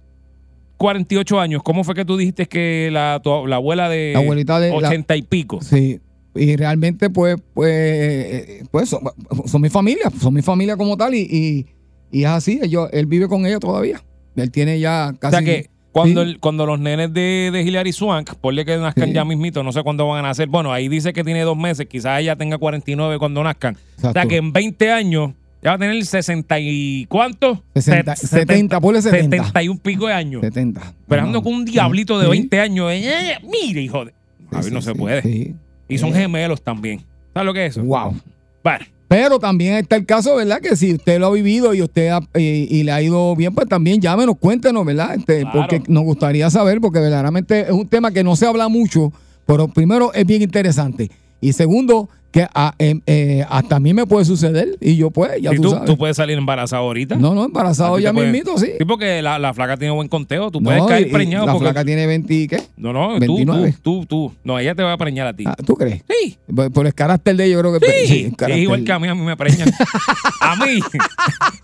48 0.82 1.40
años, 1.40 1.62
¿cómo 1.64 1.84
fue 1.84 1.96
que 1.96 2.04
tú 2.06 2.18
dijiste 2.18 2.46
que 2.48 2.90
la, 2.92 3.22
tu- 3.24 3.46
la 3.48 3.58
abuela 3.58 3.88
de 3.90 4.12
La 4.14 4.20
abuelita 4.20 4.60
de- 4.60 4.70
la- 4.70 4.76
80 4.90 5.16
y 5.16 5.22
pico? 5.22 5.62
Sí. 5.62 6.00
Y 6.36 6.56
realmente, 6.56 7.10
pues, 7.10 7.36
pues, 7.54 8.64
pues 8.72 8.90
son, 8.90 9.02
son 9.46 9.62
mi 9.62 9.70
familia, 9.70 10.10
son 10.20 10.34
mi 10.34 10.42
familia 10.42 10.78
como 10.78 10.96
tal, 10.98 11.14
y, 11.14 11.20
y, 11.30 11.66
y 12.12 12.24
es 12.24 12.30
así. 12.30 12.60
Ellos, 12.64 12.90
él 12.94 13.06
vive 13.06 13.28
con 13.28 13.46
ella 13.46 13.60
todavía. 13.60 14.02
Él 14.36 14.50
tiene 14.50 14.80
ya 14.80 15.12
O 15.14 15.20
casi. 15.20 15.36
sea 15.36 15.44
que 15.46 15.70
cuando, 15.92 16.24
sí. 16.24 16.30
el- 16.32 16.40
cuando 16.40 16.66
los 16.66 16.80
nenes 16.80 17.14
de, 17.14 17.50
de 17.52 17.62
Hilary 17.64 17.92
Swank, 17.92 18.36
ponle 18.40 18.64
que 18.64 18.78
nazcan 18.78 19.10
Sí. 19.10 19.14
ya 19.14 19.26
mismito, 19.26 19.62
no 19.62 19.74
sé 19.74 19.84
cuándo 19.84 20.08
van 20.08 20.24
a 20.24 20.30
nacer. 20.30 20.48
Bueno, 20.48 20.72
ahí 20.72 20.88
dice 20.88 21.12
que 21.12 21.24
tiene 21.26 21.42
dos 21.42 21.58
meses, 21.58 21.86
quizás 21.88 22.22
ella 22.22 22.36
tenga 22.38 22.58
49 22.58 23.20
cuando 23.20 23.44
nazcan. 23.44 23.76
O 23.98 24.00
sea 24.02 24.10
Exacto. 24.12 24.30
que 24.30 24.38
en 24.38 24.54
20 24.54 24.90
años 24.92 25.32
ya 25.62 25.72
va 25.72 25.76
a 25.76 25.80
tener 25.80 26.04
60 26.06 26.60
y 26.60 27.06
¿cuánto? 27.08 27.64
60, 27.76 28.16
Set- 28.16 28.30
70, 28.30 28.80
ponle 28.82 29.02
70. 29.02 29.38
71 29.38 29.80
pico 29.82 30.08
de 30.08 30.14
años. 30.14 30.42
70. 30.42 30.82
Esperando 31.02 31.32
No. 31.40 31.44
con 31.44 31.54
un 31.54 31.66
diablito 31.66 32.18
de 32.20 32.26
Sí. 32.26 32.32
20 32.32 32.60
años. 32.60 32.92
eh, 32.92 33.38
mire, 33.44 33.82
hijo 33.82 34.06
de... 34.06 34.14
A 34.52 34.56
ver, 34.56 34.64
Sí, 34.66 34.72
no 34.72 34.82
sí, 34.82 34.88
se 34.88 34.96
puede. 34.96 35.54
Y 35.88 35.98
son 35.98 36.14
gemelos 36.14 36.62
también. 36.62 37.02
¿Sabes 37.34 37.46
lo 37.46 37.54
que 37.54 37.66
es 37.66 37.72
eso? 37.78 37.84
Wow. 37.86 38.16
Bueno, 38.64 38.86
Pero 39.08 39.40
también 39.40 39.74
está 39.76 39.98
el 39.98 40.06
caso, 40.06 40.36
¿verdad? 40.38 40.62
Que 40.62 40.76
si 40.78 40.94
usted 40.94 41.20
lo 41.20 41.28
ha 41.28 41.32
vivido 41.32 41.74
y 41.74 41.82
usted 41.82 42.10
ha- 42.10 42.22
y, 42.40 42.68
y 42.70 42.84
le 42.84 42.92
ha 42.94 43.02
ido 43.02 43.36
bien, 43.36 43.54
pues 43.54 43.68
también 43.68 44.00
llámenos, 44.00 44.38
cuéntenos, 44.40 44.86
¿verdad? 44.86 45.16
Este, 45.16 45.42
Claro. 45.42 45.60
Porque 45.60 45.82
nos 45.88 46.04
gustaría 46.04 46.50
saber, 46.50 46.80
porque 46.80 47.00
verdaderamente 47.00 47.62
es 47.62 47.72
un 47.72 47.88
tema 47.88 48.12
que 48.12 48.24
no 48.24 48.36
se 48.38 48.46
habla 48.46 48.68
mucho, 48.70 49.12
pero 49.46 49.68
primero 49.68 50.14
es 50.14 50.26
bien 50.26 50.42
interesante. 50.42 51.12
Y 51.42 51.52
segundo, 51.54 52.08
que 52.32 52.48
a- 52.54 52.74
em, 52.80 53.02
eh, 53.06 53.46
hasta 53.50 53.76
a 53.76 53.80
mí 53.80 53.94
me 53.94 54.06
puede 54.06 54.24
suceder 54.26 54.78
y 54.80 54.96
yo 54.96 55.12
pues, 55.12 55.42
ya 55.42 55.52
¿y 55.54 55.58
tú, 55.58 55.64
tú, 55.64 55.70
sabes. 55.72 55.86
tú 55.86 55.98
puedes 55.98 56.16
salir 56.16 56.38
embarazado 56.38 56.84
ahorita. 56.84 57.16
No, 57.18 57.36
no, 57.36 57.44
A 57.44 57.46
embarazado 57.46 58.00
ya 58.00 58.10
te 58.12 58.14
puede- 58.16 58.32
mismito, 58.32 58.58
sí. 58.58 58.68
Sí, 58.78 58.86
porque 58.86 59.22
la, 59.22 59.38
la 59.38 59.54
flaca 59.54 59.76
tiene 59.78 59.94
buen 59.94 60.08
conteo. 60.08 60.50
Tú 60.50 60.60
No, 60.62 60.66
puedes 60.70 60.84
caer 60.86 61.08
y- 61.08 61.12
preñado. 61.12 61.46
La 61.46 61.52
porque- 61.54 61.66
flaca 61.66 61.84
tiene 61.86 62.08
20 62.08 62.34
y 62.34 62.48
qué? 62.48 62.62
No, 62.78 62.94
no, 62.94 63.20
29. 63.20 63.74
tú, 63.82 64.02
tú, 64.02 64.06
tú. 64.06 64.34
No, 64.44 64.58
ella 64.60 64.74
te 64.76 64.82
va 64.84 64.94
a 64.94 64.98
preñar 64.98 65.28
a 65.28 65.34
ti. 65.36 65.44
Ah, 65.46 65.56
¿Tú 65.66 65.76
crees? 65.76 66.04
Sí. 66.10 66.38
Por, 66.56 66.72
por 66.72 66.88
el 66.88 66.94
carácter 66.94 67.36
de 67.36 67.46
ella, 67.46 67.54
yo 67.54 67.60
creo 67.60 67.80
que... 67.80 67.86
Sí, 68.08 68.34
el 68.46 68.52
es 68.52 68.58
igual 68.58 68.84
que 68.86 68.92
a 68.94 69.00
mí, 69.00 69.08
a 69.08 69.16
mí 69.16 69.22
me 69.22 69.36
preñan. 69.36 69.70
a 70.42 70.56
mí. 70.56 70.80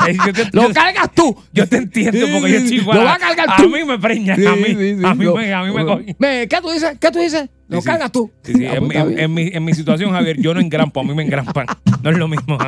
Eh, 0.08 0.17
yo, 0.25 0.34
te, 0.34 0.45
¡Lo 0.53 0.67
yo- 0.67 0.73
cargas 0.73 1.10
tú! 1.13 1.36
yo 1.53 1.67
te 1.67 1.77
entiendo 1.77 2.25
Sí, 2.25 2.32
porque 2.34 2.51
yo 2.53 2.60
sí, 2.60 2.63
estoy 2.65 2.69
sí. 2.69 2.75
igual. 2.84 2.97
Lo 2.97 3.03
a- 3.03 3.06
va 3.06 3.13
a 3.15 3.19
cargar 3.19 3.47
a 3.51 3.58
tú. 3.58 3.69
mí 3.69 3.84
me 3.86 3.97
preñan. 3.99 4.38
Sí, 4.39 4.45
a 4.45 4.56
mí, 4.56 4.65
sí, 4.67 4.95
sí, 4.97 5.01
a 5.06 5.13
mí, 5.15 5.25
me, 5.25 5.53
a 5.53 5.63
mí 5.63 5.71
me 5.73 5.86
cogen. 5.86 6.15
¿Qué 6.19 6.58
tú 6.62 6.69
dices? 6.71 6.97
¿Qué 6.99 7.12
tú 7.12 7.19
dices? 7.19 7.49
Lo 7.67 7.77
Sí, 7.77 7.82
sí. 7.82 7.88
cargas 7.89 8.12
tú. 8.13 8.32
Sí, 8.43 8.53
sí, 8.53 8.65
en, 8.65 8.84
mi- 8.88 8.88
está 8.89 9.01
en- 9.01 9.08
bien. 9.10 9.19
en 9.19 9.34
mi, 9.34 9.47
en 9.51 9.65
mi 9.65 9.73
situación, 9.73 10.12
Javier, 10.12 10.39
yo 10.39 10.53
no 10.57 10.61
engrampo, 10.63 10.99
a 10.99 11.03
mí 11.03 11.13
me 11.13 11.23
engrampan. 11.23 11.65
No 12.03 12.09
es 12.09 12.17
lo 12.17 12.27
mismo. 12.27 12.57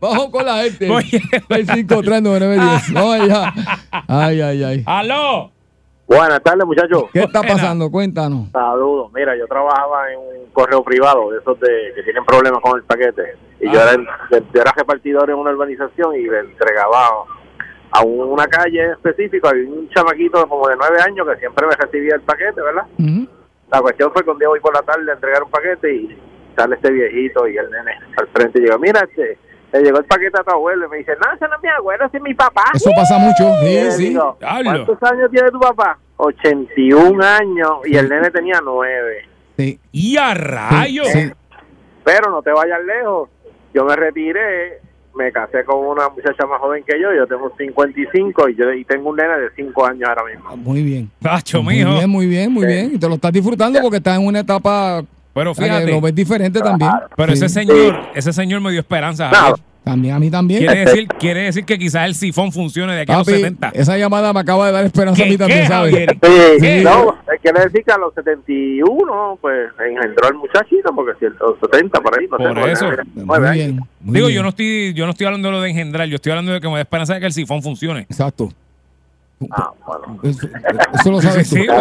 Vamos 0.00 0.28
con 0.30 0.44
la 0.44 0.62
gente. 0.62 0.90
Oye. 0.90 1.20
El 1.48 1.66
53910. 1.66 2.92
Vamos 2.92 3.20
allá. 3.20 3.52
Ay, 4.06 4.40
ay, 4.40 4.64
ay. 4.64 4.82
¡Aló! 4.86 5.50
Buenas 6.06 6.42
tardes, 6.42 6.64
muchachos. 6.64 7.04
¿Qué 7.12 7.20
está 7.20 7.42
pasando? 7.42 7.90
Cuéntanos. 7.90 8.48
Saludos. 8.50 9.10
Mira, 9.14 9.36
yo 9.36 9.46
trabajaba 9.46 10.10
en 10.10 10.18
un 10.18 10.50
correo 10.52 10.82
privado 10.82 11.30
de 11.30 11.38
esos 11.38 11.60
de 11.60 11.68
que 11.94 12.02
tienen 12.02 12.24
problemas 12.24 12.60
con 12.62 12.78
el 12.78 12.84
paquete. 12.84 13.36
Y 13.60 13.66
yo, 13.70 13.78
Ah. 13.78 13.82
era, 13.82 13.92
el- 13.92 14.06
yo 14.54 14.60
era 14.62 14.72
repartidor 14.74 15.28
en 15.28 15.36
una 15.36 15.50
urbanización 15.50 16.14
y 16.16 16.22
le 16.22 16.40
entregaba 16.40 17.08
a 17.90 18.02
una 18.02 18.46
calle 18.46 18.92
específica. 18.92 19.50
Había 19.50 19.68
un 19.68 19.86
chamaquito 19.90 20.48
como 20.48 20.66
de 20.68 20.76
nueve 20.76 20.96
años 21.02 21.26
que 21.30 21.36
siempre 21.40 21.66
me 21.66 21.74
recibía 21.76 22.14
el 22.14 22.22
paquete, 22.22 22.60
¿verdad? 22.62 22.84
Ujú. 22.98 23.28
La 23.70 23.80
cuestión 23.80 24.12
fue 24.12 24.24
que 24.24 24.30
un 24.30 24.38
día 24.38 24.48
voy 24.48 24.60
por 24.60 24.74
la 24.74 24.82
tarde 24.82 25.10
a 25.10 25.14
entregar 25.14 25.42
un 25.42 25.50
paquete 25.50 25.94
y 25.94 26.18
sale 26.56 26.76
este 26.76 26.90
viejito 26.90 27.46
y 27.46 27.56
el 27.56 27.70
nene 27.70 27.98
al 28.16 28.28
frente 28.28 28.58
y 28.58 28.62
llega, 28.62 28.78
mira, 28.78 29.00
este, 29.00 29.38
le 29.72 29.82
llegó 29.82 29.98
el 29.98 30.04
paquete 30.06 30.40
a 30.40 30.44
tu 30.44 30.50
abuelo 30.50 30.86
y 30.86 30.90
me 30.90 30.96
dice, 30.98 31.12
no, 31.22 31.32
ese 31.32 31.46
no 31.46 31.56
es 31.56 31.62
mi 31.62 31.68
abuelo, 31.68 32.06
ese 32.06 32.16
es 32.16 32.22
mi 32.22 32.34
papá. 32.34 32.64
Eso 32.74 32.90
pasa 32.96 33.18
mucho. 33.18 33.52
Sí, 33.60 33.90
sí. 33.92 34.08
digo. 34.08 34.36
¿Cuántos 34.40 35.02
años 35.02 35.30
tiene 35.30 35.50
tu 35.50 35.60
papá? 35.60 35.98
81 36.16 37.24
años 37.24 37.70
y 37.84 37.96
el 37.96 38.08
nene 38.08 38.30
tenía 38.30 38.60
9. 38.62 39.28
Sí. 39.56 39.80
¡Y 39.92 40.16
a 40.16 40.34
rayos! 40.34 41.08
Sí. 41.08 41.30
Pero 42.04 42.30
no 42.30 42.42
te 42.42 42.50
vayas 42.50 42.82
lejos. 42.84 43.28
Yo 43.74 43.84
me 43.84 43.94
retiré, 43.94 44.80
me 45.18 45.32
casé 45.32 45.64
con 45.64 45.78
una 45.84 46.08
muchacha 46.08 46.46
más 46.46 46.60
joven 46.60 46.84
que 46.86 46.94
yo, 47.00 47.08
yo 47.14 47.26
tengo 47.26 47.52
55 47.58 48.48
y 48.50 48.54
yo 48.56 48.72
y 48.72 48.84
tengo 48.84 49.10
un 49.10 49.16
nene 49.16 49.36
de 49.38 49.48
5 49.56 49.86
años 49.86 50.08
ahora 50.08 50.22
mismo. 50.32 50.56
Muy 50.56 50.82
bien. 50.82 51.10
Tacho, 51.20 51.62
Muy 51.62 51.76
mijo. 51.76 51.94
bien, 51.94 52.08
muy 52.10 52.26
bien, 52.26 52.52
muy 52.52 52.66
bien. 52.66 52.92
Y 52.94 52.98
te 52.98 53.08
lo 53.08 53.16
estás 53.16 53.32
disfrutando 53.32 53.80
porque 53.82 53.96
estás 53.98 54.18
en 54.18 54.24
una 54.26 54.40
etapa 54.40 55.02
Pero 55.34 55.54
sea, 55.54 55.64
que 55.66 55.70
fíjate, 55.72 55.90
lo 55.92 56.00
ves 56.00 56.14
diferente 56.14 56.60
también. 56.60 56.90
pero 57.16 57.32
Sí. 57.34 57.44
ese 57.44 57.48
señor, 57.48 58.00
ese 58.14 58.32
señor 58.32 58.60
me 58.60 58.70
dio 58.70 58.80
esperanza. 58.80 59.30
No. 59.30 59.54
También 59.88 60.14
a 60.14 60.18
mí 60.18 60.30
también. 60.30 60.60
Quiere 60.60 60.84
decir, 60.84 61.08
quiere 61.18 61.40
decir 61.44 61.64
que 61.64 61.78
quizás 61.78 62.06
el 62.06 62.14
sifón 62.14 62.52
funcione 62.52 62.94
de 62.94 63.00
aquí 63.02 63.12
a 63.12 63.16
los 63.18 63.26
Papi, 63.26 63.38
70. 63.38 63.70
esa 63.74 63.96
llamada 63.96 64.34
me 64.34 64.40
acaba 64.40 64.66
de 64.66 64.72
dar 64.72 64.84
esperanza 64.84 65.22
a 65.22 65.24
¿Qué, 65.24 65.30
mí 65.30 65.38
también, 65.38 65.62
qué, 65.62 65.66
¿sabes? 65.66 65.94
Sí, 65.94 66.60
¿Qué? 66.60 66.82
no, 66.84 67.16
quiere 67.40 67.60
decir 67.64 67.84
que 67.84 67.92
a 67.92 67.96
los 67.96 68.12
71, 68.12 69.38
pues 69.40 69.70
engendró 69.78 70.28
el 70.28 70.34
muchachito, 70.34 70.94
porque 70.94 71.12
si 71.18 71.24
a 71.26 71.30
los 71.40 71.58
70 71.60 72.00
por 72.02 72.18
ahí, 72.18 72.26
no 72.30 72.36
Por 72.36 72.68
eso. 72.68 72.86
Muy 73.14 73.40
bien. 73.52 73.80
muy 74.00 74.14
Digo, 74.14 74.26
bien. 74.26 74.36
yo 74.36 74.42
no 74.42 74.48
estoy, 74.50 74.92
yo 74.92 75.04
no 75.06 75.12
estoy 75.12 75.26
hablando 75.26 75.48
de 75.48 75.52
lo 75.52 75.60
de 75.62 75.70
engendrar, 75.70 76.06
yo 76.06 76.16
estoy 76.16 76.32
hablando 76.32 76.52
de 76.52 76.60
que 76.60 76.68
me 76.68 76.74
da 76.74 76.80
esperanza 76.82 77.14
de 77.14 77.20
que 77.20 77.26
el 77.26 77.32
sifón 77.32 77.62
funcione. 77.62 78.00
Exacto. 78.02 78.50
Ah, 79.52 79.70
bueno. 79.86 80.18
Eso, 80.24 80.48
eso 80.94 81.10
lo 81.12 81.22
sabes 81.22 81.46
Sí, 81.46 81.54
tú. 81.66 81.72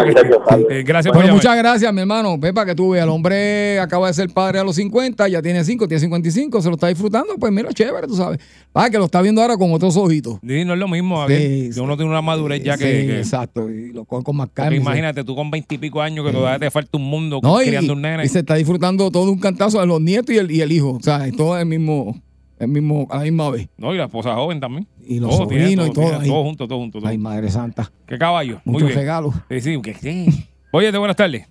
sí, 0.49 0.65
eh, 0.69 0.83
gracias 0.85 1.11
por 1.11 1.21
Bueno, 1.23 1.33
muchas 1.35 1.57
gracias, 1.57 1.91
mi 1.91 2.01
hermano. 2.01 2.39
Pepa, 2.39 2.65
que 2.65 2.75
tú 2.75 2.91
veas, 2.91 3.03
el 3.03 3.09
hombre 3.09 3.79
acaba 3.79 4.07
de 4.07 4.13
ser 4.13 4.29
padre 4.29 4.59
a 4.59 4.63
los 4.63 4.75
50, 4.75 5.27
ya 5.27 5.41
tiene 5.41 5.63
5, 5.63 5.87
tiene 5.87 5.99
55, 6.01 6.61
se 6.61 6.67
lo 6.69 6.75
está 6.75 6.87
disfrutando, 6.87 7.33
pues 7.39 7.51
mira, 7.51 7.73
chévere, 7.73 8.05
tú 8.07 8.15
sabes. 8.15 8.39
Ah, 8.73 8.89
que 8.91 8.97
lo 8.99 9.05
está 9.05 9.21
viendo 9.23 9.41
ahora 9.41 9.57
con 9.57 9.73
otros 9.73 9.97
ojitos. 9.97 10.37
Sí, 10.47 10.65
no 10.65 10.73
es 10.73 10.79
lo 10.79 10.87
mismo, 10.87 11.17
Javier. 11.17 11.41
Sí, 11.41 11.69
Que 11.73 11.81
uno 11.81 11.95
tiene 11.97 12.11
una 12.11 12.21
madurez 12.21 12.61
ya 12.63 12.77
que, 12.77 13.01
Sí, 13.01 13.07
que- 13.07 13.17
exacto, 13.19 13.69
y 13.69 13.91
lo 13.91 14.05
coge 14.05 14.23
con 14.23 14.35
más 14.37 14.49
calma. 14.53 14.75
y 14.75 14.77
imagínate, 14.77 15.23
tú 15.23 15.35
con 15.35 15.49
veintipico 15.49 15.99
años 16.01 16.25
que 16.25 16.31
todavía 16.31 16.59
te 16.59 16.69
falta 16.69 16.97
un 16.97 17.05
mundo 17.05 17.39
No, 17.41 17.59
y, 17.61 17.65
criando 17.67 17.93
un 17.93 18.01
nene. 18.03 18.23
y 18.23 18.27
se 18.27 18.39
está 18.39 18.53
disfrutando 18.53 19.09
todo 19.09 19.25
de 19.25 19.31
un 19.31 19.39
cantazo 19.39 19.79
de 19.79 19.87
los 19.87 19.99
nietos 19.99 20.35
y 20.35 20.37
el, 20.37 20.51
y 20.51 20.61
el 20.61 20.71
hijo. 20.71 20.91
O 20.91 21.01
sea, 21.01 21.25
es 21.25 21.35
todo 21.35 21.57
el 21.57 21.65
mismo, 21.65 22.21
el 22.59 22.67
mismo, 22.67 23.07
a 23.09 23.17
la 23.17 23.23
misma 23.23 23.49
vez. 23.51 23.67
No, 23.77 23.93
y 23.93 23.97
la 23.97 24.05
esposa 24.05 24.33
joven 24.35 24.59
también. 24.59 24.87
Y 25.05 25.19
los 25.19 25.29
Todo, 25.29 25.47
tiene 25.47 25.63
sobrinos 25.65 25.87
y 25.87 25.91
todo 25.93 26.05
tiene 26.05 26.23
ahí. 26.23 26.29
Todo 26.29 26.43
junto, 26.43 26.67
todo 26.67 26.79
junto. 26.79 26.99
todo 26.99 27.09
Ay, 27.09 27.17
madre 27.17 27.49
santa. 27.49 27.91
Qué 28.05 28.17
caballo. 28.17 28.61
Muy 28.65 28.73
Muchos 28.73 28.89
bien. 28.89 28.99
regalos. 28.99 29.35
Sí, 29.49 29.61
sí, 29.61 29.81
que 29.81 29.93
sí. 29.93 30.47
Oye, 30.71 30.91
buenas 30.97 31.15
tardes. 31.15 31.47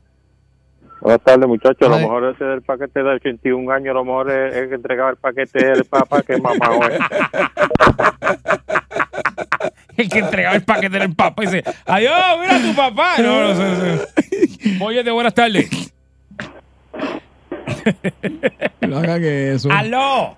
Buenas 1.01 1.23
tardes, 1.23 1.47
muchachos. 1.47 1.87
A 1.89 1.91
lo 1.91 1.99
mejor 1.99 2.35
ese 2.35 2.45
del 2.45 2.63
paquete 2.63 3.03
de 3.03 3.11
81 3.15 3.71
años, 3.73 3.91
a 3.91 3.95
lo 3.95 4.05
mejor 4.05 4.31
es, 4.31 4.57
es 4.57 4.69
que 4.69 4.75
entregaba 4.75 5.11
el 5.11 5.17
paquete 5.17 5.65
del 5.65 5.85
papá 5.85 6.23
que 6.23 6.39
mamá 6.39 6.71
hoy. 6.71 6.93
El 9.97 10.11
que 10.11 10.19
entregaba 10.19 10.55
el 10.57 10.63
paquete 10.63 10.99
del 10.99 11.15
papá 11.15 11.43
y 11.43 11.47
dice, 11.47 11.65
adiós, 11.87 12.13
mira 12.39 12.57
a 12.57 12.61
tu 12.61 12.77
papá. 12.77 13.15
No, 13.19 13.49
no 13.49 13.55
sé. 13.55 13.99
sé. 13.99 14.79
Oye, 14.85 15.03
de 15.03 15.11
buenas 15.11 15.33
tardes. 15.33 15.71
No 18.83 18.99
hagan 18.99 19.25
eso. 19.25 19.71
¡Aló! 19.73 20.37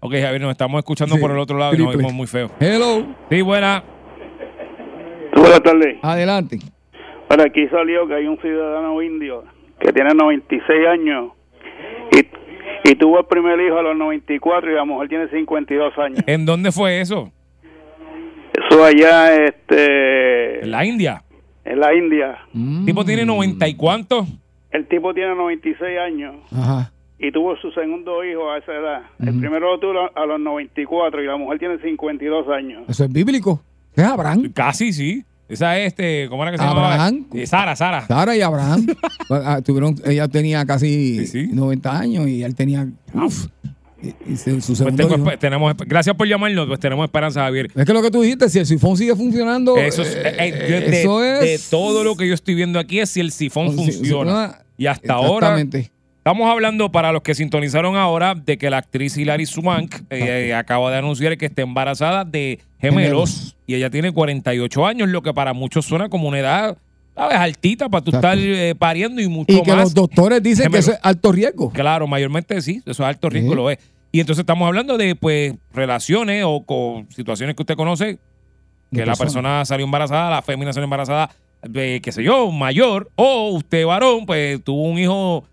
Ok, 0.00 0.12
Javier, 0.12 0.40
nos 0.40 0.52
estamos 0.52 0.78
escuchando 0.78 1.14
Sí, 1.16 1.20
por 1.20 1.30
el 1.30 1.38
otro 1.38 1.58
lado 1.58 1.74
y 1.74 1.78
nos 1.78 1.94
oímos 1.94 2.12
muy 2.12 2.26
feo. 2.26 2.50
Hello, 2.60 3.04
Sí, 3.30 3.42
buena. 3.42 3.82
Buenas 5.34 5.62
tardes. 5.62 5.98
adelante. 6.02 6.58
Bueno, 7.28 7.44
aquí 7.44 7.66
salió 7.68 8.06
que 8.06 8.14
hay 8.14 8.26
un 8.26 8.38
ciudadano 8.38 9.02
indio 9.02 9.44
que 9.80 9.92
tiene 9.92 10.10
96 10.14 10.86
años 10.88 11.32
y, 12.12 12.90
y 12.90 12.94
tuvo 12.94 13.18
el 13.20 13.26
primer 13.26 13.60
hijo 13.60 13.78
a 13.78 13.82
los 13.82 13.96
94 13.96 14.70
y 14.70 14.74
la 14.74 14.84
mujer 14.84 15.08
tiene 15.08 15.28
52 15.28 15.98
años. 15.98 16.20
¿En 16.26 16.46
dónde 16.46 16.70
fue 16.72 17.00
eso? 17.00 17.32
Eso 18.70 18.84
allá 18.84 19.34
este, 19.44 20.60
En 20.64 20.70
la 20.70 20.84
India. 20.84 21.22
en 21.64 21.80
la 21.80 21.94
India. 21.94 22.38
Mm. 22.52 22.80
El 22.80 22.86
tipo 22.86 23.04
tiene 23.04 23.24
90 23.26 23.68
y 23.68 23.74
cuánto. 23.74 24.26
El 24.70 24.86
tipo 24.86 25.12
tiene 25.14 25.34
96 25.34 25.98
años 25.98 26.34
Ajá. 26.52 26.92
Y 27.18 27.32
tuvo 27.32 27.56
su 27.56 27.70
segundo 27.72 28.22
hijo 28.24 28.50
a 28.50 28.58
esa 28.58 28.72
edad. 28.72 29.02
El 29.20 29.38
primero 29.38 29.72
lo 29.72 29.78
tuvo 29.80 30.10
a 30.14 30.26
los 30.26 30.38
94 30.40 31.22
y 31.22 31.26
la 31.26 31.36
mujer 31.36 31.58
tiene 31.58 31.78
52 31.80 32.48
años. 32.48 32.84
Eso 32.88 33.04
es 33.04 33.12
bíblico. 33.12 33.62
¿Qué 33.94 34.02
es 34.02 34.06
Abraham? 34.06 34.50
Casi, 34.54 34.92
sí. 34.92 35.24
Esa 35.48 35.78
es, 35.78 35.86
este, 35.88 36.26
¿cómo 36.28 36.42
era 36.42 36.50
que 36.52 36.58
se 36.58 36.64
Abraham. 36.64 36.90
llamaba? 37.24 37.40
Eh, 37.40 37.46
Sara, 37.46 37.76
Sara. 37.76 38.06
Sara 38.06 38.36
y 38.36 38.40
Abraham. 38.42 38.86
Ah, 39.30 39.60
tuvieron, 39.64 39.96
ella 40.04 40.28
tenía 40.28 40.64
casi 40.64 41.26
Sí, 41.26 41.26
sí. 41.26 41.48
90 41.52 41.98
años 41.98 42.28
y 42.28 42.44
él 42.44 42.54
tenía. 42.54 42.86
Uf, 43.12 43.46
y- 44.00 44.08
y 44.32 44.36
su 44.36 44.50
Pues 44.54 44.64
segundo 44.78 45.08
tengo 45.08 45.30
tenemos, 45.38 45.74
gracias 45.78 46.14
por 46.14 46.28
llamarnos, 46.28 46.66
pues 46.68 46.78
tenemos 46.78 47.04
esperanza, 47.04 47.40
Javier. 47.42 47.70
Es 47.74 47.84
que 47.84 47.92
lo 47.92 48.02
que 48.02 48.10
tú 48.12 48.22
dijiste, 48.22 48.48
si 48.48 48.60
el 48.60 48.66
sifón 48.66 48.96
sigue 48.96 49.16
funcionando. 49.16 49.76
Eso 49.78 50.02
es, 50.02 50.14
eh, 50.14 50.36
eh, 50.38 50.66
yo- 50.70 50.90
de, 50.90 51.00
eso 51.00 51.24
es. 51.24 51.40
de 51.40 51.70
todo 51.76 52.04
lo 52.04 52.14
que 52.16 52.28
yo 52.28 52.34
estoy 52.34 52.54
viendo 52.54 52.78
aquí 52.78 53.00
es 53.00 53.10
si 53.10 53.18
el 53.20 53.32
sifón 53.32 53.70
Si- 53.76 53.84
si- 53.86 53.92
funciona. 53.98 54.58
Y 54.78 54.86
hasta 54.86 55.14
ahora 55.14 55.58
Exactamente. 55.58 55.90
Estamos 56.26 56.50
hablando 56.50 56.90
para 56.90 57.12
los 57.12 57.22
que 57.22 57.36
sintonizaron 57.36 57.94
ahora 57.94 58.34
de 58.34 58.58
que 58.58 58.68
la 58.68 58.78
actriz 58.78 59.16
Hilary 59.16 59.46
Swank 59.46 59.94
eh, 60.10 60.52
acaba 60.54 60.90
de 60.90 60.96
anunciar 60.98 61.38
que 61.38 61.46
está 61.46 61.62
embarazada 61.62 62.24
de 62.24 62.58
gemelos, 62.80 63.56
y 63.64 63.76
ella 63.76 63.90
tiene 63.90 64.10
48 64.10 64.86
años, 64.86 65.08
lo 65.08 65.22
que 65.22 65.32
para 65.32 65.52
muchos 65.52 65.84
suena 65.86 66.08
como 66.08 66.26
una 66.26 66.40
edad, 66.40 66.78
¿sabes? 67.14 67.36
Altita 67.38 67.88
para 67.88 68.02
tú 68.02 68.10
Exacto. 68.10 68.28
estar 68.28 68.38
eh, 68.44 68.74
pariendo 68.76 69.22
y 69.22 69.28
mucho 69.28 69.52
Y 69.52 69.62
que 69.62 69.70
más. 69.70 69.82
los 69.82 69.94
doctores 69.94 70.42
dicen 70.42 70.68
que 70.72 70.78
eso 70.78 70.90
es 70.94 70.98
alto 71.00 71.30
riesgo. 71.30 71.70
Claro, 71.70 72.08
mayormente 72.08 72.60
sí, 72.60 72.82
eso 72.84 73.04
es 73.04 73.08
alto 73.08 73.30
riesgo, 73.30 73.50
Sí. 73.52 73.56
lo 73.56 73.70
es. 73.70 73.78
Y 74.10 74.18
entonces 74.18 74.40
estamos 74.42 74.66
hablando 74.66 74.98
de 74.98 75.14
pues 75.14 75.54
relaciones 75.72 76.42
o 76.44 76.64
con 76.66 77.08
situaciones 77.12 77.54
que 77.54 77.62
usted 77.62 77.76
conoce, 77.76 78.18
que 78.92 78.98
la 78.98 79.12
personas. 79.14 79.18
persona 79.18 79.64
salió 79.64 79.84
embarazada, 79.86 80.28
la 80.30 80.42
fémina 80.42 80.72
salió 80.72 80.84
embarazada, 80.86 81.30
de, 81.62 82.00
qué 82.02 82.10
sé 82.10 82.24
yo, 82.24 82.50
mayor, 82.50 83.12
o 83.14 83.50
usted 83.50 83.86
varón, 83.86 84.26
pues 84.26 84.60
tuvo 84.64 84.82
un 84.82 84.98
hijo 84.98 85.44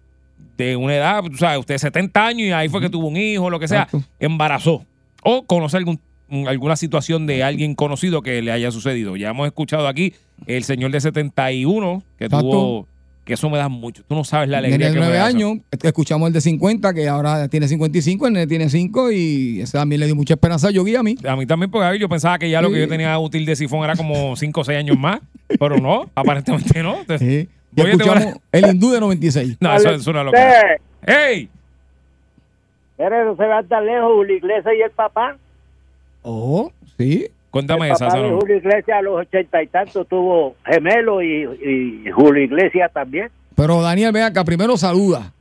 de 0.57 0.75
una 0.75 0.95
edad, 0.95 1.23
tú 1.23 1.37
sabes, 1.37 1.59
usted 1.59 1.77
70 1.77 2.25
años 2.25 2.47
y 2.47 2.51
ahí 2.51 2.69
fue 2.69 2.81
que 2.81 2.89
tuvo 2.89 3.07
un 3.07 3.17
hijo, 3.17 3.49
lo 3.49 3.59
que 3.59 3.67
sea, 3.67 3.83
Exacto. 3.83 4.03
embarazó. 4.19 4.85
O 5.23 5.43
conoce 5.45 5.77
algún, 5.77 5.99
alguna 6.47 6.75
situación 6.75 7.25
de 7.27 7.43
alguien 7.43 7.75
conocido 7.75 8.21
que 8.21 8.41
le 8.41 8.51
haya 8.51 8.71
sucedido. 8.71 9.15
Ya 9.15 9.29
hemos 9.29 9.45
escuchado 9.47 9.87
aquí 9.87 10.13
el 10.47 10.63
señor 10.63 10.91
de 10.91 11.01
71 11.01 12.03
que 12.17 12.25
Exacto. 12.25 12.49
tuvo, 12.49 12.87
que 13.25 13.35
eso 13.35 13.49
me 13.49 13.57
da 13.57 13.69
mucho. 13.69 14.03
Tú 14.07 14.15
no 14.15 14.25
sabes 14.25 14.49
la 14.49 14.57
alegría 14.57 14.91
que 14.91 14.99
me 14.99 15.07
eso. 15.15 15.23
años. 15.23 15.57
Escuchamos 15.81 16.27
el 16.27 16.33
de 16.33 16.41
50, 16.41 16.93
que 16.93 17.07
ahora 17.07 17.47
tiene 17.47 17.67
55, 17.69 18.27
el 18.27 18.33
nene 18.33 18.47
tiene 18.47 18.69
5 18.69 19.11
y 19.13 19.61
ese 19.61 19.77
también 19.77 20.01
le 20.01 20.07
dio 20.07 20.15
mucha 20.15 20.33
esperanza 20.33 20.67
a 20.67 20.71
Yogi 20.71 20.95
a 20.97 21.03
mí. 21.03 21.15
A 21.25 21.35
mí 21.37 21.45
también, 21.45 21.71
porque 21.71 21.97
yo 21.99 22.09
pensaba 22.09 22.37
que 22.37 22.49
ya 22.49 22.61
lo 22.61 22.69
que 22.69 22.79
yo 22.81 22.87
tenía 22.89 23.17
útil 23.19 23.45
de 23.45 23.55
sifón 23.55 23.83
era 23.85 23.95
como 23.95 24.35
5 24.35 24.59
o 24.59 24.63
6 24.65 24.77
años 24.77 24.97
más, 24.99 25.19
pero 25.57 25.77
no, 25.77 26.09
aparentemente 26.15 26.83
no. 26.83 26.99
Entonces, 26.99 27.45
Sí. 27.45 27.49
Y 27.75 27.81
Oye, 27.81 27.91
te 27.91 28.03
escuchamos 28.03 28.23
voy 28.25 28.41
el 28.51 28.65
hindú 28.69 28.91
de 28.91 28.99
96. 28.99 29.57
No, 29.61 29.73
eso, 29.75 29.89
es 29.89 30.05
lo 30.07 30.31
que. 30.31 30.77
¡Ey! 31.05 31.49
Pero 32.97 33.25
no 33.25 33.35
se 33.35 33.45
va 33.45 33.63
tan 33.63 33.85
lejos, 33.85 34.11
Julio 34.13 34.35
Iglesias 34.37 34.73
y 34.77 34.81
el 34.81 34.91
papá. 34.91 35.35
Oh, 36.21 36.71
sí. 36.97 37.27
Cuéntame 37.49 37.87
el 37.87 37.93
esa, 37.93 38.05
papá 38.05 38.17
esa 38.17 38.25
de 38.25 38.31
no. 38.31 38.39
Julio 38.39 38.57
Iglesias 38.57 38.97
a 38.97 39.01
los 39.01 39.19
ochenta 39.21 39.61
y 39.63 39.67
tantos 39.67 40.07
tuvo 40.07 40.55
gemelo 40.65 41.21
y, 41.21 42.03
y 42.05 42.11
Julio 42.11 42.43
Iglesias 42.43 42.91
también. 42.93 43.29
Pero 43.55 43.81
Daniel, 43.81 44.11
vea 44.11 44.27
acá, 44.27 44.43
primero 44.43 44.77
saluda. 44.77 45.31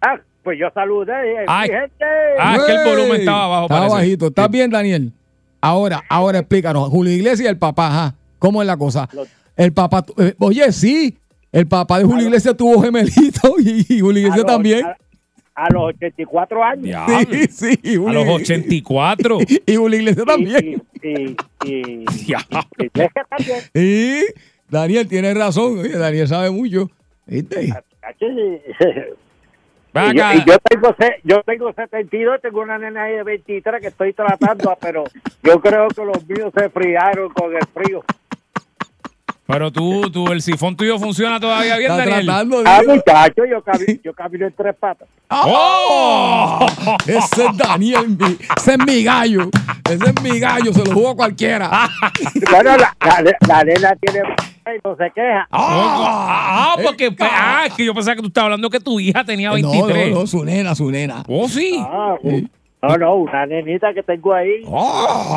Ah, 0.00 0.18
pues 0.42 0.58
yo 0.58 0.68
saludé. 0.72 1.12
Ay. 1.46 1.68
mi 1.70 1.74
gente. 1.76 2.04
Ah, 2.38 2.56
es 2.56 2.62
que 2.64 2.72
el 2.72 2.84
volumen 2.88 3.20
estaba 3.20 3.46
bajo, 3.48 3.62
Estaba 3.64 3.80
parece. 3.82 3.96
bajito. 3.96 4.26
¿Estás 4.28 4.50
bien, 4.50 4.70
Daniel? 4.70 5.12
Ahora, 5.60 6.02
ahora 6.08 6.38
explícanos. 6.38 6.88
Julio 6.88 7.12
Iglesias 7.12 7.40
y 7.40 7.46
el 7.46 7.58
papá, 7.58 7.88
ajá. 7.88 8.14
¿Cómo 8.38 8.62
es 8.62 8.66
la 8.66 8.76
cosa? 8.76 9.08
Los- 9.12 9.28
El 9.56 9.72
papá, 9.72 10.04
eh, 10.16 10.34
oye, 10.38 10.72
sí. 10.72 11.18
El 11.52 11.66
papá 11.66 11.98
de 11.98 12.04
Julio 12.04 12.26
Iglesias 12.26 12.56
tuvo 12.56 12.80
gemelito 12.82 13.54
y, 13.58 13.84
y 13.88 14.00
Julio 14.00 14.22
Iglesias 14.22 14.46
también. 14.46 14.86
A, 14.86 14.96
a 15.54 15.68
los 15.72 15.82
84 15.94 16.62
años. 16.64 16.82
Diablo. 16.84 17.16
Sí, 17.30 17.46
sí. 17.50 17.78
y 17.82 17.96
A 17.96 17.98
Julio- 17.98 18.24
los 18.24 18.34
84. 18.40 19.38
Y 19.66 19.76
Julio 19.76 19.98
Iglesias 19.98 20.26
también. 20.26 20.82
Y, 21.02 21.08
y, 21.08 21.36
y, 21.64 22.04
y 22.04 22.84
Iglesias 22.84 23.26
también. 23.28 23.60
Y 23.74 24.20
Daniel 24.68 25.08
tiene 25.08 25.34
razón. 25.34 25.78
Oye, 25.80 25.96
Daniel 25.98 26.28
sabe 26.28 26.50
mucho. 26.50 26.88
¿Viste? 27.26 27.68
Cacho, 28.00 28.26
y- 28.26 28.60
Y 29.92 30.16
yo, 30.16 30.32
y 30.34 30.44
yo 30.46 30.56
tengo 30.62 30.94
yo 31.24 31.42
tengo 31.42 31.72
72, 31.72 32.40
tengo 32.40 32.60
una 32.62 32.78
nena 32.78 33.02
ahí 33.04 33.16
de 33.16 33.24
23 33.24 33.80
que 33.80 33.88
estoy 33.88 34.12
tratando, 34.12 34.76
pero 34.80 35.02
yo 35.42 35.60
creo 35.60 35.88
que 35.88 36.04
los 36.04 36.24
míos 36.28 36.52
se 36.56 36.70
friaron 36.70 37.28
con 37.30 37.52
el 37.52 37.66
frío. 37.74 38.04
Pero 39.50 39.70
tú, 39.72 40.10
tú, 40.10 40.28
el 40.32 40.40
sifón 40.42 40.76
tuyo 40.76 40.98
funciona 40.98 41.40
todavía 41.40 41.76
bien, 41.76 41.90
Está 41.90 42.04
Daniel. 42.04 42.24
tratando 42.26 42.62
Ah, 42.64 42.80
muchacho, 42.86 43.42
yo 43.50 43.62
camino, 43.62 44.00
yo 44.04 44.12
camino 44.14 44.46
en 44.46 44.52
tres 44.56 44.74
patas. 44.78 45.08
¡Oh! 45.30 46.66
Ese 47.06 47.46
es 47.46 47.56
Daniel, 47.56 48.08
mi- 48.18 48.36
ese 48.56 48.72
es 48.72 48.78
mi 48.86 49.02
gallo. 49.04 49.48
Ese 49.88 50.04
es 50.10 50.22
mi 50.22 50.38
gallo, 50.38 50.72
se 50.72 50.84
lo 50.84 50.92
juego 50.92 51.10
a 51.10 51.16
cualquiera. 51.16 51.70
Bueno, 52.50 52.76
la, 52.76 52.94
la, 53.00 53.22
la 53.48 53.64
nena 53.64 53.92
tiene 54.00 54.20
y 54.66 54.78
no 54.84 54.96
se 54.96 55.10
queja. 55.14 55.48
Ah, 55.50 56.76
porque 56.84 57.14
ah, 57.20 57.64
es 57.66 57.74
que 57.74 57.84
yo 57.84 57.94
pensaba 57.94 58.14
que 58.16 58.22
tú 58.22 58.28
estabas 58.28 58.46
hablando 58.46 58.70
que 58.70 58.80
tu 58.80 58.98
hija 59.00 59.24
tenía 59.24 59.50
23. 59.52 60.08
No, 60.10 60.14
no, 60.14 60.20
no, 60.20 60.26
su 60.26 60.44
nena, 60.44 60.74
su 60.74 60.90
nena. 60.90 61.22
Oh, 61.28 61.48
sí. 61.48 61.76
Ah, 61.80 62.14
no, 62.82 62.96
no, 62.96 63.14
una 63.16 63.44
nenita 63.46 63.92
que 63.92 64.02
tengo 64.02 64.32
ahí, 64.32 64.62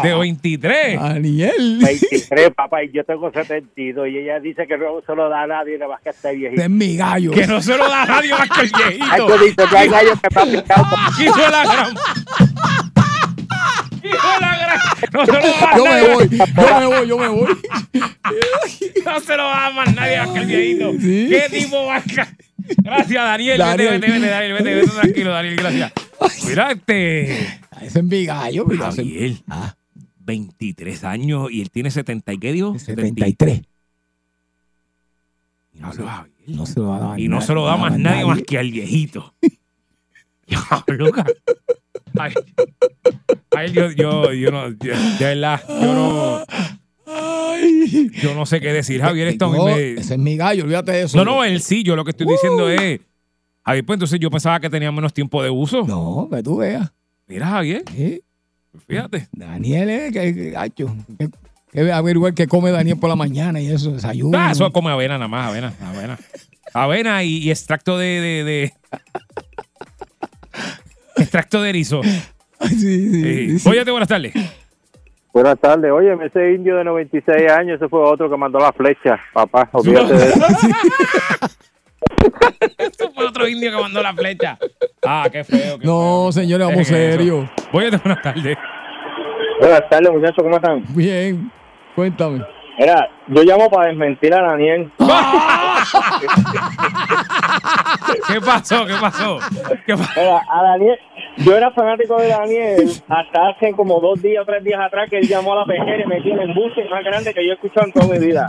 De 0.01 0.13
23. 0.15 0.99
Daniel. 0.99 1.79
23, 1.81 2.51
papá, 2.55 2.83
y 2.83 2.91
yo 2.91 3.03
tengo 3.03 3.31
72, 3.33 4.07
y 4.07 4.17
ella 4.19 4.39
dice 4.39 4.65
que 4.65 4.77
no 4.77 5.01
se 5.05 5.13
lo 5.15 5.27
da 5.27 5.41
a 5.43 5.47
nadie, 5.47 5.77
nada 5.77 5.91
más 5.91 6.01
que 6.01 6.09
este 6.11 6.29
Ese 6.29 6.37
viejito. 6.37 6.61
es 6.61 6.69
mi 6.69 6.95
gallo. 6.95 7.31
Que 7.31 7.45
no 7.47 7.61
se 7.61 7.77
lo 7.77 7.89
da 7.89 8.03
a 8.03 8.05
nadie 8.05 8.31
más 8.31 8.49
que 8.49 8.61
el 8.61 8.71
viejito. 8.75 9.05
Ay, 9.11 9.21
tú 9.27 9.33
dices, 9.43 9.71
no 9.71 9.77
hay 9.77 9.89
gallo 9.89 10.11
que 10.13 10.35
me 10.35 10.41
ha 10.41 10.61
picado. 10.61 10.85
Hijo 11.21 11.35
de 11.41 11.49
la 11.51 11.63
gran. 11.63 11.95
Hijo 14.03 14.33
de 14.33 14.39
la 14.41 14.57
gran. 14.57 14.79
No 15.13 15.25
se 15.25 15.31
lo 15.31 15.39
da 15.41 15.71
a 15.71 15.77
Yo 15.77 15.83
me 15.83 15.89
nadie. 15.91 16.13
voy, 16.13 16.29
yo 16.29 16.79
me 16.79 16.85
voy, 16.85 17.07
yo 17.07 17.17
me 17.17 17.27
voy. 17.27 17.57
No 19.05 19.19
se 19.19 19.35
lo 19.35 19.43
da 19.43 19.67
a 19.67 19.71
más 19.71 19.93
nadie 19.95 20.17
más 20.17 20.29
que 20.29 20.39
el 20.39 20.45
viejito. 20.45 20.91
Sí. 20.93 21.27
¿Qué 21.29 21.57
tipo 21.59 21.85
va 21.85 21.97
a 21.97 22.03
Gracias, 22.83 23.23
Daniel. 23.25 23.57
Daniel. 23.57 23.89
Vete, 23.89 23.99
vete, 24.07 24.11
vete, 24.19 24.27
Daniel. 24.31 24.53
Vete, 24.53 24.75
vete 24.75 24.87
tranquilo, 24.91 25.31
Daniel. 25.31 25.55
Gracias. 25.57 25.93
Ese 27.81 27.99
es 27.99 28.03
mi 28.03 28.25
gallo. 28.25 28.65
mira, 28.65 28.89
ese- 28.89 29.03
Javier. 29.03 29.33
Ah, 29.47 29.75
23 30.19 31.03
años 31.03 31.51
y 31.51 31.61
él 31.61 31.69
tiene 31.69 31.91
70 31.91 32.33
y 32.33 32.37
qué 32.37 32.53
dijo? 32.53 32.77
73. 32.79 33.61
Y 35.73 35.79
no 35.79 35.91
se 35.91 35.99
lo 35.99 36.05
da, 36.05 36.27
No 36.47 36.65
se 36.65 36.79
lo 36.79 36.87
va 36.89 36.97
a 36.97 36.99
dar 36.99 37.19
y 37.19 37.27
no 37.27 37.35
nadie, 37.35 37.47
se 37.47 37.53
lo 37.53 37.65
da 37.65 37.77
más 37.77 37.97
nadie 37.97 38.25
más 38.25 38.41
que 38.43 38.57
al 38.57 38.71
viejito. 38.71 39.33
Diablo, 40.47 41.11
Ay, 42.19 42.31
ay, 43.55 43.71
yo, 43.71 43.89
yo, 43.91 44.31
yo 44.33 44.51
no, 44.51 44.69
yo- 44.69 44.93
de 45.19 45.25
verdad, 45.25 45.61
yo 45.67 45.93
no, 45.93 46.45
Ay. 47.07 48.11
yo 48.21 48.35
no 48.35 48.45
sé 48.45 48.59
qué 48.61 48.71
decir, 48.71 49.01
Javier. 49.01 49.29
Esto 49.29 49.51
No, 49.51 49.65
me- 49.65 49.93
Ese 49.93 50.13
es 50.13 50.19
mi 50.19 50.37
gallo, 50.37 50.63
olvídate 50.63 50.91
de 50.91 51.01
eso. 51.03 51.17
No, 51.17 51.25
no, 51.25 51.43
él 51.43 51.59
sí, 51.61 51.81
yo 51.83 51.95
lo 51.95 52.03
que 52.05 52.11
estoy 52.11 52.27
diciendo 52.27 52.69
es. 52.69 52.99
Javier, 53.65 53.85
pues 53.85 53.95
entonces 53.97 54.19
yo 54.19 54.29
pensaba 54.29 54.59
que 54.59 54.69
tenía 54.69 54.91
menos 54.91 55.13
tiempo 55.13 55.41
de 55.43 55.49
uso. 55.49 55.83
No, 55.87 56.27
que 56.31 56.43
tú 56.43 56.57
veas. 56.57 56.91
Mira, 57.27 57.47
Javier, 57.47 57.83
Sí. 57.95 58.21
fíjate. 58.87 59.27
Daniel 59.31 59.89
es 59.89 60.11
que, 60.13 60.33
que, 60.35 60.57
acho, 60.57 60.95
que, 61.17 61.29
que 61.71 61.91
averiguar 61.91 62.33
qué 62.33 62.47
come 62.47 62.71
Daniel 62.71 62.97
por 62.99 63.09
la 63.09 63.15
mañana 63.15 63.61
y 63.61 63.67
eso, 63.71 63.91
desayuno. 63.91 64.37
Ah, 64.37 64.51
eso 64.51 64.69
come 64.71 64.91
avena 64.91 65.15
nada 65.17 65.27
más, 65.29 65.47
avena, 65.49 65.73
avena. 65.81 66.17
Avena 66.73 67.23
y, 67.23 67.37
y 67.37 67.51
extracto 67.51 67.97
de, 67.97 68.05
de, 68.19 68.43
de- 68.43 68.73
extracto 71.17 71.61
de 71.61 71.69
erizo. 71.69 72.01
Sí, 72.03 72.69
sí, 72.69 73.59
Sí. 73.59 73.69
Óyete, 73.69 73.91
buenas 73.91 74.09
tardes. 74.09 74.33
Buenas 75.33 75.59
tardes. 75.59 75.91
Oye, 75.91 76.13
ese 76.25 76.53
indio 76.53 76.75
de 76.77 76.83
96 76.83 77.51
años, 77.51 77.77
ese 77.77 77.89
fue 77.89 77.99
otro 78.01 78.29
que 78.29 78.37
mandó 78.37 78.59
la 78.59 78.71
flecha, 78.71 79.19
papá. 79.33 79.69
Olvídate 79.73 80.13
de 80.13 80.29
eso. 80.29 80.45
Eso 82.77 83.11
fue 83.13 83.25
otro 83.25 83.47
indio 83.47 83.71
que 83.71 83.81
mandó 83.81 84.01
la 84.01 84.13
flecha. 84.13 84.57
Ah, 85.05 85.27
qué 85.31 85.43
feo. 85.43 85.77
qué 85.79 85.85
No, 85.85 86.23
feo. 86.23 86.31
señores, 86.31 86.67
vamos 86.67 86.75
¿Qué 86.75 86.81
es 86.81 86.89
eso? 86.91 87.17
serio. 87.17 87.49
Óyete, 87.71 87.97
buenas 87.97 88.21
tardes. 88.21 88.57
Buenas 89.59 89.89
tardes, 89.89 90.11
muchachos, 90.11 90.37
¿cómo 90.43 90.55
están? 90.55 90.83
Bien, 90.89 91.51
cuéntame. 91.95 92.43
Mira, 92.79 93.07
yo 93.27 93.43
llamo 93.43 93.69
para 93.69 93.87
desmentir 93.89 94.33
a 94.33 94.41
Daniel. 94.41 94.91
¿Qué 98.27 98.41
pasó? 98.41 98.85
¿Qué 98.85 98.93
pasó? 98.99 99.39
¿Qué 99.85 99.95
pasó? 99.95 100.19
Mira, 100.19 100.41
a 100.51 100.63
Daniel, 100.63 100.97
Yo 101.37 101.55
era 101.55 101.71
fanático 101.71 102.19
de 102.19 102.27
Daniel 102.29 102.89
hasta 103.09 103.49
hace 103.49 103.71
como 103.73 103.99
dos 103.99 104.21
días 104.21 104.41
o 104.43 104.45
tres 104.45 104.63
días 104.63 104.79
atrás 104.81 105.09
que 105.09 105.19
él 105.19 105.27
llamó 105.27 105.53
a 105.53 105.57
la 105.57 105.65
PG 105.65 106.03
y 106.03 106.07
me 106.07 106.21
tiene 106.21 106.43
el 106.43 106.49
embuste 106.49 106.83
más 106.89 107.03
grande 107.03 107.33
que 107.33 107.45
yo 107.45 107.51
he 107.51 107.55
escuchado 107.55 107.85
en 107.87 107.93
toda 107.93 108.07
mi 108.07 108.19
vida. 108.25 108.47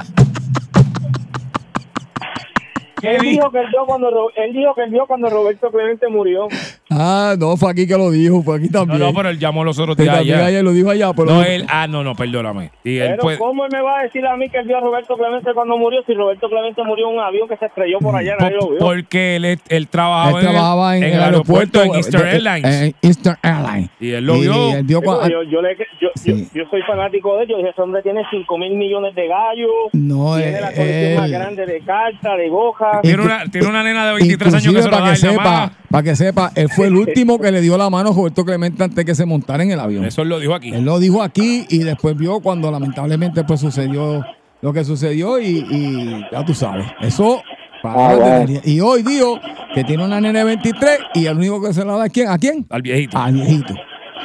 Él 3.07 3.19
dijo 3.21 3.51
que 3.51 3.59
él 3.59 3.67
vio 3.71 3.85
cuando 3.87 4.09
él 4.37 4.53
dijo 4.53 4.75
que 4.75 4.83
él 4.83 4.91
vio 4.91 5.07
cuando 5.07 5.29
Roberto 5.31 5.71
Clemente 5.71 6.09
murió. 6.09 6.49
Ah, 6.91 7.35
no, 7.39 7.57
fue 7.57 7.71
aquí 7.73 7.87
que 7.87 7.97
lo 7.97 8.11
dijo, 8.11 8.43
fue 8.43 8.59
aquí 8.59 8.69
también. 8.69 8.99
no, 9.01 9.13
pero 9.15 9.29
él 9.31 9.39
llamó 9.39 9.65
los 9.65 9.79
otros 9.79 9.97
días 9.97 10.17
allá. 10.19 10.47
ayer 10.47 10.63
lo 10.65 10.73
dijo 10.73 10.91
allá, 10.91 11.13
pero 11.15 11.31
No, 11.31 11.43
él, 11.43 11.65
ah, 11.69 11.87
no, 11.87 12.05
no, 12.05 12.15
perdóname. 12.15 12.71
Y 12.85 12.99
él 12.99 13.11
Pero 13.11 13.23
puede, 13.23 13.39
¿cómo 13.39 13.65
él 13.65 13.71
me 13.73 13.81
va 13.81 14.01
a 14.01 14.03
decir 14.05 14.25
a 14.27 14.37
mí 14.37 14.49
que 14.49 14.59
él 14.59 14.67
vio 14.67 14.77
a 14.77 14.81
Roberto 14.81 15.17
Clemente 15.17 15.53
cuando 15.55 15.77
murió 15.77 16.03
si 16.07 16.15
Roberto 16.15 16.49
Clemente 16.49 16.83
murió 16.85 17.09
en 17.11 17.17
un 17.17 17.21
avión 17.21 17.49
que 17.49 17.57
se 17.57 17.67
estrelló 17.67 17.99
por 18.01 18.15
allá, 18.17 18.37
nadie 18.39 18.57
lo 18.61 18.69
vio? 18.71 18.79
porque 18.79 19.37
él, 19.37 19.59
él 19.69 19.89
trabajaba, 19.89 20.39
él 20.39 20.45
trabajaba 20.45 20.97
en, 20.97 21.03
el, 21.05 21.13
el 21.15 21.21
aeropuerto, 21.23 21.83
en 21.83 21.95
Eastern 21.95 22.27
Airlines. 22.27 22.83
en 22.83 22.95
Eastern 23.03 23.37
Airlines. 23.43 23.91
y 24.01 24.11
él 24.13 24.25
lo 24.25 24.37
Y 24.37 24.41
vio. 24.43 24.71
él 24.77 24.85
vio 24.85 25.01
Sí, 25.01 25.07
cua- 25.07 25.15
porque 25.17 25.31
yo, 25.33 25.43
yo, 25.45 25.63
le- 25.63 25.77
yo, 26.01 26.09
Sí. 26.15 26.49
yo, 26.55 26.63
yo 26.63 26.71
soy 26.71 26.83
fanático 26.83 27.37
de 27.39 27.47
dije, 27.47 27.69
ese 27.71 27.83
hombre 27.83 28.03
tiene 28.03 28.23
5 28.31 28.59
mil 28.59 28.75
millones 28.75 29.15
de 29.15 29.27
gallos. 29.27 29.71
No, 29.93 30.37
tiene 30.37 30.59
eh, 30.59 30.61
la 30.61 30.73
colección 30.73 31.17
más 31.17 31.25
él- 31.27 31.33
grande 31.33 31.67
de 31.67 31.81
cartas, 31.81 32.37
de 32.39 32.49
gojas. 32.49 32.94
Tiene 33.03 33.23
una, 33.23 33.45
tiene 33.51 33.67
una 33.69 33.83
nena 33.83 34.07
de 34.07 34.13
23 34.15 34.55
años 34.55 34.75
que 34.75 34.83
se 34.83 34.89
para 34.91 35.11
que 35.11 35.17
sepa, 35.17 35.73
para 35.91 36.03
que 36.03 36.17
sepa, 36.17 36.53
él 36.55 36.69
fue 36.69 36.87
el 36.89 36.97
último 36.97 37.39
que 37.39 37.51
le 37.53 37.61
dio 37.61 37.77
la 37.79 37.91
mano 37.91 38.11
a 38.11 38.13
Roberto 38.15 38.45
Clemente 38.45 38.83
antes 38.83 39.05
que 39.05 39.15
se 39.15 39.25
montara 39.25 39.63
en 39.63 39.71
el 39.71 39.81
avión. 39.81 40.05
Eso 40.05 40.23
él 40.23 40.29
lo 40.29 40.39
dijo 40.41 40.55
aquí. 40.55 40.71
Él 40.75 40.85
lo 40.85 40.99
dijo 40.99 41.23
aquí 41.23 41.67
y 41.69 41.79
después 41.79 42.17
vio 42.17 42.41
cuando 42.41 42.71
lamentablemente 42.71 43.45
pues 43.45 43.61
sucedió 43.61 44.25
lo 44.61 44.73
que 44.73 44.85
sucedió 44.85 45.39
y, 45.39 45.67
y 45.71 46.25
ya 46.33 46.45
tú 46.45 46.55
sabes. 46.55 46.87
Eso 47.01 47.43
para 47.83 48.09
Ah, 48.11 48.15
bueno. 48.15 48.61
de- 48.61 48.71
Y 48.71 48.81
hoy 48.81 49.03
dijo 49.03 49.39
que 49.75 49.85
tiene 49.85 50.05
una 50.05 50.21
nene 50.21 50.39
de 50.39 50.45
23 50.47 50.99
y 51.15 51.27
el 51.27 51.37
único 51.37 51.61
que 51.63 51.75
se 51.75 51.85
la 51.85 51.97
da 51.97 52.05
a 52.05 52.09
quién? 52.09 52.29
¿A 52.29 52.39
quién? 52.39 52.67
Al 52.71 52.81
viejito. 52.81 53.19
Al 53.19 53.35
viejito. 53.35 53.75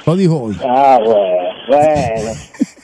Lo 0.06 0.16
dijo 0.16 0.42
hoy. 0.44 0.58
Ah, 0.66 0.98
bueno, 1.04 1.20
bueno. 1.68 2.32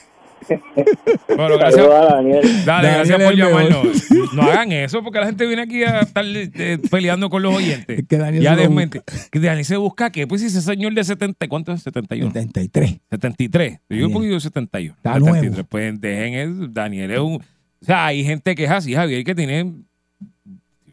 Bueno, 1.28 1.58
gracias. 1.58 1.86
Saludos 1.86 2.12
a 2.12 2.16
Daniel. 2.16 2.42
Dale, 2.66 2.88
Daniel 2.88 3.08
gracias 3.08 3.24
por 3.24 3.36
llamarnos. 3.36 4.34
No 4.34 4.42
hagan 4.44 4.72
eso 4.72 5.04
porque 5.04 5.20
la 5.20 5.26
gente 5.28 5.46
viene 5.46 5.62
aquí 5.62 5.84
a 5.84 6.02
estar 6.02 6.26
eh, 6.26 6.80
peleando 6.90 7.30
con 7.30 7.42
los 7.42 7.54
oyentes. 7.56 8.00
Es 8.00 8.08
que 8.08 8.18
Daniel 8.18 8.44
ya 8.44 8.56
desmente. 8.56 9.02
Que 9.32 9.40
Daniel 9.40 9.66
se 9.66 9.78
busca 9.78 10.12
qué? 10.12 10.28
Pues 10.28 10.42
si 10.42 10.48
ese 10.48 10.62
señor 10.62 10.94
de 10.94 11.04
70, 11.04 11.48
¿cuánto 11.48 11.72
es? 11.72 11.82
71. 11.84 12.32
73. 12.32 12.98
73. 13.10 13.80
Yo 13.90 14.08
un 14.08 14.14
poquito 14.14 14.40
71. 14.40 14.96
Está 14.96 15.14
73. 15.14 15.52
nuevo. 15.52 15.68
Pues 15.70 16.02
dejen 16.02 16.34
eso. 16.34 16.68
Daniel 16.70 17.12
es 17.12 17.20
un. 17.20 17.34
O 17.36 17.86
sea, 17.86 18.06
hay 18.08 18.24
gente 18.24 18.56
que 18.56 18.66
es 18.66 18.72
así, 18.72 18.94
Javier, 18.94 19.24
que 19.24 19.36
tiene. 19.36 19.74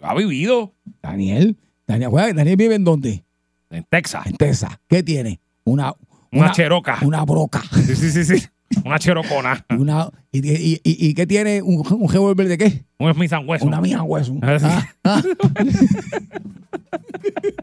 Ha 0.00 0.14
vivido 0.14 0.74
Daniel. 1.02 1.56
Daniel, 1.86 2.10
juega- 2.10 2.32
Daniel 2.32 2.56
vive 2.56 2.74
en 2.74 2.84
dónde? 2.84 3.24
en 3.70 3.84
Texas. 3.88 4.26
En 4.26 4.36
Texas. 4.36 4.78
¿Qué 4.88 5.02
tiene? 5.02 5.40
Una, 5.64 5.94
Una, 6.30 6.52
cheroca. 6.52 6.98
Una 7.02 7.24
broca. 7.24 7.62
Sí, 7.86 7.96
sí, 7.96 8.10
sí, 8.10 8.24
sí. 8.24 8.46
Una 8.84 8.98
cherocona. 8.98 9.64
Y, 9.70 9.74
una, 9.74 10.08
y, 10.32 10.38
y, 10.48 10.80
y, 10.82 11.08
y 11.08 11.14
qué 11.14 11.26
tiene? 11.26 11.62
¿Un, 11.62 11.82
un 11.90 12.08
revólver 12.12 12.48
de 12.48 12.58
qué? 12.58 12.84
Un 12.98 13.14
Smith 13.14 13.32
Wesson. 13.46 13.68
Una 13.68 13.80
mía 13.80 14.02
hueso. 14.02 14.34
Ah. 14.42 14.58
Ah, 15.04 15.04
ah. 15.04 15.22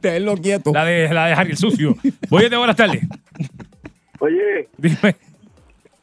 Tenlo 0.01 0.35
quieto. 0.37 0.71
La 0.73 0.85
de, 0.85 1.13
la 1.13 1.27
de 1.27 1.33
Harry 1.33 1.51
el 1.51 1.57
sucio. 1.57 1.95
Voy 2.29 2.45
a 2.45 2.57
buenas 2.57 2.75
tardes. 2.75 3.01
Oye, 4.19 4.67
Dime. 4.77 5.15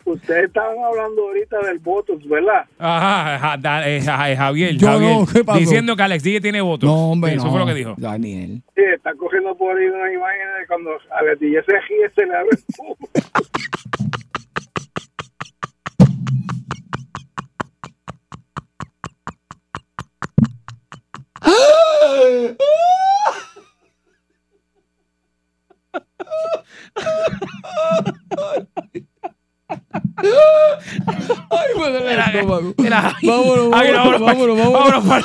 ustedes 0.05 0.45
estaban 0.47 0.77
hablando 0.83 1.23
ahorita 1.29 1.59
del 1.67 1.79
Botox, 1.81 2.27
¿verdad? 2.29 2.65
Ajá, 2.79 3.39
ja- 3.39 3.57
da- 3.59 3.89
eh, 3.89 4.01
ja- 4.01 4.31
eh, 4.31 4.37
Javier, 4.37 4.77
Yo 4.77 4.87
Javier, 4.89 5.17
no, 5.19 5.27
¿qué 5.27 5.45
pasó? 5.45 5.59
diciendo 5.59 5.97
que 5.97 6.03
Alex 6.03 6.23
Díaz 6.23 6.41
tiene 6.43 6.61
votos. 6.63 6.89
No, 6.89 7.11
hombre, 7.11 7.35
Eso 7.35 7.45
no. 7.45 7.51
fue 7.51 7.61
lo 7.61 7.67
que 7.67 7.75
dijo. 7.75 7.95
Daniel. 7.99 8.63
Sí, 8.75 8.83
está 8.95 9.13
cogiendo 9.15 9.55
por 9.57 9.77
ahí 9.77 9.87
una 9.87 10.11
imagen 10.13 10.47
de 10.61 10.67
cuando 10.67 10.91
a 10.93 11.23
la 11.23 11.35
DJ 11.35 11.63
se 11.65 11.73
ríe, 11.73 12.11
se 12.15 12.25
le 12.27 12.35
abre 12.37 12.49
el. 12.53 12.59
Ay, 31.51 31.69
me 31.79 31.91
duele 31.91 32.13
el 32.15 32.21
estómago. 32.21 32.75
Mira, 32.79 33.15
Vámonos, 33.23 33.71
vámonos, 33.71 34.21
vámonos, 34.21 34.59
vámonos. 34.59 34.73
vámonos 34.73 35.05
para- 35.05 35.23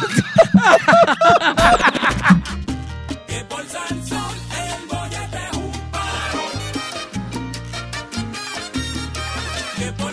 Que 3.28 3.44
por 3.46 3.64
Sansón 3.68 4.36
el 4.58 4.88
bollete 4.88 5.40
es 5.52 5.58
un 5.58 5.72
paro. 5.92 6.44
Que 9.78 9.92
por 9.94 10.11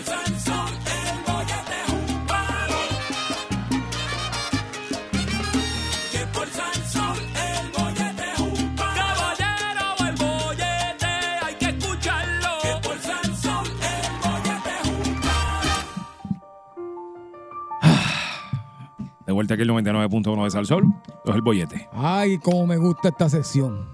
vuelta 19.39 19.55
aquí 19.55 19.63
el 19.63 19.71
99.1 19.71 20.45
de 20.45 20.51
Salsol. 20.51 20.85
Es 21.25 21.33
el 21.33 21.43
bollete. 21.43 21.89
Ay, 21.93 22.39
cómo 22.39 22.67
me 22.67 22.77
gusta 22.77 23.11
esta 23.11 23.29
sección. 23.29 23.87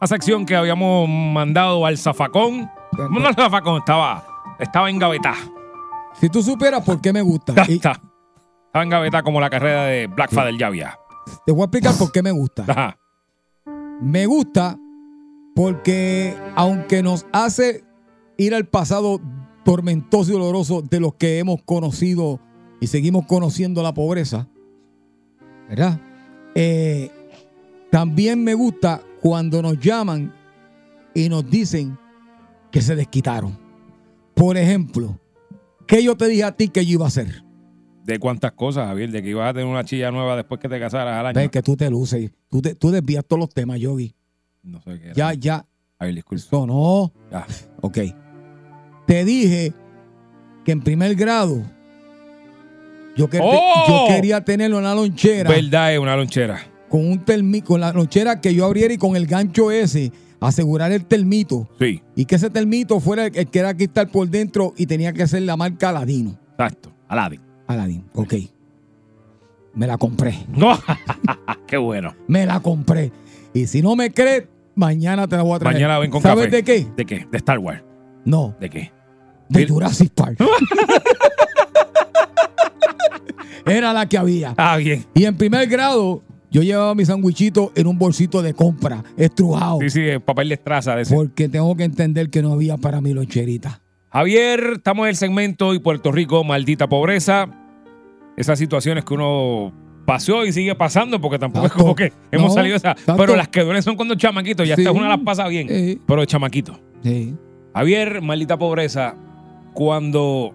La 0.00 0.06
sección 0.06 0.46
que 0.46 0.56
habíamos 0.56 1.06
mandado 1.06 1.84
al 1.84 1.98
zafacón. 1.98 2.70
No, 3.10 3.28
el 3.28 3.34
zafacón 3.34 3.80
estaba, 3.80 4.24
estaba 4.58 4.88
en 4.88 4.98
gaveta. 4.98 5.34
Si 6.14 6.30
tú 6.30 6.42
supieras 6.42 6.82
por 6.82 7.02
qué 7.02 7.12
me 7.12 7.20
gusta. 7.20 7.52
Y 7.68 7.74
está. 7.74 8.00
Estaba 8.66 8.82
en 8.82 8.88
gaveta 8.88 9.22
como 9.22 9.42
la 9.42 9.50
carrera 9.50 9.84
de 9.84 10.06
Black 10.06 10.32
Father 10.32 10.56
Llavia. 10.56 10.98
te 11.44 11.52
voy 11.52 11.60
a 11.60 11.64
explicar 11.64 11.94
por 11.98 12.10
qué 12.10 12.22
me 12.22 12.30
gusta. 12.30 12.64
Ajá. 12.68 12.98
Me 14.00 14.24
gusta 14.24 14.78
porque 15.54 16.34
aunque 16.56 17.02
nos 17.02 17.26
hace 17.30 17.84
ir 18.38 18.54
al 18.54 18.66
pasado 18.68 19.20
tormentoso 19.66 20.30
y 20.30 20.32
doloroso 20.32 20.80
de 20.80 21.00
los 21.00 21.14
que 21.14 21.38
hemos 21.40 21.62
conocido 21.62 22.40
y 22.80 22.86
seguimos 22.86 23.26
conociendo 23.26 23.82
la 23.82 23.94
pobreza, 23.94 24.48
¿verdad? 25.68 26.00
Eh, 26.54 27.10
también 27.90 28.42
me 28.42 28.54
gusta 28.54 29.00
cuando 29.20 29.62
nos 29.62 29.78
llaman 29.80 30.32
y 31.14 31.28
nos 31.28 31.48
dicen 31.48 31.96
que 32.70 32.80
se 32.82 32.94
desquitaron. 32.96 33.56
Por 34.34 34.56
ejemplo, 34.56 35.18
¿qué 35.86 36.02
yo 36.02 36.16
te 36.16 36.26
dije 36.28 36.44
a 36.44 36.52
ti 36.56 36.68
que 36.68 36.84
yo 36.84 36.94
iba 36.94 37.04
a 37.04 37.08
hacer? 37.08 37.42
¿De 38.04 38.18
cuántas 38.18 38.52
cosas, 38.52 38.86
Javier? 38.88 39.10
De 39.10 39.22
que 39.22 39.30
ibas 39.30 39.48
a 39.48 39.54
tener 39.54 39.66
una 39.66 39.84
chilla 39.84 40.10
nueva 40.10 40.36
después 40.36 40.60
que 40.60 40.68
te 40.68 40.78
casaras 40.78 41.18
al 41.18 41.26
año. 41.26 41.34
Ves 41.34 41.50
que 41.50 41.62
tú 41.62 41.76
te 41.76 41.88
luces, 41.88 42.30
tú, 42.50 42.60
te- 42.60 42.74
tú 42.74 42.90
desvías 42.90 43.24
todos 43.24 43.40
los 43.40 43.48
temas, 43.48 43.80
Yogi. 43.80 44.14
No 44.62 44.80
sé 44.82 44.98
qué 44.98 45.04
era. 45.06 45.14
Ya, 45.14 45.32
ya, 45.34 45.66
Javier, 45.98 46.16
disculpa. 46.16 46.42
eso 46.44 46.66
no. 46.66 47.12
Ya. 47.30 47.46
Ok. 47.80 47.98
Te 49.06 49.24
dije 49.24 49.72
que 50.64 50.72
en 50.72 50.82
primer 50.82 51.14
grado 51.14 51.62
yo, 53.16 53.28
que- 53.28 53.38
¡Oh! 53.42 53.84
yo 53.88 54.14
quería 54.14 54.44
tenerlo 54.44 54.78
en 54.78 54.84
la 54.84 54.94
lonchera 54.94 55.50
Verdad 55.50 55.92
es 55.94 55.98
una 55.98 56.16
lonchera. 56.16 56.60
con 56.88 57.06
un 57.06 57.24
termi- 57.24 57.62
con 57.62 57.80
la 57.80 57.92
lonchera 57.92 58.40
que 58.40 58.54
yo 58.54 58.64
abriera 58.64 58.92
y 58.94 58.98
con 58.98 59.16
el 59.16 59.26
gancho 59.26 59.70
ese 59.70 60.12
asegurar 60.40 60.92
el 60.92 61.04
termito 61.06 61.68
Sí, 61.78 62.02
y 62.14 62.24
que 62.26 62.34
ese 62.34 62.50
termito 62.50 63.00
fuera 63.00 63.26
el, 63.26 63.36
el 63.36 63.46
que 63.48 63.58
era 63.60 63.70
estar 63.70 64.08
por 64.08 64.28
dentro 64.28 64.74
y 64.76 64.86
tenía 64.86 65.12
que 65.12 65.26
ser 65.26 65.42
la 65.42 65.56
marca 65.56 65.88
Aladino. 65.90 66.38
exacto. 66.52 66.92
Aladdin. 67.08 67.40
Aladín, 67.66 68.04
ok. 68.14 68.34
Me 69.74 69.86
la 69.86 69.96
compré. 69.98 70.34
No, 70.48 70.78
qué 71.66 71.76
bueno. 71.78 72.14
Me 72.28 72.44
la 72.46 72.60
compré. 72.60 73.10
Y 73.52 73.66
si 73.66 73.82
no 73.82 73.96
me 73.96 74.10
crees, 74.12 74.44
mañana 74.74 75.26
te 75.26 75.36
la 75.36 75.42
voy 75.42 75.54
a 75.56 75.58
traer. 75.60 75.74
Mañana 75.74 75.98
ven 75.98 76.10
con 76.10 76.20
¿Sabes 76.22 76.44
café. 76.46 76.56
de 76.56 76.62
qué? 76.62 76.86
¿De 76.96 77.04
qué? 77.04 77.26
De 77.30 77.38
Star 77.38 77.58
Wars. 77.58 77.82
No, 78.24 78.54
¿De 78.60 78.68
qué? 78.70 78.92
de. 79.48 79.66
Jurassic 79.66 80.12
Park. 80.12 80.38
Era 83.66 83.92
la 83.92 84.06
que 84.08 84.18
había. 84.18 84.54
Ah, 84.56 84.76
bien. 84.76 85.04
Y 85.14 85.24
en 85.24 85.36
primer 85.36 85.66
grado, 85.68 86.22
yo 86.50 86.62
llevaba 86.62 86.94
mi 86.94 87.04
sandwichito 87.04 87.72
en 87.74 87.86
un 87.86 87.98
bolsito 87.98 88.42
de 88.42 88.54
compra, 88.54 89.02
estrujado. 89.16 89.78
Sí, 89.80 89.90
sí, 89.90 90.00
el 90.00 90.20
papel 90.20 90.48
de 90.50 90.54
estraza 90.54 90.94
de 90.96 91.02
ese. 91.02 91.14
Porque 91.14 91.48
tengo 91.48 91.74
que 91.76 91.84
entender 91.84 92.30
que 92.30 92.42
no 92.42 92.52
había 92.52 92.76
para 92.76 93.00
mi 93.00 93.12
loncherita. 93.12 93.80
Javier, 94.12 94.74
estamos 94.76 95.04
en 95.04 95.10
el 95.10 95.16
segmento 95.16 95.74
y 95.74 95.78
Puerto 95.80 96.12
Rico, 96.12 96.44
maldita 96.44 96.88
pobreza. 96.88 97.48
Esas 98.36 98.58
situaciones 98.58 99.04
que 99.04 99.14
uno 99.14 99.72
pasó 100.06 100.44
y 100.44 100.52
sigue 100.52 100.74
pasando, 100.74 101.20
porque 101.20 101.38
tampoco 101.38 101.62
Tanto. 101.68 101.76
es 101.76 101.82
como 101.82 101.94
que 101.96 102.12
hemos 102.30 102.48
No, 102.48 102.54
salido 102.54 102.74
de 102.74 102.76
esa. 102.78 102.94
tanto. 102.94 103.16
Pero 103.16 103.34
las 103.36 103.48
que 103.48 103.62
duelen 103.62 103.82
son 103.82 103.96
cuando 103.96 104.14
chamaquitos, 104.14 104.68
ya 104.68 104.76
Sí. 104.76 104.82
está 104.82 104.92
uno 104.92 105.08
las 105.08 105.18
pasa 105.20 105.48
bien. 105.48 106.00
Pero 106.06 106.24
chamaquito. 106.26 106.78
Sí. 107.02 107.34
Javier, 107.74 108.20
maldita 108.22 108.56
pobreza, 108.56 109.14
cuando 109.72 110.54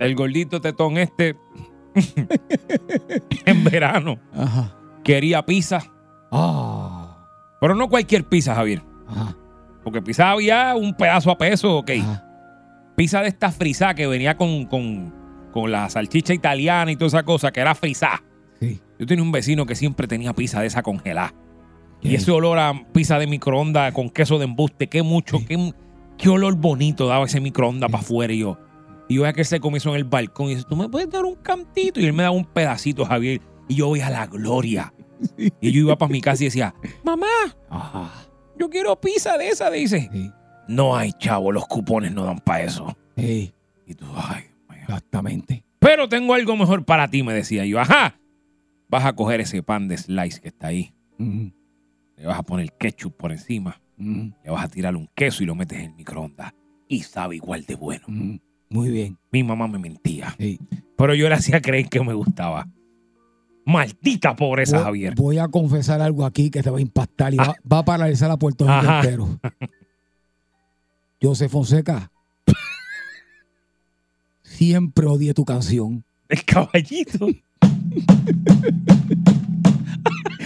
el 0.00 0.14
gordito 0.14 0.60
tetón 0.60 0.98
este 0.98 1.36
en 3.46 3.64
verano 3.64 4.18
Ajá. 4.34 4.74
quería 5.04 5.44
pizza 5.44 5.80
Ah. 6.30 7.26
Pero 7.60 7.74
no 7.74 7.88
cualquier 7.88 8.24
pizza, 8.24 8.54
Javier. 8.54 8.82
Ajá. 9.08 9.34
Porque 9.82 10.02
pizza 10.02 10.30
había 10.30 10.74
un 10.76 10.94
pedazo 10.94 11.30
a 11.30 11.38
peso, 11.38 11.78
ok. 11.78 11.90
Ajá. 12.00 12.24
Pizza 12.96 13.22
de 13.22 13.28
esta 13.28 13.50
frisá 13.50 13.94
que 13.94 14.06
venía 14.06 14.36
con, 14.36 14.66
con, 14.66 15.14
con 15.52 15.72
la 15.72 15.88
salchicha 15.88 16.34
italiana 16.34 16.92
y 16.92 16.96
toda 16.96 17.06
esa 17.08 17.22
cosa, 17.22 17.50
que 17.50 17.60
era 17.60 17.74
frisá. 17.74 18.22
Sí. 18.60 18.80
Yo 18.98 19.06
tenía 19.06 19.22
un 19.24 19.32
vecino 19.32 19.64
que 19.66 19.74
siempre 19.74 20.06
tenía 20.06 20.34
pizza 20.34 20.60
de 20.60 20.66
esa 20.66 20.82
congelada. 20.82 21.32
¿Qué? 22.02 22.08
Y 22.10 22.14
ese 22.16 22.30
olor 22.30 22.58
a 22.58 22.74
pizza 22.92 23.18
de 23.18 23.26
microondas 23.26 23.92
con 23.94 24.10
queso 24.10 24.38
de 24.38 24.44
embuste, 24.44 24.88
qué 24.88 25.02
mucho, 25.02 25.38
qué, 25.46 25.72
qué 26.18 26.28
olor 26.28 26.56
bonito 26.56 27.06
daba 27.06 27.24
ese 27.24 27.40
microondas 27.40 27.90
para 27.90 28.02
afuera. 28.02 28.32
Y 28.32 28.40
yo, 28.40 28.58
y 29.08 29.14
yo 29.16 29.22
veía 29.22 29.32
que 29.32 29.40
él 29.40 29.46
se 29.46 29.60
comió 29.60 29.80
en 29.84 29.94
el 29.94 30.04
balcón 30.04 30.46
y 30.48 30.54
dice, 30.54 30.66
tú 30.68 30.76
me 30.76 30.88
puedes 30.88 31.08
dar 31.10 31.24
un 31.24 31.34
cantito. 31.36 31.98
Y 32.00 32.06
él 32.06 32.12
me 32.12 32.22
daba 32.24 32.34
un 32.36 32.44
pedacito, 32.44 33.04
Javier. 33.04 33.40
Y 33.68 33.76
yo 33.76 33.90
veía 33.90 34.10
la 34.10 34.26
gloria. 34.26 34.92
Y 35.60 35.72
yo 35.72 35.80
iba 35.80 35.96
para 35.98 36.12
mi 36.12 36.20
casa 36.20 36.42
y 36.44 36.46
decía, 36.46 36.74
mamá, 37.02 37.26
Ajá. 37.68 38.10
yo 38.58 38.68
quiero 38.70 39.00
pizza 39.00 39.36
de 39.38 39.48
esa. 39.48 39.70
Dice, 39.70 40.08
Sí. 40.12 40.30
no 40.68 40.96
hay 40.96 41.12
chavo, 41.14 41.50
los 41.52 41.66
cupones 41.66 42.12
no 42.12 42.24
dan 42.24 42.38
para 42.38 42.64
eso. 42.64 42.96
Sí, 43.16 43.52
Y 43.86 43.94
tú, 43.94 44.06
ay, 44.14 44.44
exactamente. 44.82 45.64
Pero 45.78 46.08
tengo 46.08 46.34
algo 46.34 46.56
mejor 46.56 46.84
para 46.84 47.08
ti, 47.08 47.22
me 47.22 47.32
decía 47.34 47.64
yo. 47.64 47.80
Ajá. 47.80 48.18
Vas 48.88 49.04
a 49.04 49.12
coger 49.14 49.40
ese 49.40 49.62
pan 49.62 49.88
de 49.88 49.96
slice 49.98 50.40
que 50.40 50.48
está 50.48 50.68
ahí. 50.68 50.92
Ujú, 51.18 51.52
Le 52.16 52.26
vas 52.26 52.38
a 52.38 52.42
poner 52.42 52.72
ketchup 52.78 53.16
por 53.16 53.32
encima. 53.32 53.80
ujú, 53.98 54.32
Le 54.44 54.50
vas 54.50 54.64
a 54.64 54.68
tirar 54.68 54.94
un 54.96 55.08
queso 55.14 55.42
y 55.42 55.46
lo 55.46 55.54
metes 55.54 55.78
en 55.78 55.84
el 55.86 55.94
microondas. 55.94 56.52
Y 56.88 57.02
sabe 57.02 57.36
igual 57.36 57.64
de 57.66 57.74
bueno. 57.74 58.04
ujú. 58.08 58.38
Muy 58.70 58.90
bien. 58.90 59.18
Mi 59.32 59.42
mamá 59.42 59.66
me 59.68 59.78
mentía. 59.78 60.34
Sí. 60.38 60.58
Pero 60.96 61.14
yo 61.14 61.28
le 61.28 61.34
hacía 61.34 61.60
creer 61.60 61.88
que 61.88 62.00
me 62.02 62.14
gustaba. 62.14 62.66
Maldita 63.64 64.34
pobreza, 64.36 64.76
Voy- 64.78 64.84
Javier. 64.84 65.14
Voy 65.14 65.38
a 65.38 65.48
confesar 65.48 66.00
algo 66.00 66.24
aquí 66.24 66.50
que 66.50 66.62
te 66.62 66.70
va 66.70 66.78
a 66.78 66.80
impactar 66.80 67.34
y 67.34 67.36
va, 67.36 67.54
va 67.70 67.78
a 67.78 67.84
paralizar 67.84 68.30
a 68.30 68.36
Puerto 68.38 68.64
Rico 68.66 68.92
entero. 68.92 69.38
José 71.22 71.48
Fonseca. 71.48 72.10
Siempre 74.42 75.06
odié 75.06 75.34
tu 75.34 75.44
canción. 75.44 76.04
El 76.28 76.44
caballito. 76.44 77.28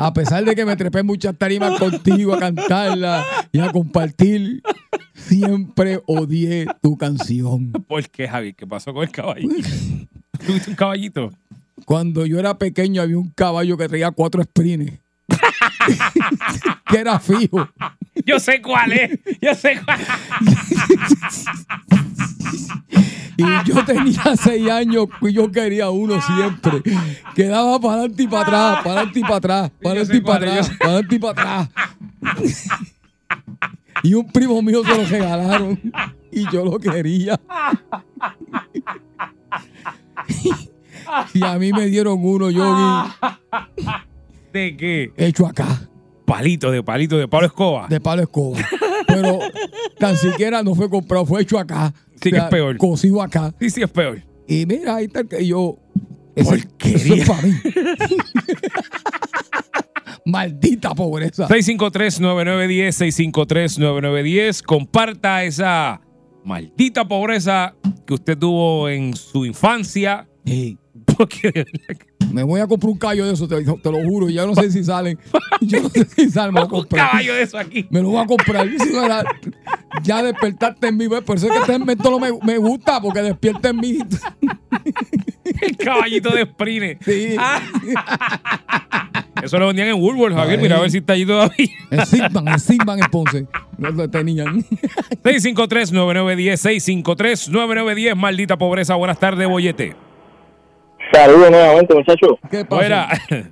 A 0.00 0.14
pesar 0.14 0.42
de 0.46 0.54
que 0.54 0.64
me 0.64 0.74
trepé 0.76 1.02
muchas 1.02 1.36
tarimas 1.36 1.78
contigo 1.78 2.32
a 2.32 2.38
cantarla 2.38 3.22
y 3.52 3.58
a 3.58 3.70
compartir, 3.70 4.62
siempre 5.12 6.00
odié 6.06 6.66
tu 6.80 6.96
canción. 6.96 7.70
¿Por 7.86 8.08
qué, 8.08 8.26
Javier? 8.26 8.54
¿Qué 8.54 8.66
pasó 8.66 8.94
con 8.94 9.02
el 9.02 9.10
caballito? 9.10 9.54
¿Tuviste 10.46 10.70
un 10.70 10.76
caballito? 10.76 11.30
Cuando 11.84 12.24
yo 12.24 12.38
era 12.38 12.56
pequeño 12.56 13.02
había 13.02 13.18
un 13.18 13.28
caballo 13.28 13.76
que 13.76 13.88
traía 13.88 14.10
cuatro 14.10 14.42
sprines. 14.42 14.94
Que 16.86 16.96
era 16.98 17.18
fijo. 17.18 17.68
Yo 18.24 18.38
sé 18.38 18.60
cuál 18.60 18.92
es. 18.92 19.18
Yo 19.40 19.54
sé 19.54 19.80
cuál. 19.84 20.00
Y 23.36 23.68
yo 23.68 23.84
tenía 23.84 24.36
seis 24.36 24.70
años 24.70 25.06
y 25.22 25.32
yo 25.32 25.50
quería 25.50 25.88
uno 25.90 26.20
siempre. 26.20 26.82
Quedaba 27.34 27.80
para 27.80 27.94
adelante 27.94 28.22
y 28.22 28.26
para 28.26 28.42
atrás, 28.42 28.76
para 28.84 28.90
adelante 28.92 29.18
y 29.18 29.22
para 29.22 29.36
atrás, 29.36 29.70
para 29.82 29.90
adelante 30.00 30.16
y 30.16 30.20
para 30.20 30.36
atrás, 30.36 30.70
para 30.78 30.90
adelante 30.90 31.14
y 31.14 31.18
para 31.18 31.32
atrás. 31.32 31.68
Y 34.02 34.14
un 34.14 34.30
primo 34.30 34.60
mío 34.62 34.82
se 34.84 34.96
lo 34.96 35.04
regalaron 35.04 35.80
y 36.30 36.50
yo 36.50 36.64
lo 36.64 36.78
quería. 36.78 37.40
Y 41.34 41.44
a 41.44 41.58
mí 41.58 41.72
me 41.72 41.86
dieron 41.86 42.18
uno, 42.22 42.50
Yogi, 42.50 43.10
¿De 44.52 44.76
qué? 44.76 45.12
hecho 45.16 45.46
acá, 45.46 45.88
Palito, 46.24 46.70
de 46.70 46.82
palito, 46.82 47.18
de 47.18 47.26
Pablo 47.28 47.46
Escoba. 47.48 47.86
de 47.88 48.00
palo 48.00 48.22
escoba. 48.22 48.58
Pero 49.06 49.40
tan 49.98 50.16
siquiera 50.16 50.62
no 50.62 50.74
fue 50.74 50.88
comprado, 50.88 51.26
fue 51.26 51.42
hecho 51.42 51.58
acá. 51.58 51.92
Sí 52.22 52.30
que 52.30 52.36
es 52.36 52.44
peor. 52.44 52.76
Cocido 52.76 53.20
acá. 53.22 53.52
Sí, 53.58 53.70
sí, 53.70 53.82
es 53.82 53.90
peor. 53.90 54.22
Y 54.46 54.64
mira, 54.66 54.96
ahí 54.96 55.06
está 55.06 55.20
el 55.20 55.28
que 55.28 55.44
yo. 55.46 55.76
Porquería. 56.34 56.96
eso 56.96 57.14
es 57.14 57.28
para 57.28 57.42
mí. 57.42 57.52
Maldita 60.26 60.94
pobreza. 60.94 61.48
653-9910, 61.48 63.32
653-9910. 63.32 64.62
Comparta 64.62 65.44
esa 65.44 66.00
maldita 66.44 67.06
pobreza 67.08 67.74
que 68.06 68.14
usted 68.14 68.38
tuvo 68.38 68.88
en 68.88 69.14
su 69.16 69.44
infancia. 69.44 70.28
Sí. 70.44 70.78
Porque 71.16 71.64
Me 72.32 72.42
voy 72.42 72.60
a 72.60 72.66
comprar 72.66 72.90
un 72.90 72.98
caballo 72.98 73.26
de 73.26 73.32
eso, 73.32 73.46
te, 73.48 73.62
te 73.62 73.90
lo 73.92 74.02
juro. 74.04 74.28
y 74.28 74.34
Ya 74.34 74.46
no 74.46 74.54
sé 74.54 74.70
si 74.70 74.84
salen. 74.84 75.18
Yo 75.60 75.82
no 75.82 75.88
sé 75.88 76.04
si 76.04 76.30
salen. 76.30 76.54
Me 76.54 76.60
lo 76.60 76.66
voy 76.68 76.74
a 76.76 76.76
un 76.76 76.80
comprar. 76.82 77.10
caballo 77.10 77.34
de 77.34 77.42
eso 77.42 77.58
aquí. 77.58 77.86
Me 77.90 78.00
lo 78.00 78.08
voy 78.10 78.22
a 78.22 78.26
comprar. 78.26 78.66
No 78.66 79.22
ya 80.02 80.22
despertaste 80.22 80.88
en 80.88 80.96
mí. 80.96 81.08
Por 81.08 81.36
eso 81.36 81.46
es 81.46 81.52
que 81.52 81.58
este 81.58 81.78
método 81.84 82.18
me, 82.18 82.30
me 82.44 82.58
gusta, 82.58 83.00
porque 83.00 83.22
despierta 83.22 83.70
en 83.70 83.76
mí. 83.76 83.98
El 85.60 85.76
caballito 85.76 86.30
de 86.30 86.44
Sprine. 86.44 86.98
Sí. 87.04 87.36
Eso 89.42 89.58
lo 89.58 89.68
vendían 89.68 89.88
en 89.88 89.94
Woolworth, 89.94 90.34
Javier. 90.34 90.60
Mira 90.60 90.76
a 90.76 90.80
ver 90.80 90.90
si 90.90 90.98
está 90.98 91.14
allí 91.14 91.24
todavía. 91.24 91.66
En 91.90 92.04
Sigman, 92.06 92.46
en 92.48 92.60
Sigman 92.60 92.98
en 93.02 93.10
Ponce. 93.10 93.46
Lo, 93.78 93.90
lo 93.90 94.08
tenían. 94.10 94.62
653-9910, 95.24 96.84
653-9910. 97.48 98.14
Maldita 98.16 98.58
pobreza. 98.58 98.94
Buenas 98.96 99.18
tardes, 99.18 99.48
Bollete. 99.48 99.96
Saludos 101.12 101.50
nuevamente, 101.50 101.94
muchachos. 101.94 102.38
¿Qué 102.50 102.64
pasa? 102.64 103.08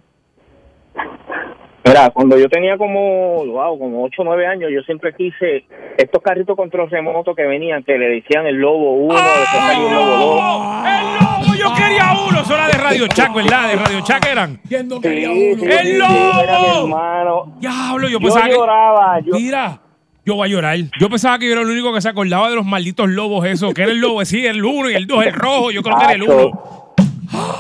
Mira, 1.85 2.11
cuando 2.11 2.37
yo 2.37 2.49
tenía 2.51 2.77
como, 2.77 3.47
wow, 3.47 3.79
como 3.79 4.05
8 4.05 4.21
o 4.21 4.25
9 4.25 4.47
años, 4.47 4.71
yo 4.71 4.83
siempre 4.83 5.15
quise 5.17 5.65
estos 5.97 6.23
carritos 6.23 6.55
control 6.55 6.91
remoto 6.91 7.35
que 7.35 7.45
venían, 7.45 7.83
que 7.83 7.97
le 7.97 8.09
decían 8.09 8.47
el 8.47 8.57
Lobo 8.57 8.93
1, 8.95 9.15
después 9.15 9.49
salió 9.49 9.89
el 9.89 9.95
Lobo 9.95 10.17
2. 10.17 10.41
¡Oh! 10.43 10.85
¡El 10.85 11.05
lobo! 11.47 11.55
Yo 11.57 11.75
quería 11.75 12.13
uno. 12.29 12.41
Eso 12.43 12.55
era 12.55 12.67
de 12.67 12.73
Radio 12.75 13.07
Chac, 13.09 13.35
¿verdad? 13.35 13.69
De 13.69 13.77
Radio 13.77 14.01
Chac 14.03 14.27
eran. 14.31 14.61
¿Quién 14.69 14.87
no 14.89 15.01
quería 15.01 15.29
sí, 15.29 15.53
uno? 15.55 15.61
sí, 15.63 15.67
¡El 15.71 15.87
sí, 15.87 15.93
lobo! 15.95 16.41
era 16.43 16.59
mi 16.61 16.67
hermano. 16.79 17.57
Diablo, 17.59 18.09
yo 18.09 18.19
Yo 18.19 18.21
pensaba 18.21 18.47
que. 18.49 18.53
lloraba, 18.55 19.21
yo, 19.21 19.35
Mira, 19.35 19.81
yo 20.27 20.35
voy 20.35 20.49
a 20.49 20.53
llorar. 20.53 20.77
Yo 21.01 21.09
pensaba 21.09 21.39
que 21.39 21.47
yo 21.47 21.53
era 21.53 21.63
el 21.63 21.69
único 21.71 21.93
que 21.95 22.01
se 22.03 22.09
acordaba 22.11 22.51
de 22.51 22.57
los 22.57 22.67
malditos 22.67 23.09
lobos, 23.09 23.47
eso. 23.47 23.73
Que 23.73 23.83
era 23.85 23.93
el 23.93 23.99
lobo, 24.01 24.23
sí, 24.27 24.45
el 24.47 24.63
uno 24.63 24.91
y 24.91 24.95
el 24.95 25.07
dos, 25.07 25.25
el 25.25 25.33
rojo. 25.33 25.71
Yo 25.71 25.83
creo 25.83 25.97
que 25.97 26.05
era 26.05 26.13
el 26.13 26.23
uno. 26.23 26.88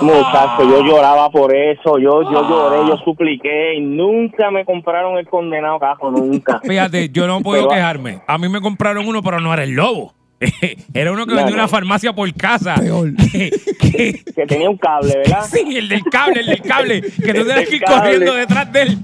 Muchacho, 0.00 0.62
yo 0.62 0.82
lloraba 0.84 1.30
por 1.30 1.54
eso, 1.54 1.98
yo, 1.98 2.22
yo 2.22 2.48
lloré, 2.48 2.88
yo 2.88 2.96
supliqué 2.98 3.74
y 3.76 3.80
nunca 3.80 4.50
me 4.50 4.64
compraron 4.64 5.18
el 5.18 5.26
condenado 5.28 5.78
cajo, 5.78 6.10
nunca. 6.10 6.60
Fíjate, 6.64 7.08
yo 7.10 7.26
no 7.26 7.40
puedo 7.40 7.62
Pero- 7.64 7.74
quejarme. 7.74 8.20
A 8.26 8.38
mí 8.38 8.48
me 8.48 8.60
compraron 8.60 9.06
uno, 9.06 9.22
pero 9.22 9.40
no 9.40 9.52
era 9.52 9.64
el 9.64 9.72
lobo. 9.72 10.14
Era 10.94 11.10
uno 11.10 11.26
que 11.26 11.34
vendía 11.34 11.50
no. 11.50 11.62
una 11.62 11.66
farmacia 11.66 12.12
por 12.12 12.32
casa. 12.32 12.76
Peor. 12.76 13.10
Que- 13.32 13.50
que- 13.80 14.22
Que 14.36 14.46
tenía 14.46 14.70
un 14.70 14.76
cable, 14.76 15.12
¿verdad? 15.16 15.42
sí, 15.42 15.76
el 15.76 15.88
del 15.88 16.04
cable, 16.04 16.40
el 16.40 16.46
del 16.46 16.62
cable. 16.62 17.00
Que 17.00 17.34
tú 17.34 17.42
del 17.44 17.66
que 17.66 17.74
ir 17.76 17.82
corriendo 17.82 18.34
detrás 18.34 18.70
de 18.72 18.82
él. 18.82 18.98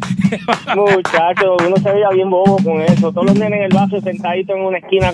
Muchacho, 0.77 1.57
uno 1.67 1.77
se 1.77 1.93
veía 1.93 2.09
bien 2.11 2.31
bobo 2.31 2.57
con 2.63 2.81
eso. 2.83 3.11
Todos 3.13 3.27
los 3.27 3.35
nenes 3.39 3.59
en 3.59 3.65
el 3.65 3.75
vaso 3.75 4.01
sentaditos 4.01 4.57
en 4.57 4.63
una 4.65 4.79
esquina 4.79 5.13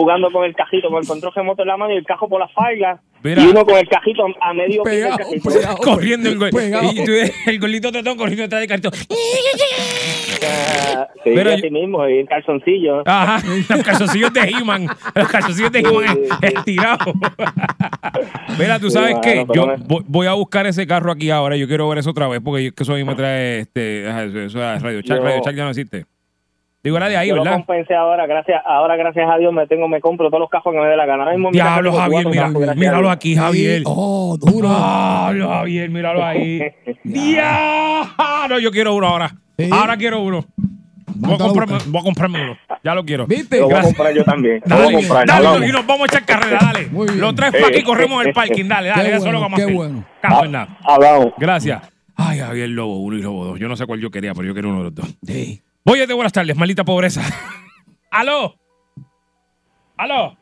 jugando 0.00 0.30
con 0.30 0.44
el 0.44 0.54
cajito, 0.54 0.88
con 0.90 1.00
el 1.02 1.06
control 1.08 1.32
remoto 1.34 1.62
en 1.62 1.68
la 1.68 1.76
mano 1.76 1.94
y 1.94 1.96
el 1.96 2.04
cajo 2.04 2.28
por 2.28 2.40
la 2.40 2.48
falda. 2.48 3.00
Mira. 3.22 3.42
Y 3.42 3.46
uno 3.46 3.64
con 3.64 3.76
el 3.78 3.88
cajito 3.88 4.24
a 4.40 4.52
medio 4.52 4.82
pie 4.82 4.92
del 4.92 5.02
Pegado, 5.04 5.18
cajito. 5.18 5.50
pegado. 5.50 5.76
corriendo 5.78 6.28
el, 6.28 6.38
gol- 6.38 6.50
Pegado. 6.50 6.90
y 6.92 7.04
tú- 7.04 7.12
el 7.46 7.58
golito 7.58 7.90
tetón 7.90 8.16
corriendo 8.16 8.42
detrás 8.42 8.60
del 8.60 8.68
cartón. 8.68 8.92
Ah, 10.48 11.08
sí, 11.24 11.30
Pero 11.34 11.50
así 11.52 11.62
yo- 11.64 11.70
mismo, 11.70 12.08
y 12.08 12.18
el 12.18 12.28
calzoncillo. 12.28 13.02
Ajá, 13.06 13.42
los 13.68 13.82
calzoncillos 13.82 14.32
de 14.32 14.40
He-Man. 14.40 14.86
Los 15.14 15.28
calzoncillos 15.28 15.72
de 15.72 15.78
He-Man 15.80 16.16
Sí, 16.16 16.28
sí. 16.30 16.54
estirados. 16.54 17.14
Mira, 18.58 18.78
tú 18.78 18.90
sabes 18.90 19.16
pero 19.22 19.52
yo 19.52 19.66
me- 19.66 19.76
voy, 19.76 20.04
voy 20.06 20.26
a 20.26 20.32
buscar 20.34 20.66
ese 20.66 20.86
carro 20.86 21.10
aquí 21.12 21.30
ahora. 21.30 21.56
Yo 21.56 21.66
quiero 21.66 21.88
ver 21.88 21.98
eso 21.98 22.10
otra 22.10 22.28
vez 22.28 22.40
porque 22.44 22.70
que 22.72 22.82
eso 22.82 22.92
a 22.92 22.96
mí 22.96 23.04
me 23.04 23.14
trae 23.14 23.60
este, 23.60 24.06
eso, 24.08 24.38
eso 24.40 24.72
es 24.74 24.82
Radio. 24.82 25.00
Yo- 25.00 25.16
Radio 25.22 25.42
ya 25.52 25.64
no 25.64 25.70
existe. 25.70 26.04
Digo, 26.86 26.98
era 26.98 27.08
de 27.08 27.16
ahí, 27.16 27.28
Yo 27.30 27.34
lo 27.34 27.42
¿verdad? 27.42 27.56
compensé 27.58 27.96
ahora, 27.96 28.26
gracias, 28.28 28.62
ahora 28.64 28.94
gracias 28.94 29.28
a 29.28 29.38
Dios 29.38 29.52
me 29.52 29.66
tengo, 29.66 29.88
me 29.88 30.00
compro 30.00 30.28
todos 30.28 30.38
los 30.40 30.48
cajos 30.48 30.72
que 30.72 30.78
me 30.78 30.86
dé 30.86 30.96
la 30.96 31.04
gana. 31.04 31.24
Ahora 31.24 31.32
mismo 31.34 31.50
Diablo, 31.50 31.92
Javier, 31.92 32.26
mira, 32.28 32.42
cajos, 32.44 32.68
a 32.68 32.74
míralo 32.76 33.10
aquí, 33.10 33.34
Javier. 33.34 33.82
Oh, 33.86 34.36
duro. 34.40 34.68
Diablo, 34.68 35.48
Javier, 35.48 35.90
míralo 35.90 36.24
ahí. 36.24 36.60
Diablo, 37.04 38.60
yo 38.60 38.70
quiero 38.70 38.94
uno 38.94 39.08
ahora. 39.08 39.30
Sí. 39.58 39.68
Ahora 39.72 39.96
quiero 39.96 40.20
uno. 40.20 40.44
Voy 41.18 41.32
a, 41.32 41.34
a 41.34 41.38
comprarme, 41.38 41.78
voy 41.86 42.00
a 42.00 42.04
comprarme 42.04 42.42
uno. 42.44 42.56
Ya 42.84 42.94
lo 42.94 43.04
quiero. 43.04 43.26
¿Viste? 43.26 43.58
Lo 43.58 43.66
voy 43.66 43.74
a 43.74 43.82
comprar 43.82 44.14
yo 44.14 44.22
también. 44.22 44.60
Lo 44.66 44.76
voy 44.76 44.84
a 44.84 44.86
Dale, 44.86 44.96
comprar, 44.98 45.26
dale, 45.26 45.46
hablamos. 45.48 45.68
y 45.68 45.72
nos 45.72 45.86
vamos 45.86 46.02
a 46.02 46.06
echar 46.06 46.24
carrera, 46.24 46.58
dale. 46.60 46.86
Muy 46.92 47.06
bien. 47.08 47.20
Lo 47.20 47.34
traes 47.34 47.52
para 47.54 47.66
aquí 47.68 47.78
y 47.78 47.82
corremos 47.82 48.24
el 48.26 48.32
parking, 48.32 48.68
dale, 48.68 48.88
dale, 48.90 49.02
Qué 49.10 49.16
eso 49.16 49.26
es 49.26 49.32
lo 49.32 49.40
bueno, 49.40 49.40
que 49.40 49.42
vamos 49.42 49.54
a 49.54 49.56
qué 49.56 49.62
hacer. 49.64 49.74
bueno. 49.74 50.04
Cago 50.20 50.44
en 50.44 50.52
nada. 50.52 50.78
Hablamos. 50.84 51.32
Gracias. 51.38 51.82
Ay, 52.14 52.38
Javier 52.38 52.68
Lobo 52.70 53.00
1 53.00 53.16
y 53.18 53.22
Lobo 53.22 53.44
2. 53.46 53.58
Yo 53.58 53.68
no 53.68 53.76
sé 53.76 53.86
cuál 53.86 54.00
yo 54.00 54.10
quería, 54.10 54.32
pero 54.34 54.46
yo 54.46 54.52
quiero 54.52 54.68
uno 54.70 54.78
de 54.78 54.84
los 54.84 54.94
dos. 54.94 55.16
Sí. 55.26 55.62
Oye, 55.88 56.12
buenas 56.12 56.32
tardes, 56.32 56.56
maldita 56.56 56.84
pobreza. 56.84 57.22
¿Aló? 58.10 58.54
¿Aló? 59.96 60.36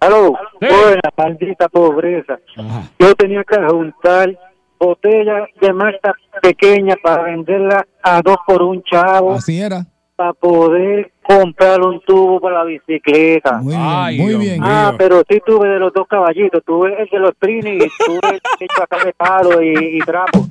Aló, 0.00 0.32
Sí. 0.60 0.66
buena, 0.68 1.00
maldita 1.16 1.68
pobreza. 1.68 2.38
Ajá. 2.56 2.82
Yo 2.98 3.14
tenía 3.14 3.42
que 3.44 3.56
juntar 3.66 4.38
botellas 4.78 5.48
de 5.60 5.72
malta 5.72 6.12
pequeña 6.42 6.94
para 7.02 7.22
venderla 7.22 7.86
a 8.02 8.20
dos 8.20 8.36
por 8.46 8.62
un 8.62 8.82
chavo 8.82 9.32
Así 9.32 9.60
era. 9.60 9.86
Para 10.16 10.32
poder 10.32 11.12
comprar 11.22 11.80
un 11.82 12.00
tubo 12.00 12.40
para 12.40 12.58
la 12.60 12.64
bicicleta. 12.64 13.58
Muy 13.58 13.74
bien, 13.74 13.82
Ay, 13.86 14.18
muy 14.18 14.28
Dios 14.30 14.40
bien. 14.40 14.60
mío. 14.60 14.62
Ah, 14.70 14.94
pero 14.96 15.22
sí 15.28 15.40
tuve 15.44 15.68
de 15.68 15.78
los 15.78 15.92
dos 15.92 16.06
caballitos, 16.08 16.62
tuve 16.64 16.94
el 17.00 17.08
de 17.08 17.18
los 17.18 17.32
trinis 17.38 17.84
y 17.84 18.04
tuve 18.04 18.20
el 18.30 18.40
hecho 18.60 18.82
acá 18.82 19.04
de 19.04 19.12
palo 19.12 19.62
y, 19.62 19.74
y 19.96 19.98
trapo. 20.00 20.46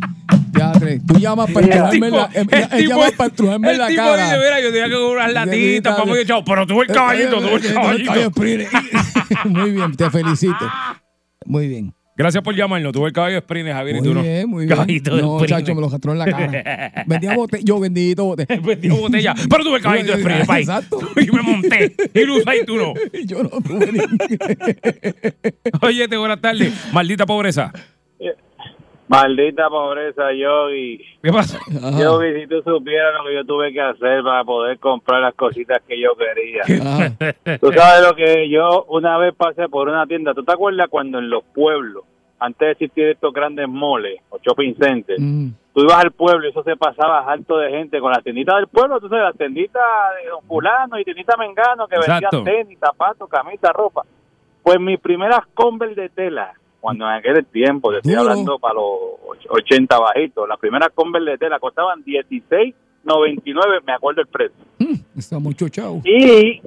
Teatre, 0.53 0.99
tú 1.05 1.15
llamas 1.19 1.51
para 1.51 1.65
estrujarme 1.65 2.09
la, 2.11 2.29
em- 2.33 2.47
el 2.49 2.61
él 2.61 2.69
tipo- 2.69 2.89
llama 2.89 3.05
para 3.17 3.27
estrujarme 3.29 3.73
la 3.77 3.87
el 3.87 3.89
tipo 3.95 4.03
cara. 4.05 4.23
dice, 4.23 4.37
mira, 4.37 4.61
yo 4.61 4.71
tenía 4.71 4.85
que 4.87 4.93
comprar 4.93 5.11
unas 5.29 5.33
latitas, 5.33 5.95
para 5.99 6.15
yo, 6.15 6.23
chao, 6.23 6.43
pero 6.45 6.67
tuve 6.67 6.81
el 6.83 6.87
caballito, 6.93 7.37
tuve 7.41 7.55
el 7.55 7.73
caballito. 7.73 8.41
Muy 9.45 9.71
bien, 9.71 9.95
te 9.97 10.09
felicito. 10.09 10.71
Muy 11.45 11.67
bien. 11.67 11.93
Gracias 12.17 12.41
por 12.43 12.55
llamarnos, 12.55 12.93
tuve 12.93 13.07
el 13.07 13.13
caballo 13.13 13.33
de 13.33 13.39
sprint, 13.39 13.69
Javier, 13.69 13.97
y 13.97 13.99
Muy 13.99 14.07
tú 14.07 14.13
no. 14.13 14.21
bien, 14.21 14.49
muy 14.49 14.65
bien. 14.65 14.69
Caballito 14.69 15.15
de 15.17 15.21
No, 15.21 15.37
sprint. 15.37 15.59
chacho, 15.59 15.75
me 15.75 15.81
lo 15.81 15.89
gastró 15.89 16.13
en 16.13 16.19
la 16.19 16.25
cara. 16.25 17.03
Vendía 17.07 17.35
bote, 17.35 17.59
yo 17.63 17.77
bendito 17.79 18.23
bote. 18.23 18.45
Vendió 18.63 18.95
botella, 18.95 19.35
pero 19.49 19.63
tuve 19.65 19.77
el 19.77 19.83
caballito 19.83 20.13
de 20.13 20.19
sprint, 20.19 20.45
país. 20.45 20.67
Exacto. 20.69 20.99
Y 21.21 21.29
me 21.29 21.41
monté. 21.41 21.93
Y 22.13 22.19
lo 22.25 22.35
usé 22.37 22.57
y 22.61 22.65
tú 22.65 22.77
no. 22.77 22.93
Yo 23.25 23.43
no 23.43 23.49
tuve 23.49 23.91
ni... 23.91 23.99
Oye, 25.81 26.07
te 26.07 26.15
buenas 26.17 26.39
tardes. 26.39 26.73
Maldita 26.93 27.25
pobreza. 27.25 27.73
Maldita 29.15 29.69
pobreza, 29.69 30.31
Yogi. 30.33 30.97
¿Qué 31.23 31.31
pasa? 31.31 31.57
Ajá. 31.57 31.99
Yogi, 31.99 32.41
si 32.41 32.47
tú 32.47 32.61
supieras 32.63 33.13
lo 33.17 33.25
que 33.25 33.33
yo 33.35 33.45
tuve 33.45 33.71
que 33.73 33.81
hacer 33.81 34.23
para 34.23 34.43
poder 34.43 34.79
comprar 34.79 35.21
las 35.21 35.33
cositas 35.35 35.81
que 35.87 35.99
yo 35.99 36.09
quería. 36.15 36.63
Ajá. 36.63 37.57
Tú 37.59 37.71
sabes 37.71 38.07
lo 38.07 38.15
que 38.15 38.49
yo 38.49 38.83
una 38.89 39.17
vez 39.17 39.33
pasé 39.35 39.67
por 39.69 39.87
una 39.87 40.05
tienda. 40.05 40.33
¿Tú 40.33 40.43
te 40.43 40.51
acuerdas 40.51 40.87
cuando 40.89 41.19
en 41.19 41.29
los 41.29 41.43
pueblos, 41.43 42.03
antes 42.39 42.59
de 42.59 42.71
existir 42.71 43.05
estos 43.07 43.33
grandes 43.33 43.67
moles 43.67 44.19
o 44.29 44.37
shopping 44.39 44.75
centers, 44.75 45.19
Mm. 45.21 45.49
tú 45.73 45.81
ibas 45.81 46.03
al 46.03 46.11
pueblo 46.11 46.45
y 46.45 46.49
eso 46.49 46.63
se 46.63 46.75
pasaba 46.75 47.19
alto 47.31 47.57
de 47.57 47.69
gente 47.71 47.99
con 47.99 48.11
las 48.11 48.23
tienditas 48.23 48.55
del 48.57 48.67
pueblo, 48.67 48.99
tú 48.99 49.07
sabes, 49.09 49.23
las 49.25 49.37
tienditas 49.37 49.81
de 50.21 50.29
don 50.29 50.43
fulano 50.45 50.99
y 50.99 51.03
tiendita 51.05 51.37
mengano 51.37 51.87
que 51.87 51.95
Exacto. 51.95 52.43
vendían 52.43 52.65
tenis, 52.65 52.79
zapatos, 52.79 53.29
camisas, 53.29 53.71
ropa. 53.73 54.03
Pues 54.63 54.79
mis 54.79 54.99
primeras 54.99 55.41
Converse 55.53 55.99
de 56.01 56.09
tela, 56.09 56.53
cuando 56.85 57.05
en 57.09 57.13
aquel 57.15 57.43
tiempo, 57.47 57.89
te 57.91 57.97
estoy 57.97 58.11
Duro. 58.13 58.21
hablando 58.29 58.59
para 58.59 58.75
los 58.75 58.83
och- 58.83 59.37
80 59.49 59.97
bajitos, 59.99 60.47
las 60.47 60.59
primeras 60.59 60.89
Converse 60.93 61.31
de 61.31 61.37
tela 61.39 61.57
costaban 61.59 62.03
16.99, 62.03 63.81
me 63.85 63.93
acuerdo 63.93 64.21
el 64.21 64.27
precio. 64.27 64.55
Mm, 64.79 65.17
Está 65.17 65.39
mucho 65.39 65.67
chavo. 65.69 66.01
Y 66.03 66.61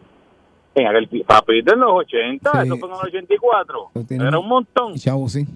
en 0.75 0.87
aquel 0.87 1.09
papito, 1.25 1.73
en 1.73 1.81
los 1.81 1.93
80, 1.93 2.51
Sí. 2.51 2.59
eso 2.67 2.77
fue 2.79 2.89
en 2.89 2.95
el 2.97 3.01
84, 3.01 3.91
Lo 3.95 4.03
tiene- 4.05 4.27
era 4.27 4.39
un 4.41 4.49
montón. 4.49 4.95
Chavo, 4.97 5.29
sí. 5.29 5.47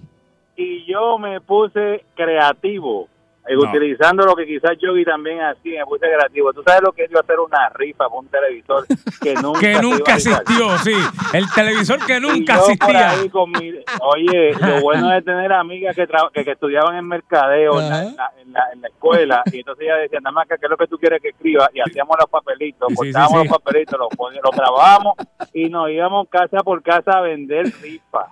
Y 0.55 0.85
yo 0.85 1.17
me 1.17 1.41
puse 1.41 2.05
creativo, 2.15 3.09
No. 3.49 3.61
utilizando 3.63 4.23
lo 4.25 4.35
que 4.35 4.45
quizás 4.45 4.71
Yogi 4.79 5.03
también 5.03 5.41
hacía, 5.41 5.81
me 5.81 5.85
puse 5.85 6.05
creativo. 6.07 6.53
Tú 6.53 6.63
sabes 6.65 6.81
lo 6.81 6.91
que 6.93 7.03
es 7.03 7.11
yo 7.11 7.19
hacer 7.19 7.39
una 7.39 7.69
rifa 7.75 8.07
por 8.07 8.19
un 8.23 8.29
televisor 8.29 8.85
que 9.21 9.33
nunca, 9.41 9.59
Que 9.59 9.81
nunca 9.81 10.13
asistió, 10.15 10.77
sí. 10.79 10.93
El 11.33 11.49
televisor 11.51 12.05
que 12.05 12.19
nunca 12.21 12.55
asistía. 12.55 13.11
con 13.31 13.51
mi- 13.51 13.73
oye, 14.01 14.53
lo 14.59 14.81
bueno 14.81 15.09
de 15.09 15.21
tener 15.23 15.51
amigas 15.51 15.95
que, 15.95 16.07
tra- 16.07 16.31
que, 16.31 16.45
que 16.45 16.51
estudiaban 16.51 16.95
en 16.95 17.05
mercadeo 17.07 17.79
en 17.81 17.89
la, 17.89 18.01
en, 18.03 18.15
la, 18.15 18.31
en 18.41 18.53
la- 18.53 18.69
en 18.73 18.81
la 18.81 18.87
escuela 18.87 19.43
y 19.51 19.57
entonces 19.59 19.83
ella 19.85 19.97
decía, 19.97 20.19
nada 20.21 20.31
más 20.33 20.47
que 20.47 20.55
qué 20.57 20.65
es 20.65 20.69
lo 20.69 20.77
que 20.77 20.87
tú 20.87 20.97
quieres 20.97 21.21
que 21.21 21.29
escriba 21.29 21.69
y 21.73 21.81
hacíamos 21.81 22.15
los 22.19 22.29
papelitos, 22.29 22.87
Sí, 22.89 22.95
cortábamos 22.95 23.31
sí, 23.31 23.37
sí. 23.43 23.49
los 23.49 23.57
papelitos, 23.57 23.99
los, 23.99 24.09
poníamos- 24.17 24.43
los 24.51 24.55
grabábamos 24.55 25.13
y 25.53 25.69
nos 25.69 25.89
íbamos 25.89 26.29
casa 26.29 26.59
por 26.63 26.81
casa 26.81 27.11
a 27.17 27.21
vender 27.21 27.65
rifas. 27.81 28.27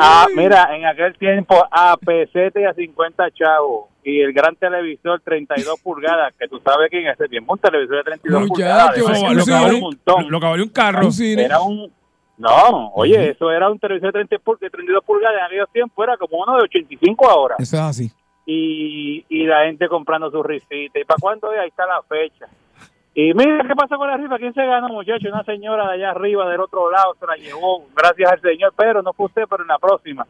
Ah, 0.00 0.26
mira, 0.34 0.74
en 0.76 0.84
aquel 0.86 1.16
tiempo 1.18 1.54
a 1.70 1.96
pesete 1.96 2.60
y 2.62 2.64
a 2.64 2.74
50 2.74 3.30
chavos 3.32 3.86
y 4.04 4.20
el 4.20 4.32
gran 4.32 4.56
televisor 4.56 5.20
32 5.20 5.80
pulgadas, 5.80 6.34
que 6.38 6.48
tú 6.48 6.60
sabes 6.64 6.90
que 6.90 7.00
en 7.00 7.08
ese 7.08 7.28
tiempo 7.28 7.52
un 7.52 7.58
televisor 7.58 7.96
de 7.98 8.02
32 8.02 8.40
Muchacho, 8.48 8.54
pulgadas, 8.54 9.22
un 9.30 9.36
lo, 9.36 9.44
que 9.44 9.50
vale 9.52 9.74
un, 9.74 9.80
montón. 9.80 10.30
lo 10.30 10.40
que 10.40 10.46
vale 10.46 10.62
un 10.62 10.68
carro. 10.70 11.08
Era 11.44 11.60
un... 11.60 11.92
No, 12.38 12.90
oye, 12.94 13.30
eso 13.30 13.50
era 13.52 13.70
un 13.70 13.78
televisor 13.78 14.08
de 14.12 14.24
30 14.26 14.36
pul- 14.44 14.58
de 14.58 14.70
32 14.70 15.04
pulgadas 15.04 15.38
en 15.38 15.44
aquellos 15.46 15.70
tiempos, 15.70 16.02
era 16.02 16.16
como 16.16 16.42
uno 16.42 16.56
de 16.56 16.62
85 16.64 17.30
ahora. 17.30 17.54
Eso 17.58 17.76
es 17.76 17.82
así. 17.82 18.10
Y, 18.44 19.24
y 19.28 19.44
la 19.44 19.66
gente 19.66 19.86
comprando 19.88 20.30
sus 20.30 20.44
risitas. 20.44 21.00
¿Y 21.00 21.04
para 21.04 21.18
cuándo? 21.20 21.50
Ahí 21.50 21.68
está 21.68 21.86
la 21.86 22.02
fecha. 22.02 22.46
Y 23.14 23.34
mira 23.34 23.64
qué 23.68 23.74
pasó 23.74 23.96
con 23.96 24.08
la 24.08 24.16
rifa. 24.16 24.38
¿Quién 24.38 24.54
se 24.54 24.64
ganó, 24.64 24.88
muchacho? 24.88 25.28
Una 25.28 25.44
señora 25.44 25.86
de 25.88 25.94
allá 25.94 26.10
arriba, 26.12 26.48
del 26.48 26.60
otro 26.60 26.90
lado, 26.90 27.14
se 27.20 27.26
la 27.26 27.36
llevó. 27.36 27.84
Gracias 27.94 28.32
al 28.32 28.40
Señor, 28.40 28.72
pero 28.76 29.02
no 29.02 29.12
fue 29.12 29.26
usted, 29.26 29.42
pero 29.50 29.62
en 29.62 29.68
la 29.68 29.78
próxima. 29.78 30.26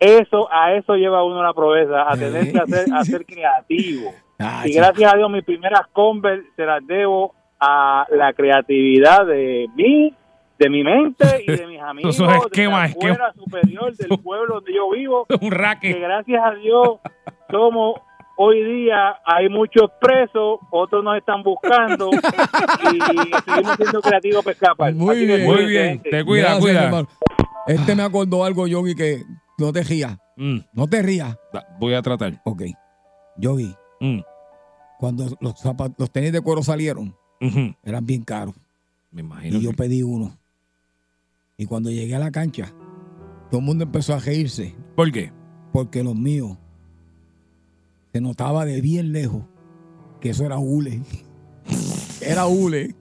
Eso, 0.00 0.48
a 0.52 0.74
eso 0.74 0.94
lleva 0.94 1.24
uno 1.24 1.42
la 1.42 1.52
proeza, 1.52 2.10
a 2.10 2.16
tener 2.16 2.52
que 2.52 2.58
hacer, 2.58 2.86
a 2.92 3.04
ser 3.04 3.24
creativo. 3.26 4.10
Ah, 4.38 4.62
Y 4.64 4.72
gracias 4.72 5.12
a 5.12 5.16
Dios, 5.16 5.30
mis 5.30 5.44
primeras 5.44 5.82
Converse 5.92 6.46
se 6.54 6.64
las 6.64 6.86
debo 6.86 7.34
a 7.60 8.06
la 8.10 8.32
creatividad 8.32 9.26
de 9.26 9.66
mí, 9.74 10.14
de 10.58 10.70
mi 10.70 10.84
mente 10.84 11.24
y 11.46 11.56
de 11.56 11.66
mis 11.66 11.80
amigos, 11.82 12.14
Esos 12.14 12.32
esquemas, 12.46 12.94
de 12.96 13.08
la 13.08 13.32
superior 13.32 13.96
del 13.96 14.18
pueblo 14.22 14.56
donde 14.56 14.72
yo 14.74 14.90
vivo, 14.90 15.26
Un 15.40 15.50
que 15.50 15.56
racket. 15.56 16.00
gracias 16.00 16.44
a 16.44 16.50
Dios 16.52 16.98
somos 17.50 18.00
hoy 18.38 18.62
día 18.64 19.16
hay 19.24 19.48
muchos 19.48 19.90
presos, 20.00 20.58
otros 20.70 21.02
nos 21.04 21.16
están 21.18 21.42
buscando 21.42 22.10
y 22.92 23.00
seguimos 23.44 23.76
siendo 23.76 24.00
creativos 24.00 24.44
para 24.44 24.52
escapar. 24.54 24.94
Muy 24.94 25.16
Así 25.16 25.26
bien. 25.26 25.44
Muy 25.44 25.66
bien. 25.66 26.02
Te 26.02 26.24
cuida, 26.24 26.42
Gracias, 26.44 26.60
cuida. 26.64 26.84
hermano. 26.84 27.08
Este 27.66 27.94
me 27.94 28.02
acordó 28.02 28.44
algo, 28.44 28.66
Yogi, 28.66 28.94
que 28.94 29.22
no 29.58 29.72
te 29.72 29.82
rías. 29.82 30.16
Mm, 30.36 30.58
No 30.72 30.86
te 30.86 31.02
rías. 31.02 31.36
da- 31.52 31.66
voy 31.78 31.94
a 31.94 32.00
tratar. 32.02 32.40
Ok. 32.44 32.62
Yogi, 33.36 33.74
Mm, 34.00 34.20
cuando 34.98 35.24
los, 35.40 35.54
zapat- 35.62 35.94
los 35.98 36.10
tenis 36.10 36.32
de 36.32 36.40
cuero 36.40 36.62
salieron, 36.62 37.14
eran 37.82 38.06
bien 38.06 38.22
caros. 38.22 38.54
Me 39.10 39.20
imagino. 39.22 39.58
Y 39.58 39.60
yo 39.62 39.70
que- 39.70 39.76
pedí 39.76 40.02
uno. 40.02 40.36
Y 41.56 41.66
cuando 41.66 41.90
llegué 41.90 42.14
a 42.14 42.20
la 42.20 42.30
cancha, 42.30 42.72
todo 43.50 43.58
el 43.60 43.66
mundo 43.66 43.82
empezó 43.84 44.14
a 44.14 44.18
reírse 44.20 44.76
¿Por 44.94 45.10
qué? 45.10 45.32
porque 45.72 46.04
los 46.04 46.14
míos 46.14 46.56
se 48.12 48.20
notaba 48.20 48.64
de 48.64 48.80
bien 48.80 49.12
lejos 49.12 49.44
que 50.20 50.30
eso 50.30 50.44
era 50.44 50.58
hule. 50.58 51.00
Era 52.20 52.46
hule. 52.46 52.94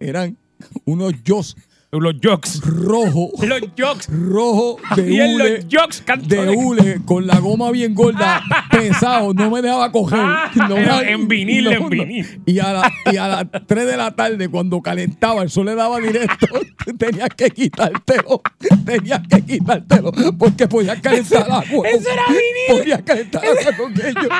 Eran 0.00 0.36
unos 0.84 1.14
jocks 1.26 1.56
Los 1.90 2.14
jocks. 2.22 2.60
rojos. 2.60 3.30
Los 3.46 3.60
jocks. 3.78 4.08
Rojo 4.10 4.76
de 4.96 5.10
Y 5.10 5.20
en 5.20 5.34
hule. 5.36 5.62
los 5.62 5.66
jocks 5.72 6.04
de 6.28 6.56
hule 6.56 7.00
con 7.06 7.26
la 7.26 7.38
goma 7.38 7.70
bien 7.70 7.94
gorda, 7.94 8.42
pesado, 8.80 9.34
no 9.34 9.50
me 9.50 9.62
dejaba 9.62 9.90
coger. 9.92 10.18
No 10.56 10.76
me- 10.76 10.88
Ah, 10.88 11.02
en 11.06 11.28
vinil, 11.28 11.64
no, 11.64 11.70
en 11.72 11.88
vinil. 11.90 12.40
Y 12.46 12.58
a, 12.58 12.72
la- 12.72 12.92
y 13.12 13.16
a 13.16 13.28
las 13.28 13.46
3 13.66 13.86
de 13.86 13.96
la 13.96 14.10
tarde, 14.14 14.48
cuando 14.48 14.80
calentaba, 14.80 15.42
el 15.42 15.50
sol 15.50 15.66
le 15.66 15.74
daba 15.74 15.98
directo, 16.00 16.46
tenías 16.98 17.28
que 17.36 17.50
quitártelo. 17.50 18.40
Tenías 18.84 19.20
que 19.28 19.42
quitártelo 19.42 20.12
porque 20.38 20.66
podías 20.66 21.00
calentar 21.00 21.46
el 21.46 21.52
agua. 21.52 21.88
¡Eso 21.88 22.10
era 22.10 22.22
vinil! 22.28 22.78
Podías 22.80 23.02
calentar 23.02 23.44
el 23.44 23.58
agua 23.58 23.76
con 23.76 23.92
ellos. 23.92 24.28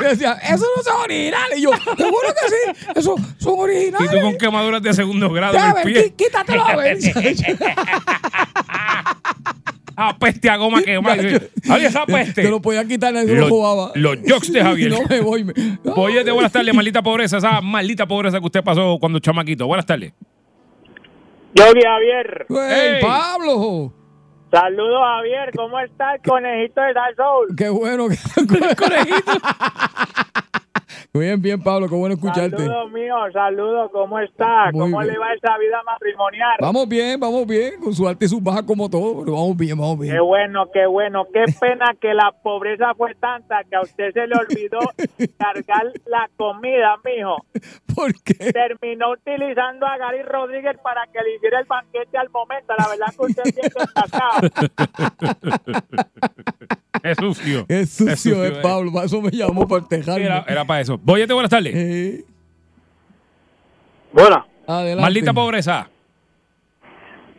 Y 0.00 0.04
decía, 0.04 0.32
eso 0.42 0.66
no 0.76 0.82
son 0.82 1.02
originales. 1.02 1.56
Y 1.58 1.62
yo, 1.62 1.70
seguro 1.96 2.28
que 2.40 2.48
sí, 2.48 2.90
eso 2.96 3.14
son 3.38 3.54
Y 3.54 3.60
originales. 3.60 4.10
tú 4.10 4.20
con 4.20 4.36
quemaduras 4.36 4.82
de 4.82 4.92
segundo 4.92 5.30
grado 5.30 5.54
Ya, 5.54 5.70
en 5.70 5.76
el 5.88 5.92
pie. 5.94 6.14
quítatelo 6.16 6.64
a 6.66 6.76
ver. 6.76 6.98
Ah, 9.96 10.16
peste 10.18 10.48
a 10.50 10.56
goma 10.56 10.82
quemada. 10.82 11.16
Oye, 11.70 11.86
esa 11.86 12.06
peste. 12.06 12.42
Te 12.42 12.48
lo 12.50 12.60
podían 12.60 12.86
quitar, 12.88 13.12
nadie 13.12 13.34
lo 13.34 13.48
jugaba. 13.48 13.92
los 13.94 14.16
jocks 14.26 14.52
de 14.52 14.62
Javier. 14.64 14.90
No 14.90 14.98
me 15.08 15.20
voy. 15.20 15.44
me- 15.44 15.52
Oye, 15.96 16.24
de 16.24 16.30
buenas 16.32 16.52
tardes, 16.52 16.74
maldita 16.74 17.02
pobreza. 17.02 17.38
Esa 17.38 17.60
maldita 17.60 18.06
pobreza 18.06 18.38
que 18.40 18.46
usted 18.46 18.62
pasó 18.62 18.98
cuando 19.00 19.18
chamaquito. 19.18 19.66
Buenas 19.66 19.86
tardes. 19.86 20.12
Yogi 21.54 21.80
Javier, 21.82 22.46
Ey, 22.48 22.94
Ey. 22.96 23.02
Pablo. 23.02 23.92
saludos 24.50 25.00
Javier, 25.04 25.50
¿cómo 25.54 25.78
está 25.80 26.14
el 26.14 26.22
conejito 26.22 26.80
de 26.80 26.92
Dark 26.94 27.14
Soul? 27.16 27.54
Qué 27.56 27.68
bueno. 27.68 28.08
que- 28.08 28.16
Bien, 31.12 31.40
bien, 31.40 31.62
Pablo. 31.62 31.88
Qué 31.88 31.94
bueno 31.94 32.14
escucharte. 32.14 32.56
Saludos 32.56 32.90
míos, 32.90 33.32
saludos, 33.32 33.90
¿cómo 33.92 34.18
está? 34.18 34.70
Muy 34.72 34.80
¿Cómo 34.80 34.98
bien. 35.00 35.12
le 35.12 35.18
va 35.18 35.32
esa 35.34 35.58
vida 35.58 35.82
matrimonial? 35.84 36.56
Vamos 36.60 36.88
bien, 36.88 37.20
vamos 37.20 37.46
bien. 37.46 37.80
Con 37.80 37.94
su 37.94 38.08
alta 38.08 38.24
y 38.24 38.28
sus 38.28 38.42
bajas 38.42 38.62
como 38.62 38.88
todo. 38.88 39.20
Pero 39.20 39.32
vamos 39.32 39.56
bien, 39.56 39.78
vamos 39.78 39.98
bien. 39.98 40.14
Qué 40.14 40.20
bueno, 40.20 40.70
qué 40.72 40.86
bueno. 40.86 41.26
Qué 41.32 41.44
pena 41.60 41.94
que 42.00 42.14
la 42.14 42.32
pobreza 42.42 42.94
fue 42.94 43.14
tanta 43.14 43.62
que 43.64 43.76
a 43.76 43.82
usted 43.82 44.12
se 44.12 44.26
le 44.26 44.34
olvidó 44.34 44.80
cargar 45.38 45.92
la 46.06 46.28
comida, 46.36 46.96
mijo. 47.04 47.36
¿Por 47.94 48.12
qué? 48.22 48.52
Terminó 48.52 49.12
utilizando 49.12 49.86
a 49.86 49.98
Gary 49.98 50.22
Rodríguez 50.22 50.76
para 50.82 51.06
que 51.12 51.20
le 51.22 51.36
hiciera 51.36 51.60
el 51.60 51.66
banquete 51.66 52.16
al 52.18 52.30
momento. 52.30 52.74
La 52.76 52.88
verdad 52.88 53.06
que 53.16 53.22
usted 53.22 53.42
es 53.44 53.54
bien 53.54 53.72
destacado. 53.76 54.48
Es 57.02 57.16
sucio. 57.16 57.64
Es 57.68 57.90
sucio, 57.90 58.16
sucio, 58.16 58.44
es 58.44 58.52
eh. 58.52 58.60
Pablo. 58.62 58.92
Para 58.92 59.06
eso 59.06 59.20
me 59.20 59.30
llamó 59.30 59.66
para 59.66 59.84
tejarme. 59.86 60.24
Era, 60.24 60.44
era 60.46 60.64
para 60.64 60.81
eso. 60.82 60.98
Boyete, 61.02 61.32
buenas 61.32 61.50
tardes. 61.50 61.74
Eh, 61.74 62.24
adelante. 64.66 65.02
Maldita 65.02 65.32
pobreza. 65.32 65.88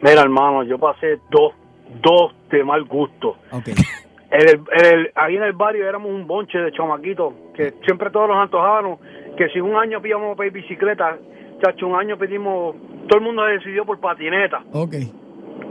mira 0.02 0.22
hermano, 0.22 0.64
yo 0.64 0.78
pasé 0.78 1.20
dos, 1.30 1.54
dos 2.02 2.34
de 2.50 2.64
mal 2.64 2.84
gusto. 2.86 3.38
Ok. 3.52 3.68
en 4.32 4.42
el- 4.50 4.62
en 4.72 4.86
el- 5.00 5.12
ahí 5.16 5.36
en 5.38 5.44
el 5.44 5.54
barrio 5.54 5.88
éramos 5.88 6.10
un 6.12 6.28
bonche 6.28 6.58
de 6.58 6.72
chamaquitos 6.72 7.34
que 7.56 7.74
siempre 7.86 8.10
todos 8.10 8.28
nos 8.28 8.38
antojábamos 8.38 9.00
que 9.38 9.48
si 9.50 9.60
un 9.62 9.76
año 9.76 10.00
íbamos 10.04 10.34
a 10.34 10.36
pedir 10.36 10.52
bicicleta, 10.54 11.18
chacho, 11.62 11.88
un 11.88 11.96
año 11.96 12.18
pedimos, 12.18 12.76
todo 13.08 13.20
el 13.20 13.24
mundo 13.26 13.44
decidió 13.46 13.86
por 13.86 14.00
patineta. 14.00 14.62
Ok. 14.74 14.94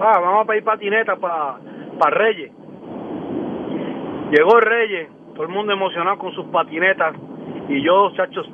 Ah, 0.00 0.18
vamos 0.20 0.44
a 0.44 0.46
pedir 0.46 0.64
patineta 0.64 1.16
para 1.16 1.58
Reyes. 2.10 2.50
Llegó 4.32 4.58
Reyes, 4.60 5.08
todo 5.34 5.42
el 5.44 5.50
mundo 5.50 5.72
emocionado 5.74 6.18
con 6.18 6.32
sus 6.34 6.46
patinetas 6.46 7.14
y 7.68 7.82
yo, 7.84 8.10
chachos, 8.16 8.46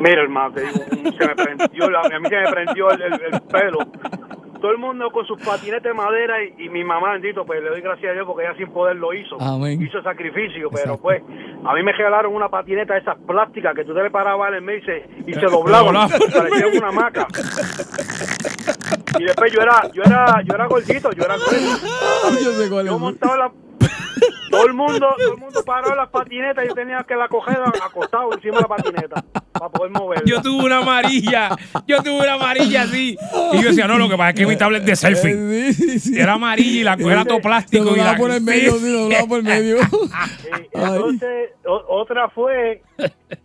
mira 0.00 0.22
hermano, 0.22 0.52
te 0.54 0.62
digo, 0.62 1.12
se 1.18 1.26
me 1.26 1.34
prendió, 1.34 1.90
la- 1.90 2.00
a 2.00 2.18
mí 2.18 2.28
se 2.28 2.36
me 2.36 2.50
prendió 2.50 2.90
el, 2.90 3.02
el- 3.02 3.12
el 3.34 3.40
pelo. 3.42 3.78
Todo 4.60 4.72
el 4.72 4.78
mundo 4.78 5.10
con 5.10 5.24
sus 5.26 5.40
patinetas 5.42 5.84
de 5.84 5.94
madera 5.94 6.34
y, 6.44 6.66
y 6.66 6.68
mi 6.68 6.84
mamá, 6.84 7.12
bendito, 7.12 7.46
pues 7.46 7.62
le 7.62 7.70
doy 7.70 7.80
gracias 7.80 8.10
a 8.10 8.12
Dios 8.12 8.26
porque 8.26 8.44
ella 8.44 8.54
sin 8.58 8.68
poder 8.70 8.94
lo 8.96 9.14
hizo. 9.14 9.40
Amén. 9.40 9.80
Hizo 9.80 10.02
sacrificio, 10.02 10.68
pero 10.70 10.98
pues 10.98 11.22
a 11.64 11.74
mí 11.74 11.82
me 11.82 11.92
regalaron 11.92 12.34
una 12.34 12.50
patineta 12.50 12.92
de 12.92 13.00
esas 13.00 13.16
plásticas 13.26 13.74
que 13.74 13.84
tú 13.86 13.94
te 13.94 14.02
le 14.02 14.10
parabas 14.10 14.50
en 14.50 14.56
el 14.56 14.60
medio 14.62 14.80
y 14.80 14.82
se, 14.84 15.08
y 15.28 15.32
se 15.32 15.40
doblaban, 15.50 15.86
doblaba. 15.94 16.08
parecía 16.34 16.66
una 16.78 16.88
hamaca. 16.88 17.26
Y 19.18 19.24
después 19.24 19.50
yo 19.52 19.62
era, 19.62 19.90
yo 19.94 20.02
era, 20.02 20.42
yo 20.44 20.54
era 20.54 20.66
gordito, 20.66 21.10
yo 21.12 21.24
era 21.24 21.36
grueso. 21.38 22.84
Yo 22.84 22.98
montaba 22.98 23.36
la 23.38 23.52
todo 24.50 24.66
el 24.66 24.74
mundo, 24.74 25.08
todo 25.18 25.32
el 25.34 25.38
mundo 25.38 25.62
en 25.90 25.96
las 25.96 26.08
patinetas 26.08 26.64
y 26.64 26.68
yo 26.68 26.74
tenía 26.74 27.04
que 27.06 27.14
la 27.14 27.28
coger 27.28 27.58
acostado 27.82 28.32
encima 28.32 28.56
de 28.56 28.62
la 28.62 28.68
patineta 28.68 29.24
para 29.52 29.68
poder 29.70 29.92
moverla. 29.92 30.24
Yo 30.26 30.42
tuve 30.42 30.64
una 30.64 30.78
amarilla. 30.78 31.50
Yo 31.86 32.02
tuve 32.02 32.18
una 32.20 32.34
amarilla 32.34 32.82
así. 32.82 33.16
Y 33.52 33.62
yo 33.62 33.68
decía, 33.68 33.86
no, 33.86 33.98
lo 33.98 34.08
que 34.08 34.16
pasa 34.16 34.30
es 34.30 34.36
que 34.36 34.46
mi 34.46 34.56
tablet 34.56 34.82
de 34.84 34.96
selfie. 34.96 35.72
Sí, 35.72 35.72
sí, 35.74 35.98
sí. 36.00 36.20
Era 36.20 36.34
amarilla 36.34 36.80
y 36.80 36.84
la 36.84 37.12
era 37.12 37.24
todo 37.24 37.40
plástico. 37.40 37.84
y 37.84 37.86
doblaba 37.88 38.12
la, 38.12 38.18
por 38.18 38.30
el 38.30 38.42
medio, 38.42 38.72
sí, 38.74 38.92
doblaba 38.92 39.26
por 39.26 39.38
el 39.38 39.44
medio. 39.44 39.76
Entonces, 40.72 41.50
o- 41.66 41.84
otra 41.88 42.28
fue, 42.30 42.82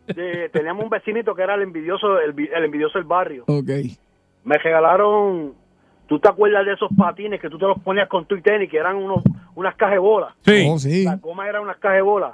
de- 0.08 0.49
teníamos 0.49 0.84
un 0.84 0.89
vecinito 0.89 1.36
que 1.36 1.43
era 1.43 1.56
el 1.56 1.62
envidioso, 1.62 2.20
el, 2.20 2.34
el 2.53 2.64
envidioso 2.64 2.97
del 2.97 3.08
barrio. 3.08 3.43
Ok. 3.47 3.70
Me 4.43 4.58
regalaron, 4.58 5.53
¿tú 6.08 6.20
te 6.20 6.30
acuerdas 6.30 6.66
de 6.66 6.74
esos 6.74 6.89
patines 6.97 7.39
que 7.39 7.49
tú 7.49 7.58
te 7.58 7.66
los 7.66 7.80
ponías 7.80 8.08
con 8.08 8.26
tu 8.26 8.36
y 8.36 8.41
tenis, 8.41 8.70
que 8.70 8.78
eran 8.78 8.95
unos, 8.95 9.24
unas 9.56 9.76
cajas 9.76 9.93
de 9.95 9.99
bolas? 9.99 10.34
Sí. 10.45 10.68
Oh, 10.70 10.80
sí. 10.80 11.03
La 11.03 11.16
goma 11.16 11.47
era 11.47 11.62
unas 11.62 11.78
cajas 11.78 11.97
de 11.97 12.01
bolas. 12.01 12.34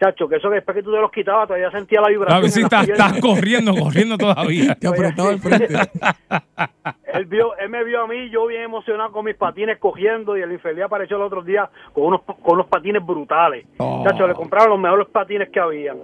Chacho, 0.00 0.28
que 0.28 0.36
eso 0.36 0.48
que 0.48 0.56
después 0.56 0.76
que 0.76 0.82
tú 0.82 0.92
te 0.92 1.00
los 1.00 1.10
quitabas 1.10 1.46
todavía 1.46 1.70
sentía 1.70 2.00
la 2.00 2.08
vibración. 2.08 2.36
A 2.36 2.40
ver 2.40 2.50
si 2.50 2.62
estás, 2.62 2.88
estás 2.88 3.20
corriendo, 3.20 3.74
corriendo 3.74 4.18
todavía. 4.18 4.74
Te 4.74 4.88
apretaba 4.88 5.30
el 5.30 5.38
frente. 5.38 5.68
Él, 7.14 7.26
vio, 7.26 7.56
él 7.58 7.68
me 7.68 7.84
vio 7.84 8.02
a 8.02 8.06
mí, 8.08 8.28
yo 8.28 8.46
bien 8.48 8.62
emocionado 8.62 9.12
con 9.12 9.24
mis 9.24 9.36
patines 9.36 9.78
cogiendo 9.78 10.36
y 10.36 10.42
el 10.42 10.50
infeliz 10.50 10.82
apareció 10.82 11.16
el 11.16 11.22
otro 11.22 11.42
día 11.42 11.70
con 11.92 12.06
unos, 12.06 12.22
con 12.22 12.54
unos 12.54 12.66
patines 12.66 13.06
brutales. 13.06 13.66
Oh. 13.78 14.02
Chacho, 14.04 14.26
le 14.26 14.34
compraron 14.34 14.70
los 14.70 14.80
mejores 14.80 15.06
patines 15.08 15.48
que 15.50 15.60
había. 15.60 15.94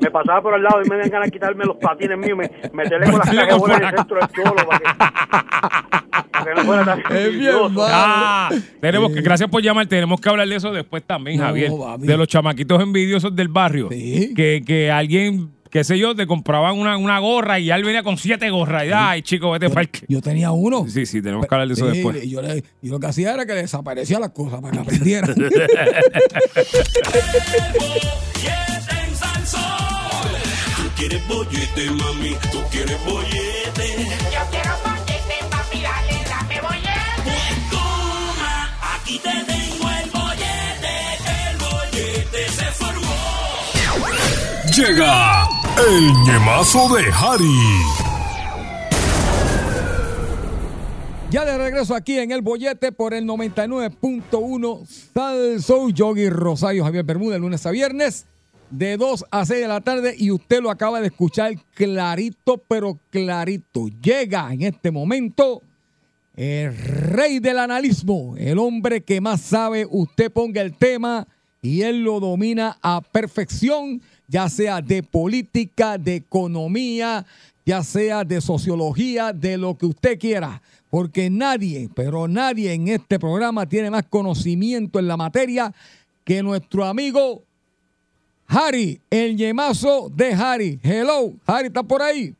Me 0.00 0.10
pasaba 0.12 0.40
por 0.40 0.54
al 0.54 0.62
lado 0.62 0.80
y 0.84 0.88
me 0.88 0.96
ven 0.96 1.10
ganas 1.10 1.26
de 1.26 1.32
quitarme 1.32 1.64
los 1.64 1.76
patines 1.76 2.16
míos, 2.16 2.38
me, 2.38 2.48
meterle 2.72 3.10
con 3.10 3.18
las 3.18 3.58
bolas 3.58 3.80
en 3.80 3.86
el 3.86 3.96
centro 3.96 4.16
del 4.20 4.28
cholo 4.28 4.54
para 4.54 4.78
que, 4.78 4.84
para 6.30 6.44
que 6.44 6.54
no 6.54 6.60
fuera 6.62 6.84
tan 6.84 7.16
Es 7.16 7.38
bien. 7.38 7.56
Ah, 7.80 8.50
tenemos 8.80 9.12
que, 9.12 9.22
gracias 9.22 9.50
por 9.50 9.62
llamar. 9.62 9.86
Tenemos 9.86 10.20
que 10.20 10.28
hablar 10.28 10.46
de 10.46 10.54
eso 10.54 10.70
después 10.70 11.02
también, 11.02 11.38
No, 11.38 11.46
Javier. 11.46 11.72
De 11.98 12.16
los 12.16 12.28
chamaquitos 12.28 12.80
envidiosos 12.80 13.34
del 13.34 13.48
barrio. 13.48 13.88
Sí. 13.90 14.32
Que, 14.34 14.62
que 14.64 14.88
alguien, 14.88 15.50
qué 15.70 15.84
sé 15.84 15.98
yo, 15.98 16.14
te 16.14 16.26
compraban 16.26 16.78
una, 16.78 16.96
una 16.96 17.18
gorra 17.18 17.58
y 17.58 17.66
ya 17.66 17.76
él 17.76 17.84
venía 17.84 18.02
con 18.02 18.16
siete 18.18 18.50
gorras. 18.50 18.84
Y, 18.86 18.90
ay, 18.94 19.22
chico, 19.22 19.50
vete 19.52 19.70
para. 19.70 19.88
Yo 20.08 20.20
tenía 20.20 20.50
uno. 20.52 20.86
Sí, 20.88 21.06
sí, 21.06 21.22
tenemos 21.22 21.46
que 21.46 21.54
hablar 21.54 21.68
de 21.68 21.74
eso 21.74 21.90
Sí, 21.90 21.96
después. 21.98 22.24
y 22.24 22.30
Yo, 22.30 22.42
le- 22.42 22.62
yo 22.82 22.92
lo 22.92 23.00
que 23.00 23.06
hacía 23.06 23.32
era 23.34 23.46
que 23.46 23.54
le 23.54 23.62
desaparecía 23.62 24.18
las 24.18 24.30
cosas 24.30 24.60
para 24.60 24.72
que 24.72 24.78
aprendieran. 24.80 25.34
Tú 30.76 30.90
quieres 30.96 31.26
bollete, 31.28 31.90
mami, 31.90 32.36
tú 32.52 32.62
quieres 32.70 33.04
bollete. 33.04 34.06
Yo 34.32 34.40
quiero 34.50 34.74
bollete, 34.84 35.36
papi, 35.50 35.80
dale, 35.82 36.24
dame 36.28 36.60
bollete. 36.60 36.90
Pues 37.24 37.70
toma, 37.70 38.76
aquí 38.96 39.18
te 39.18 39.30
tengo 39.30 39.90
el 39.90 40.10
bollete. 40.10 40.94
El 41.50 41.56
bollete 41.58 42.48
se 42.48 42.64
formó. 42.72 43.16
Llega 44.76 45.48
el 45.78 46.12
ñemazo 46.24 46.88
de 46.94 47.04
Harry. 47.12 48.00
Ya 51.30 51.44
de 51.44 51.56
regreso 51.56 51.94
aquí 51.94 52.18
en 52.18 52.32
el 52.32 52.42
bollete 52.42 52.90
por 52.90 53.14
el 53.14 53.24
99.1 53.24 54.86
Sal 54.86 55.62
Soul 55.62 55.94
Yogi 55.94 56.28
Rosario 56.28 56.84
Javier 56.84 57.04
Bermúdez, 57.04 57.38
lunes 57.38 57.64
a 57.66 57.70
viernes, 57.70 58.26
de 58.70 58.96
2 58.96 59.26
a 59.30 59.46
6 59.46 59.60
de 59.60 59.68
la 59.68 59.80
tarde. 59.80 60.14
Y 60.18 60.32
usted 60.32 60.60
lo 60.60 60.70
acaba 60.70 61.00
de 61.00 61.06
escuchar 61.06 61.54
clarito, 61.74 62.58
pero 62.66 62.98
clarito. 63.10 63.88
Llega 64.02 64.52
en 64.52 64.62
este 64.62 64.90
momento 64.90 65.62
el 66.36 66.76
rey 66.76 67.38
del 67.38 67.58
analismo, 67.58 68.34
el 68.36 68.58
hombre 68.58 69.02
que 69.02 69.20
más 69.20 69.40
sabe. 69.40 69.86
Usted 69.88 70.32
ponga 70.32 70.62
el 70.62 70.76
tema 70.76 71.28
y 71.62 71.82
él 71.82 72.02
lo 72.02 72.20
domina 72.20 72.78
a 72.82 73.02
perfección, 73.02 74.00
ya 74.30 74.48
sea 74.48 74.80
de 74.80 75.02
política, 75.02 75.98
de 75.98 76.16
economía, 76.16 77.26
ya 77.66 77.82
sea 77.82 78.24
de 78.24 78.40
sociología, 78.40 79.32
de 79.32 79.58
lo 79.58 79.76
que 79.76 79.86
usted 79.86 80.18
quiera. 80.18 80.62
Porque 80.88 81.28
nadie, 81.28 81.88
pero 81.94 82.28
nadie 82.28 82.72
en 82.72 82.88
este 82.88 83.18
programa 83.18 83.66
tiene 83.66 83.90
más 83.90 84.04
conocimiento 84.08 84.98
en 84.98 85.08
la 85.08 85.16
materia 85.16 85.72
que 86.24 86.42
nuestro 86.42 86.84
amigo 86.84 87.42
Harry, 88.46 89.00
el 89.10 89.36
yemazo 89.36 90.10
de 90.10 90.32
Harry. 90.32 90.80
Hello, 90.82 91.32
Harry, 91.46 91.68
¿está 91.68 91.82
por 91.82 92.02
ahí? 92.02 92.34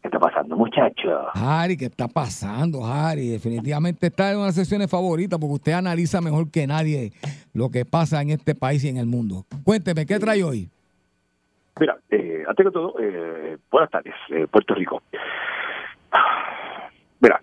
¿Qué 0.00 0.08
está 0.08 0.18
pasando, 0.18 0.56
muchacho? 0.56 1.08
Harry, 1.34 1.76
¿qué 1.76 1.86
está 1.86 2.08
pasando, 2.08 2.84
Harry? 2.84 3.28
Definitivamente 3.28 4.08
está 4.08 4.30
en 4.30 4.36
una 4.36 4.46
de 4.46 4.48
las 4.48 4.54
sesiones 4.56 4.90
favoritas 4.90 5.38
porque 5.38 5.54
usted 5.54 5.72
analiza 5.72 6.20
mejor 6.20 6.50
que 6.50 6.66
nadie 6.66 7.12
lo 7.52 7.70
que 7.70 7.84
pasa 7.84 8.22
en 8.22 8.30
este 8.30 8.54
país 8.54 8.82
y 8.84 8.88
en 8.88 8.96
el 8.96 9.06
mundo. 9.06 9.44
Cuénteme, 9.64 10.06
¿qué 10.06 10.18
trae 10.18 10.42
hoy? 10.42 10.68
Mira, 11.80 11.98
eh, 12.10 12.44
antes 12.46 12.66
que 12.66 12.72
todo, 12.72 12.94
eh, 13.00 13.56
buenas 13.70 13.90
tardes, 13.90 14.14
eh, 14.28 14.46
Puerto 14.50 14.74
Rico. 14.74 15.02
Mira, 17.20 17.40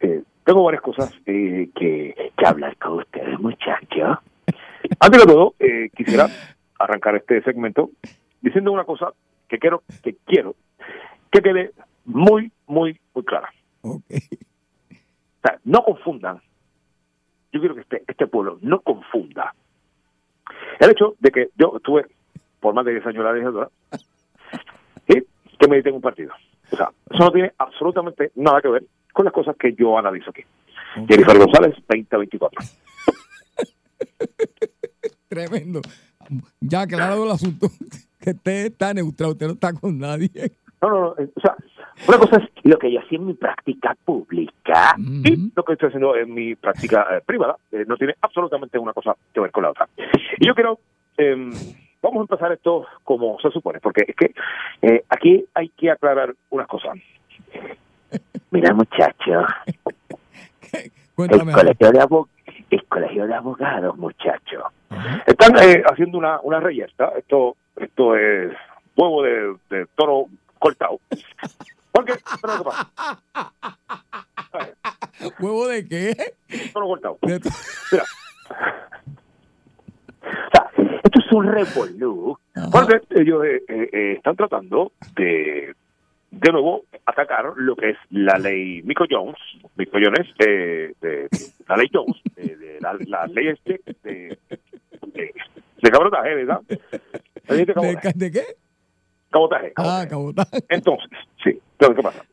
eh, 0.00 0.22
tengo 0.44 0.64
varias 0.64 0.82
cosas 0.82 1.12
eh, 1.26 1.68
que, 1.74 2.32
que 2.36 2.46
hablar 2.46 2.76
con 2.76 2.98
ustedes, 2.98 3.38
muchachos. 3.40 4.18
Antes 5.00 5.20
que 5.20 5.26
todo, 5.26 5.54
eh, 5.58 5.90
quisiera 5.94 6.28
arrancar 6.78 7.16
este 7.16 7.42
segmento 7.42 7.90
diciendo 8.40 8.72
una 8.72 8.84
cosa 8.84 9.12
que 9.48 9.58
quiero 9.58 9.82
que 10.02 10.16
quiero 10.24 10.54
que 11.30 11.42
quede 11.42 11.72
muy, 12.04 12.50
muy, 12.66 12.98
muy 13.14 13.24
clara. 13.24 13.52
O 13.82 14.00
sea, 15.42 15.58
no 15.64 15.82
confundan. 15.84 16.40
Yo 17.52 17.60
quiero 17.60 17.74
que 17.74 17.80
este, 17.82 18.02
este 18.06 18.26
pueblo 18.26 18.58
no 18.62 18.80
confunda 18.80 19.54
el 20.78 20.90
hecho 20.90 21.14
de 21.18 21.30
que 21.30 21.48
yo 21.56 21.74
estuve 21.76 22.06
por 22.60 22.74
más 22.74 22.84
de 22.84 22.92
10 22.92 23.06
años 23.06 23.16
en 23.18 23.24
la 23.24 23.32
legislatura 23.32 23.68
y 25.08 25.22
que 25.58 25.68
me 25.68 25.78
en 25.78 25.94
un 25.94 26.00
partido. 26.00 26.32
O 26.72 26.76
sea, 26.76 26.90
eso 27.10 27.24
no 27.24 27.32
tiene 27.32 27.52
absolutamente 27.58 28.30
nada 28.36 28.60
que 28.60 28.68
ver 28.68 28.84
con 29.12 29.24
las 29.24 29.34
cosas 29.34 29.56
que 29.56 29.74
yo 29.74 29.98
analizo 29.98 30.30
aquí. 30.30 30.42
Jennifer 31.08 31.38
González, 31.38 31.74
2024. 31.88 32.60
Tremendo. 35.28 35.80
Ya 36.60 36.82
aclarado 36.82 37.24
el 37.24 37.30
asunto, 37.30 37.68
que 38.20 38.30
usted 38.30 38.66
está 38.66 38.94
neutral, 38.94 39.30
usted 39.30 39.46
no 39.46 39.52
está 39.52 39.72
con 39.72 39.98
nadie. 39.98 40.30
No, 40.82 40.88
no, 40.88 41.00
no. 41.00 41.14
eh, 41.18 41.28
O 41.34 41.40
sea, 41.40 41.56
una 42.08 42.18
cosa 42.18 42.36
es 42.38 42.48
lo 42.64 42.78
que 42.78 42.92
yo 42.92 43.00
hacía 43.00 43.18
en 43.18 43.26
mi 43.26 43.34
práctica 43.34 43.96
pública 44.04 44.94
y 44.98 45.50
lo 45.54 45.62
que 45.64 45.72
estoy 45.74 45.88
haciendo 45.88 46.16
en 46.16 46.32
mi 46.32 46.54
práctica 46.54 47.06
eh, 47.16 47.20
privada. 47.24 47.56
Eh, 47.72 47.84
no 47.86 47.96
tiene 47.96 48.14
absolutamente 48.20 48.78
una 48.78 48.92
cosa 48.92 49.14
que 49.34 49.40
ver 49.40 49.50
con 49.50 49.64
la 49.64 49.70
otra. 49.70 49.88
Y 50.38 50.46
yo 50.46 50.54
quiero, 50.54 50.78
eh, 51.18 51.50
vamos 52.02 52.18
a 52.18 52.22
empezar 52.22 52.52
esto 52.52 52.86
como 53.04 53.38
se 53.40 53.50
supone, 53.50 53.80
porque 53.80 54.04
es 54.08 54.16
que 54.16 54.34
eh, 54.82 55.04
aquí 55.08 55.44
hay 55.54 55.68
que 55.70 55.90
aclarar 55.90 56.34
unas 56.50 56.66
cosas. 56.66 56.98
Mira, 58.50 58.74
muchacho, 58.74 59.46
el 61.16 61.52
colegio, 61.52 61.92
de 61.92 62.06
el 62.70 62.84
colegio 62.86 63.26
de 63.26 63.34
abogados, 63.34 63.96
muchacho. 63.96 64.64
Están 65.26 65.56
eh, 65.58 65.82
haciendo 65.90 66.18
una, 66.18 66.40
una 66.42 66.60
reyerta. 66.60 67.12
Esto, 67.16 67.56
esto 67.76 68.16
es 68.16 68.52
huevo 68.96 69.22
de, 69.22 69.56
de 69.70 69.86
toro 69.94 70.26
cortado. 70.58 71.00
Porque, 71.92 72.14
pero 72.40 72.58
¿qué 72.58 72.64
pasa? 72.64 72.90
¿Huevo 75.40 75.68
de 75.68 75.86
qué? 75.86 76.34
Toro 76.72 76.86
cortado. 76.86 77.18
Mira. 77.22 78.04
Es 81.30 81.36
un 81.36 81.46
revolú. 81.46 82.36
Porque 82.72 83.00
ellos 83.10 83.44
eh, 83.44 83.62
eh, 83.68 83.88
eh, 83.92 84.12
están 84.16 84.36
tratando 84.36 84.92
de, 85.16 85.74
de 86.30 86.52
nuevo 86.52 86.82
atacar 87.06 87.52
lo 87.56 87.76
que 87.76 87.90
es 87.90 87.96
la 88.10 88.36
ley 88.38 88.82
Mico 88.82 89.04
Jones, 89.08 89.36
Mico 89.76 89.98
Jones, 90.02 90.26
eh, 90.40 90.92
de, 91.00 91.28
la 91.68 91.76
ley 91.76 91.88
Jones, 91.92 92.16
de, 92.36 92.56
de 92.56 92.80
la, 92.80 92.96
la 93.06 93.26
ley 93.28 93.48
este 93.48 93.80
de, 94.02 94.38
de, 95.14 95.32
de 95.82 95.90
cabotaje, 95.90 96.34
¿verdad? 96.34 96.60
La 97.46 97.54
ley 97.54 97.64
de 97.64 97.66
¿De, 97.66 97.74
cabotaje. 97.74 98.00
ca- 98.00 98.12
de 98.18 98.30
qué? 98.30 98.42
Cabotaje, 99.30 99.72
Ah, 99.76 100.04
cabotaje. 100.08 100.58
Entonces, 100.68 101.08
sí, 101.44 101.50
entonces, 101.78 101.96
¿qué 101.96 102.02
pasa? 102.02 102.24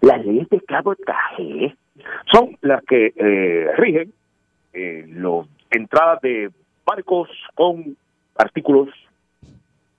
Las 0.00 0.24
leyes 0.24 0.48
de 0.48 0.60
cabotaje 0.62 1.76
son 2.32 2.56
las 2.62 2.82
que 2.84 3.12
eh, 3.14 3.66
rigen 3.76 4.12
eh, 4.72 5.04
las 5.08 5.46
entradas 5.70 6.20
de 6.22 6.50
barcos 6.86 7.28
con 7.54 7.96
artículos 8.36 8.88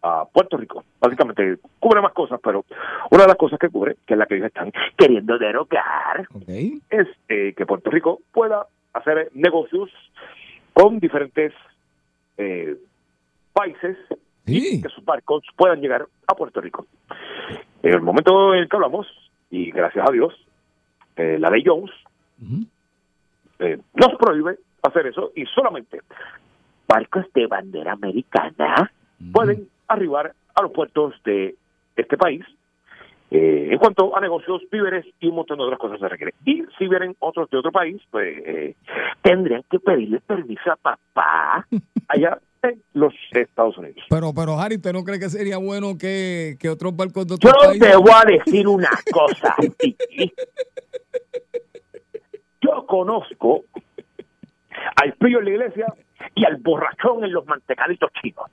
a 0.02 0.26
Puerto 0.26 0.58
Rico. 0.58 0.84
Básicamente 1.00 1.58
cubre 1.80 2.02
más 2.02 2.14
cosas, 2.14 2.40
pero 2.44 2.66
una 3.10 3.24
de 3.24 3.28
las 3.28 3.38
cosas 3.38 3.58
que 3.60 3.70
cubre, 3.70 3.96
que 4.06 4.14
es 4.14 4.18
la 4.18 4.26
que 4.26 4.36
ellos 4.36 4.48
están 4.48 4.72
queriendo 4.98 5.38
derogar, 5.38 6.28
es 6.48 7.08
eh, 7.30 7.54
que 7.56 7.66
Puerto 7.66 7.90
Rico 7.90 8.20
pueda 8.32 8.68
hacer 8.94 9.30
negocios 9.34 9.90
con 10.74 11.00
diferentes 11.00 11.54
eh, 12.38 12.78
países 13.54 13.98
y 14.46 14.82
que 14.82 14.90
sus 14.90 15.06
barcos 15.06 15.44
puedan 15.56 15.80
llegar 15.80 16.06
a 16.28 16.36
Puerto 16.36 16.60
Rico. 16.60 16.86
En 17.82 17.94
el 17.94 18.02
momento 18.02 18.54
en 18.54 18.62
el 18.62 18.70
que 18.70 18.76
hablamos, 18.76 19.08
y 19.50 19.72
gracias 19.72 20.08
a 20.08 20.12
Dios, 20.12 20.34
eh, 21.16 21.38
la 21.40 21.50
ley 21.50 21.64
Jones 21.66 21.92
eh, 23.60 23.78
nos 23.94 24.16
prohíbe 24.20 24.58
hacer 24.82 25.08
eso 25.08 25.32
y 25.36 25.46
solamente 25.46 26.02
barcos 26.88 27.26
de 27.34 27.48
bandera 27.48 27.94
americana 27.94 28.92
pueden 29.32 29.68
arribar 29.88 30.34
a 30.56 30.62
los 30.62 30.72
puertos 30.72 31.14
de 31.24 31.56
este 31.96 32.18
país. 32.18 32.44
Eh, 33.32 33.70
en 33.72 33.80
cuanto 33.80 34.16
a 34.16 34.22
negocios, 34.22 34.62
víveres 34.72 35.06
y 35.20 35.28
un 35.28 35.36
montón 35.36 35.58
de 35.58 35.64
otras 35.64 35.80
cosas 35.80 36.00
se 36.00 36.08
requiere. 36.08 36.36
Y 36.46 36.64
si 36.78 36.88
vienen 36.88 37.16
otros 37.18 37.50
de 37.50 37.58
otro 37.58 37.72
país, 37.72 38.00
pues 38.12 38.38
eh, 38.46 38.76
tendrían 39.24 39.64
que 39.72 39.80
pedirle 39.80 40.20
permiso 40.20 40.72
a 40.72 40.76
papá 40.76 41.68
allá 42.10 42.40
en 42.62 42.80
los 42.94 43.14
Estados 43.32 43.76
Unidos. 43.78 44.04
Pero, 44.08 44.34
pero, 44.36 44.60
Harry, 44.60 44.76
¿usted 44.76 44.94
no 44.94 45.04
cree 45.04 45.20
que 45.20 45.30
sería 45.30 45.58
bueno 45.58 45.98
que, 45.98 46.58
que 46.60 46.70
otros 46.70 46.96
barcos 46.96 47.28
de 47.28 47.38
Yo 47.40 47.50
otros 47.50 47.66
países... 47.66 47.90
te 47.90 47.98
voy 47.98 48.12
a 48.12 48.24
decir 48.38 48.68
una 48.68 48.90
cosa. 49.12 49.56
Yo 52.62 52.86
conozco 52.86 53.64
al 54.96 55.14
pillo 55.14 55.40
en 55.40 55.46
la 55.46 55.52
iglesia 55.52 55.94
y 56.36 56.46
al 56.46 56.58
borrachón 56.58 57.24
en 57.24 57.34
los 57.34 57.46
mantecaditos 57.46 58.12
chinos. 58.22 58.46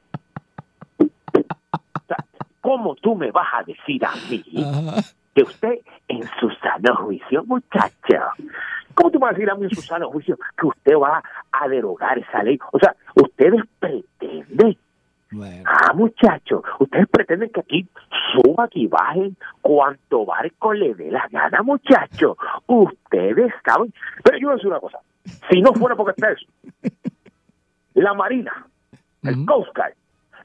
O 0.98 2.06
sea, 2.06 2.16
¿Cómo 2.60 2.94
tú 2.96 3.14
me 3.14 3.30
vas 3.30 3.48
a 3.52 3.62
decir 3.62 4.04
a 4.04 4.12
mí 4.30 4.44
que 5.34 5.42
usted 5.42 5.78
en 6.08 6.22
su 6.38 6.50
sano 6.50 6.94
juicio, 6.96 7.44
muchacho? 7.44 8.18
¿Cómo 8.94 9.10
tú 9.10 9.18
me 9.18 9.26
vas 9.26 9.34
a 9.34 9.34
decir 9.34 9.50
a 9.50 9.54
mí 9.54 9.64
en 9.64 9.70
su 9.70 9.82
sano 9.82 10.10
juicio 10.10 10.36
que 10.56 10.66
usted 10.66 10.94
va 10.96 11.22
a 11.52 11.68
derogar 11.68 12.18
esa 12.18 12.42
ley? 12.42 12.58
O 12.72 12.78
sea, 12.78 12.94
ustedes 13.14 13.62
pretenden 13.78 14.76
Ah, 15.64 15.92
muchachos, 15.94 16.62
ustedes 16.80 17.06
pretenden 17.08 17.50
que 17.50 17.60
aquí 17.60 17.86
suban 18.32 18.68
y 18.72 18.88
bajen 18.88 19.36
cuanto 19.62 20.24
barco 20.24 20.74
le 20.74 20.94
dé 20.94 21.10
la 21.10 21.28
gana, 21.30 21.62
muchachos. 21.62 22.36
Ustedes 22.66 23.52
saben. 23.64 23.94
Pero 24.24 24.38
yo 24.38 24.48
voy 24.48 24.52
a 24.52 24.56
decir 24.56 24.70
una 24.70 24.80
cosa. 24.80 24.98
Si 25.50 25.60
no 25.60 25.72
fuera 25.74 25.96
porque 25.96 26.12
está 26.12 26.32
eso, 26.32 26.46
la 27.94 28.14
Marina, 28.14 28.66
el 29.22 29.44
Coast 29.44 29.76
Guard, 29.76 29.94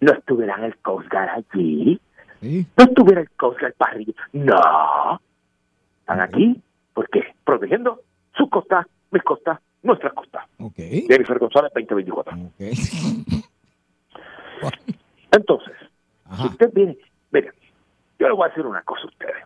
no 0.02 0.12
estuviera 0.12 0.56
en 0.58 0.66
el 0.66 0.78
Coast 0.78 1.10
Guard 1.10 1.30
allí. 1.30 2.00
No 2.42 2.84
estuviera 2.84 3.22
el 3.22 3.30
Coast 3.32 3.60
Guard 3.60 3.74
para 3.76 3.94
arriba. 3.94 4.14
No. 4.34 5.22
Están 6.02 6.22
aquí, 6.22 6.62
¿por 6.94 7.10
qué? 7.10 7.34
Protegiendo 7.44 8.02
sus 8.36 8.50
costas, 8.50 8.86
mis 9.12 9.24
costas, 9.24 9.60
nuestras 9.82 10.14
costas. 10.14 10.46
Jennifer 11.08 11.40
González, 11.40 11.72
2024. 11.74 12.38
Entonces, 15.32 15.76
si 16.38 16.48
usted 16.48 16.72
viene, 16.74 16.98
miren, 17.32 17.52
yo 18.20 18.28
le 18.28 18.34
voy 18.34 18.46
a 18.46 18.50
decir 18.50 18.66
una 18.66 18.82
cosa 18.84 19.04
a 19.04 19.08
ustedes. 19.08 19.44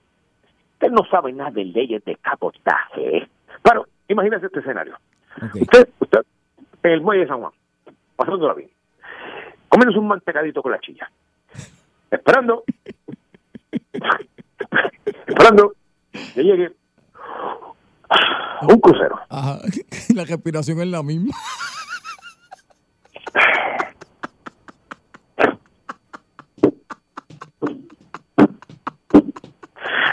Ustedes 0.74 0.94
no 0.94 1.04
saben 1.10 1.38
nada 1.38 1.52
de 1.52 1.66
leyes 1.66 2.04
de 2.06 2.16
cabotaje. 2.18 3.18
¿eh? 3.18 3.28
Pero 3.64 3.88
imagínense 4.08 4.46
este 4.48 4.60
escenario. 4.60 4.98
Usted, 5.38 5.90
usted, 6.00 6.20
en 6.84 6.92
el 6.92 7.02
muelle 7.02 7.22
de 7.22 7.28
San 7.28 7.40
Juan, 7.40 7.52
pasándola 8.16 8.54
bien, 8.54 8.70
comiéndose 9.68 10.00
un 10.00 10.08
mantecadito 10.08 10.62
con 10.62 10.72
la 10.72 10.80
chilla, 10.80 11.10
esperando, 12.12 12.64
esperando 15.28 15.74
que 16.34 16.44
llegue 16.44 16.72
un 18.62 18.80
crucero. 18.80 19.20
Ajá, 19.30 19.60
la 20.16 20.26
respiración 20.26 20.82
es 20.82 20.88
la 20.88 21.04
misma. 21.04 21.34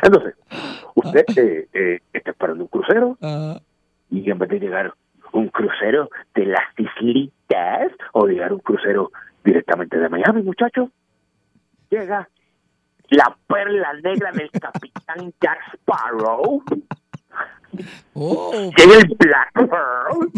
Entonces, 0.03 0.35
usted 0.95 1.25
eh, 1.37 1.69
eh, 1.73 2.01
está 2.13 2.31
esperando 2.31 2.65
un 2.65 2.69
crucero 2.69 3.19
y 4.11 4.31
en 4.31 4.39
vez 4.39 4.49
de 4.51 4.61
llegar 4.61 4.95
un 5.37 5.49
crucero 5.49 6.11
de 6.35 6.47
las 6.47 6.65
islitas 6.77 7.93
o 8.13 8.27
llegar 8.27 8.53
un 8.53 8.61
crucero 8.61 9.11
directamente 9.45 9.99
de 9.99 10.09
Miami, 10.09 10.43
muchacho, 10.43 10.91
llega 11.91 12.29
la 13.11 13.37
perla 13.47 13.93
negra 14.03 14.33
del 14.33 14.51
capitán 14.61 15.33
Jack 15.41 15.59
Sparrow. 15.75 16.63
Llega 18.15 18.95
el 18.99 19.17
Black 19.19 19.53
Pearl. 19.53 20.33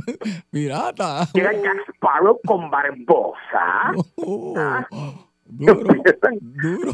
Pirata. 0.51 1.27
Llega 1.33 1.53
Jack 1.53 1.89
Sparrow 1.95 2.39
con 2.45 2.71
Barbosa. 2.71 3.93
Ah. 4.57 4.87
Duro, 5.51 5.81
Empiezan 5.95 6.39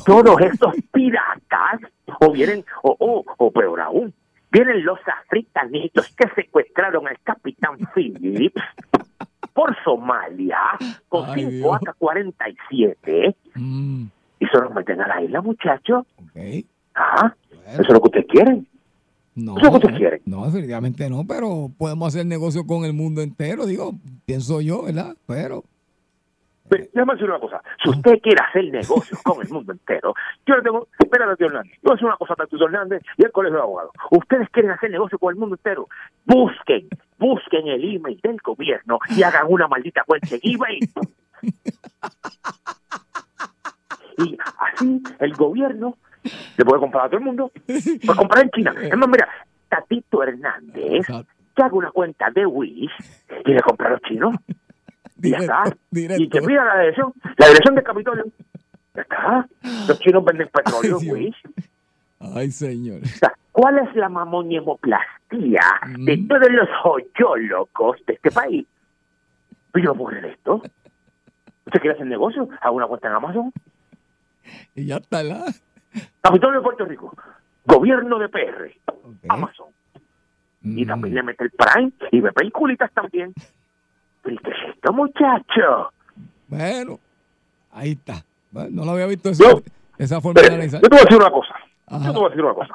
todos 0.06 0.40
estos 0.42 0.74
piratas, 0.92 1.80
o 2.20 2.30
vienen, 2.30 2.64
o, 2.84 2.96
o, 3.00 3.24
o 3.36 3.50
peor 3.50 3.80
aún, 3.80 4.14
vienen 4.54 4.84
los 4.84 4.98
africanitos 5.24 6.14
que 6.16 6.26
secuestraron 6.34 7.06
al 7.06 7.18
capitán 7.22 7.76
Phillips 7.94 8.62
por 9.52 9.76
Somalia 9.84 10.56
con 11.08 11.28
Ay, 11.28 11.42
5 11.42 11.50
Dios. 11.50 11.76
AK-47 11.86 13.34
Mm, 13.56 14.06
y 14.40 14.46
se 14.46 14.58
los 14.58 14.74
meten 14.74 15.00
a 15.00 15.06
la 15.08 15.22
isla, 15.22 15.40
muchachos. 15.40 16.04
Ah, 16.96 17.34
eso 17.72 17.82
es 17.82 17.88
lo 17.88 18.00
que 18.00 18.06
ustedes 18.08 18.26
quieren. 18.28 18.66
No, 19.36 19.56
Eso 19.56 19.60
es 19.60 19.64
lo 19.64 19.70
que 19.70 19.76
ustedes 19.86 19.98
quieren. 19.98 20.20
no, 20.26 20.44
definitivamente 20.46 21.08
no, 21.10 21.24
pero 21.26 21.70
podemos 21.76 22.08
hacer 22.08 22.24
negocio 22.26 22.66
con 22.66 22.84
el 22.84 22.92
mundo 22.92 23.20
entero, 23.20 23.66
digo, 23.66 23.94
pienso 24.26 24.60
yo, 24.60 24.82
¿verdad? 24.84 25.16
Pero, 25.26 25.64
Déjame 26.70 27.12
decir 27.12 27.28
una 27.28 27.38
cosa. 27.38 27.62
Si 27.82 27.90
usted 27.90 28.20
quiere 28.22 28.40
hacer 28.42 28.64
negocios 28.70 29.20
con 29.22 29.42
el 29.42 29.48
mundo 29.50 29.72
entero, 29.72 30.14
yo 30.46 30.56
le 30.56 30.62
tengo. 30.62 30.88
Espérate, 30.98 31.36
tío 31.36 31.46
Hernández. 31.48 31.72
Yo 31.74 31.80
voy 31.82 31.92
a 31.92 31.94
decir 31.94 32.06
una 32.06 32.16
cosa 32.16 32.34
a 32.38 32.46
tío 32.46 32.66
Hernández 32.66 33.02
y 33.18 33.24
el 33.24 33.32
colegio 33.32 33.56
de 33.56 33.62
abogados. 33.62 33.92
Ustedes 34.10 34.48
quieren 34.50 34.70
hacer 34.70 34.90
negocios 34.90 35.20
con 35.20 35.30
el 35.30 35.38
mundo 35.38 35.56
entero. 35.56 35.88
Busquen, 36.24 36.88
busquen 37.18 37.68
el 37.68 37.96
email 37.96 38.18
del 38.22 38.38
gobierno 38.42 38.98
y 39.10 39.22
hagan 39.22 39.46
una 39.48 39.68
maldita 39.68 40.04
cuenta 40.04 40.28
en 40.34 40.40
eBay. 40.42 40.80
Y 44.16 44.38
así 44.58 45.02
el 45.18 45.34
gobierno 45.34 45.96
le 46.56 46.64
puede 46.64 46.80
comprar 46.80 47.06
a 47.06 47.08
todo 47.08 47.18
el 47.18 47.24
mundo. 47.24 47.50
Puede 47.66 48.18
comprar 48.18 48.44
en 48.44 48.50
China. 48.50 48.74
Es 48.80 48.96
más, 48.96 49.08
mira, 49.08 49.28
Tatito 49.68 50.22
Hernández 50.22 51.06
que 51.54 51.62
haga 51.62 51.74
una 51.74 51.90
cuenta 51.90 52.30
de 52.30 52.46
Wish 52.46 52.90
y 53.44 53.52
le 53.52 53.60
compra 53.60 53.88
a 53.88 53.90
los 53.92 54.00
chinos. 54.02 54.34
Y 55.26 55.30
ya 55.30 55.38
está. 55.38 55.64
Y 55.92 56.28
que 56.28 56.40
pida 56.42 56.64
la 56.64 56.80
dirección, 56.80 57.12
la 57.36 57.46
dirección 57.46 57.74
del 57.74 57.84
Capitolio. 57.84 58.24
Ya 58.94 59.02
está. 59.02 59.48
Los 59.88 59.98
chinos 60.00 60.24
venden 60.24 60.48
petróleo, 60.48 60.98
Wish. 60.98 61.36
ay, 62.20 62.50
señor. 62.50 63.02
O 63.02 63.06
sea, 63.06 63.34
¿Cuál 63.54 63.78
es 63.78 63.94
la 63.94 64.08
mamoniemoplastía 64.08 65.62
de 65.96 66.26
todos 66.28 66.50
los 66.50 66.68
joyólogos 66.82 68.04
de 68.04 68.14
este 68.14 68.32
país? 68.32 68.66
Pues 69.70 69.84
yo 69.84 69.92
no 69.92 69.96
puedo 69.96 70.10
creer 70.10 70.34
esto. 70.34 70.60
¿Usted 71.64 71.80
quiere 71.80 71.94
hacer 71.94 72.06
negocio? 72.08 72.48
Haga 72.60 72.72
una 72.72 72.88
cuenta 72.88 73.06
en 73.06 73.14
Amazon. 73.14 73.52
Y 74.74 74.86
ya 74.86 74.96
está 74.96 75.22
la. 75.22 75.44
Capitolio 76.20 76.58
de 76.58 76.64
Puerto 76.64 76.84
Rico. 76.84 77.16
Gobierno 77.64 78.18
de 78.18 78.28
PR. 78.28 78.74
Amazon. 79.28 79.68
Y 80.64 80.84
también 80.84 81.14
le 81.14 81.22
mete 81.22 81.44
el 81.44 81.52
Prime 81.52 81.92
y 82.10 82.20
ve 82.20 82.32
peliculitas 82.32 82.90
también. 82.92 83.32
¿Pero 84.24 84.36
qué 84.42 84.50
es 84.50 84.74
esto, 84.74 84.92
muchacho? 84.92 85.92
Bueno, 86.48 86.98
ahí 87.72 87.92
está. 87.92 88.24
No 88.50 88.84
lo 88.84 88.92
había 88.92 89.06
visto 89.06 89.28
esa, 89.28 89.44
esa 89.98 90.20
forma 90.20 90.40
de 90.40 90.46
analizar. 90.48 90.80
Yo 90.80 90.88
te 90.88 90.96
voy 90.96 91.00
a 91.00 91.04
decir 91.04 91.18
una 91.18 91.30
cosa. 91.30 91.54
Yo 91.90 92.12
te 92.12 92.18
voy 92.18 92.26
a 92.26 92.28
decir 92.30 92.44
una 92.44 92.54
cosa. 92.54 92.74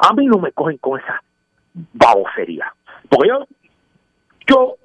A 0.00 0.12
mí 0.14 0.26
no 0.26 0.38
me 0.38 0.52
cogen 0.52 0.76
con 0.78 1.00
esa 1.00 1.22
babosería. 1.94 2.72
Porque 3.08 3.28
yo, 3.28 3.46
yo, 4.46 4.76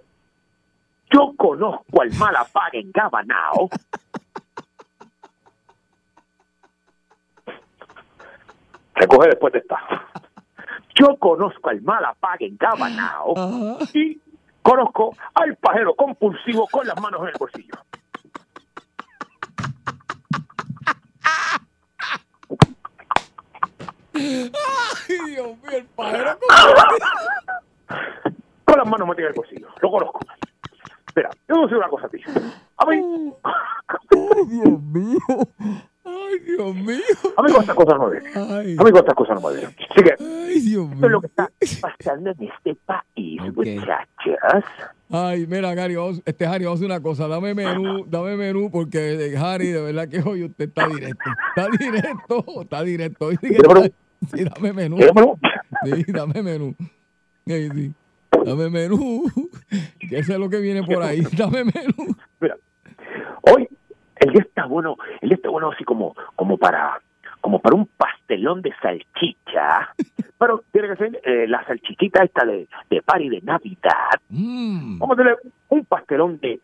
yo 1.12 1.34
conozco 1.36 2.02
al 2.02 2.14
malapaga 2.14 2.70
en 2.74 2.92
Gabanao. 2.92 3.70
Que 8.96 9.08
coge 9.08 9.30
después 9.30 9.54
de 9.54 9.60
esta. 9.60 9.78
Yo 10.96 11.16
conozco 11.18 11.70
al 11.70 11.82
malapague 11.82 12.48
en 12.48 12.58
Cabanao 12.58 13.34
y 13.94 14.20
conozco 14.68 15.16
al 15.34 15.56
pajero 15.56 15.96
compulsivo 15.96 16.68
con 16.70 16.86
las 16.86 17.00
manos 17.00 17.22
en 17.22 17.28
el 17.28 17.34
bolsillo. 17.40 17.74
Ay, 24.14 24.52
Dios 25.08 25.58
mío, 25.58 25.58
el 25.72 25.86
pajero. 25.86 26.38
Con 28.66 28.78
las 28.78 28.88
manos 28.88 29.08
metidas 29.08 29.30
en 29.30 29.34
el 29.34 29.34
bolsillo. 29.36 29.68
Lo 29.82 29.90
conozco. 29.90 30.20
Mira, 31.16 31.30
yo 31.48 31.56
voy 31.56 31.60
a 31.60 31.62
decir 31.68 31.78
una 31.78 31.88
cosa 31.88 32.08
a 32.08 32.10
ti. 32.10 32.22
A 32.78 32.86
mí, 32.86 33.34
Ay, 33.44 34.46
Dios 34.50 34.82
mío. 34.82 35.20
Ay, 36.08 36.40
Dios 36.46 36.76
mío. 36.76 37.34
a 37.36 37.42
mí 37.44 37.52
estas 37.60 37.76
cosas 37.76 37.98
no. 38.00 38.10
Ay, 38.56 38.76
A 38.80 38.84
mí 38.84 38.90
estas 38.94 39.14
cosas 39.16 39.42
no 39.42 39.50
vienen. 39.50 39.76
Así 39.92 40.04
que, 40.04 40.16
ay, 40.24 40.60
Dios 40.62 40.90
esto 40.94 41.06
es 41.06 41.12
lo 41.12 41.22
que 41.22 41.28
está 41.28 41.52
pasando 41.82 42.32
en 42.32 42.44
este 42.44 42.76
país, 42.86 43.42
Ok. 43.42 43.56
muchachas. 43.58 44.64
Ay, 45.10 45.46
mira, 45.48 45.74
Gary, 45.74 45.96
vamos, 45.96 46.22
este 46.26 46.46
Harry, 46.46 46.66
vamos 46.66 46.80
a 46.80 46.86
hacer 46.86 46.92
una 46.92 47.02
cosa. 47.02 47.28
Dame 47.28 47.54
menú, 47.54 48.06
dame 48.08 48.36
menú, 48.36 48.70
porque 48.72 49.14
eh, 49.34 49.38
Harry, 49.38 49.68
de 49.68 49.82
verdad 49.82 50.08
que 50.08 50.20
hoy 50.22 50.44
usted 50.46 50.70
está 50.70 50.88
directo. 50.88 51.30
Está 51.56 51.70
directo, 51.78 52.46
está 52.62 52.84
directo. 52.84 53.32
Sí 53.32 53.38
Sí, 54.36 54.44
dame 54.44 54.74
menú. 54.74 54.98
Sí, 55.84 56.04
dame 56.12 56.42
menú. 56.42 56.76
Sí, 57.46 57.70
sí. 57.70 57.94
Dame 58.46 58.70
menú. 58.70 59.24
Que 60.10 60.20
es 60.20 60.28
lo 60.30 60.50
que 60.50 60.60
viene 60.60 60.84
por 60.84 61.02
ahí. 61.04 61.22
Dame 61.38 61.64
menú. 61.66 62.16
Mira, 62.40 62.58
hoy 63.44 63.68
el 64.20 64.32
día 64.32 64.42
está 64.42 64.66
bueno, 64.66 64.98
el 65.22 65.30
día 65.30 65.36
está 65.36 65.50
bueno 65.50 65.72
así 65.72 65.84
como, 65.84 66.16
como 66.36 66.58
para, 66.58 67.00
como 67.42 67.60
para 67.60 67.76
un 67.76 67.88
pastelón 67.88 68.62
de 68.62 68.74
salchicha. 68.82 69.94
Pero 70.40 70.64
tiene 70.72 70.90
que 70.90 70.96
ser 70.96 71.22
eh, 71.24 71.48
la 71.48 71.66
salchichita 71.66 72.24
esta 72.24 72.46
de, 72.46 72.68
de 72.90 73.02
party 73.02 73.30
de 73.30 73.42
Navidad. 73.42 74.20
Mm. 74.30 75.00
Vamos 75.00 75.18
a 75.18 75.18
tener 75.18 75.38
un 75.70 75.86
pastelón 75.86 76.40
de 76.40 76.60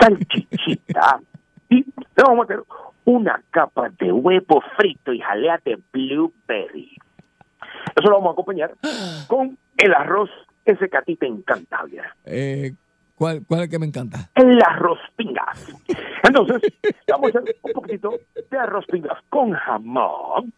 salchichita 0.00 1.20
y 1.68 1.76
le 1.76 2.22
vamos 2.22 2.38
a 2.38 2.42
meter 2.42 2.64
una 3.04 3.40
capa 3.50 3.90
de 3.90 4.10
huevo 4.10 4.62
frito 4.76 5.12
y 5.12 5.20
jalea 5.20 5.60
de 5.64 5.78
blueberry. 5.92 6.96
Eso 7.94 8.08
lo 8.08 8.16
vamos 8.16 8.30
a 8.30 8.32
acompañar 8.32 8.74
con 9.28 9.56
el 9.76 9.94
arroz 9.94 10.30
ese 10.64 10.88
que 10.88 10.96
a 10.96 11.02
ti 11.02 11.16
te 11.16 11.26
encanta. 11.26 11.84
Eh, 12.24 12.72
¿cuál, 13.24 13.42
¿Cuál 13.46 13.60
es 13.60 13.64
el 13.64 13.70
que 13.70 13.78
me 13.78 13.86
encanta? 13.86 14.30
El 14.34 14.60
arroz 14.62 14.98
pingas. 15.16 15.74
Entonces, 16.24 16.60
vamos 17.08 17.34
a 17.34 17.38
hacer 17.38 17.56
un 17.62 17.72
poquitito 17.72 18.18
de 18.50 18.58
arroz 18.58 18.84
pingas 18.86 19.18
con 19.30 19.52
jamón, 19.52 20.52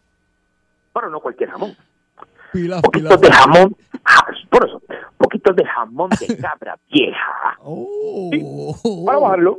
pero 0.92 1.08
no 1.08 1.20
cualquier 1.20 1.50
jamón. 1.50 1.76
Pilas, 2.52 2.82
Poquitos 2.82 3.20
de 3.20 3.30
jamón, 3.30 3.76
ah, 4.04 4.26
por 4.50 4.66
eso, 4.66 4.82
poquitos 5.16 5.54
de 5.54 5.64
jamón 5.64 6.10
de 6.18 6.36
cabra 6.38 6.76
vieja. 6.90 7.56
Oh. 7.60 8.30
Para 9.06 9.18
bajarlo, 9.18 9.58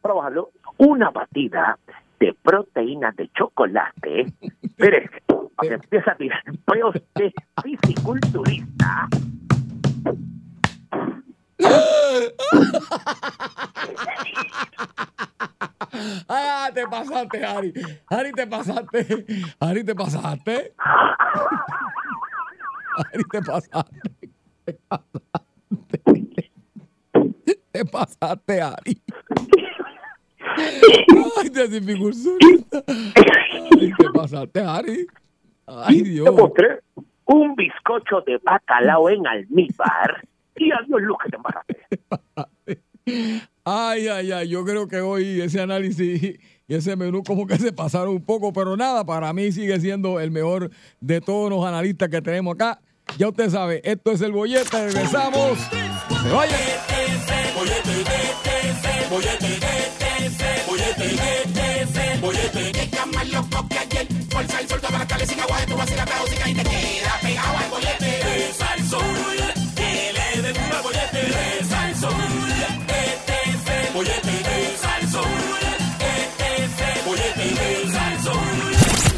para 0.00 0.14
bajarlo, 0.14 0.50
una 0.78 1.10
batida 1.10 1.78
de 2.18 2.34
proteína 2.42 3.12
de 3.12 3.30
chocolate. 3.36 4.32
Mire, 4.78 5.10
empiece 5.62 6.10
a 6.10 6.16
tirar 6.16 6.42
peos 6.64 6.94
de 7.14 7.32
fisiculturista. 7.62 9.08
Ah, 16.28 16.70
te 16.74 16.86
pasaste, 16.86 17.44
Harry. 17.44 17.72
Harry, 18.10 18.32
te 18.32 18.46
pasaste. 18.46 19.26
Harry, 19.60 19.84
te 19.84 19.94
pasaste. 19.94 20.74
Harry, 22.98 23.24
te 23.30 23.40
pasaste. 23.42 24.02
Te 24.66 24.80
pasaste. 24.80 25.36
Te 27.72 27.84
pasaste, 27.84 28.60
Harry. 28.60 29.02
Ay, 31.36 31.50
te 31.50 31.68
dificultó. 31.68 32.30
Ay, 33.80 33.92
te 33.98 34.10
pasaste, 34.12 34.60
Harry. 34.60 35.06
Ay, 35.66 36.02
Dios. 36.02 36.30
postre, 36.30 36.80
un 37.26 37.54
bizcocho 37.54 38.20
de 38.26 38.38
bacalao 38.42 39.08
en 39.10 39.26
almíbar. 39.26 40.22
Y 40.56 40.70
adiós, 40.72 41.02
luz 41.02 41.16
que 41.22 41.30
te 41.30 41.36
embaraste. 41.36 41.76
Ay, 43.64 44.08
ay, 44.08 44.32
ay, 44.32 44.48
yo 44.48 44.64
creo 44.64 44.88
que 44.88 45.00
hoy 45.00 45.40
ese 45.40 45.60
análisis 45.60 46.38
y 46.68 46.74
ese 46.74 46.96
menú 46.96 47.22
como 47.22 47.46
que 47.46 47.56
se 47.56 47.72
pasaron 47.72 48.14
un 48.14 48.24
poco, 48.24 48.52
pero 48.52 48.76
nada, 48.76 49.04
para 49.04 49.32
mí 49.32 49.52
sigue 49.52 49.78
siendo 49.80 50.18
el 50.20 50.30
mejor 50.30 50.70
de 51.00 51.20
todos 51.20 51.50
los 51.50 51.64
analistas 51.64 52.08
que 52.08 52.20
tenemos 52.20 52.54
acá. 52.54 52.80
Ya 53.18 53.28
usted 53.28 53.50
sabe, 53.50 53.80
esto 53.84 54.10
es 54.10 54.20
el 54.20 54.32
bollete, 54.32 54.86
regresamos. 54.86 55.58
Se 56.22 56.32
vaya. 56.32 56.56
Fuerza 64.30 64.60
el 64.60 64.68
sol, 64.68 64.80
toda 64.80 64.98
la 64.98 65.06
calle 65.06 65.26
sin 65.26 65.40
agua, 65.40 65.58
esto 65.60 65.76
va 65.76 65.82
a 65.82 65.86
ser 65.86 65.96
la 65.96 66.06
música 66.20 66.50
y 66.50 66.54
te 66.54 66.62
queda 66.62 67.18
pegado 67.22 67.56
al 67.56 67.70
bollete. 67.70 68.46
El 68.76 68.84
sol, 68.84 69.00
que 69.54 69.55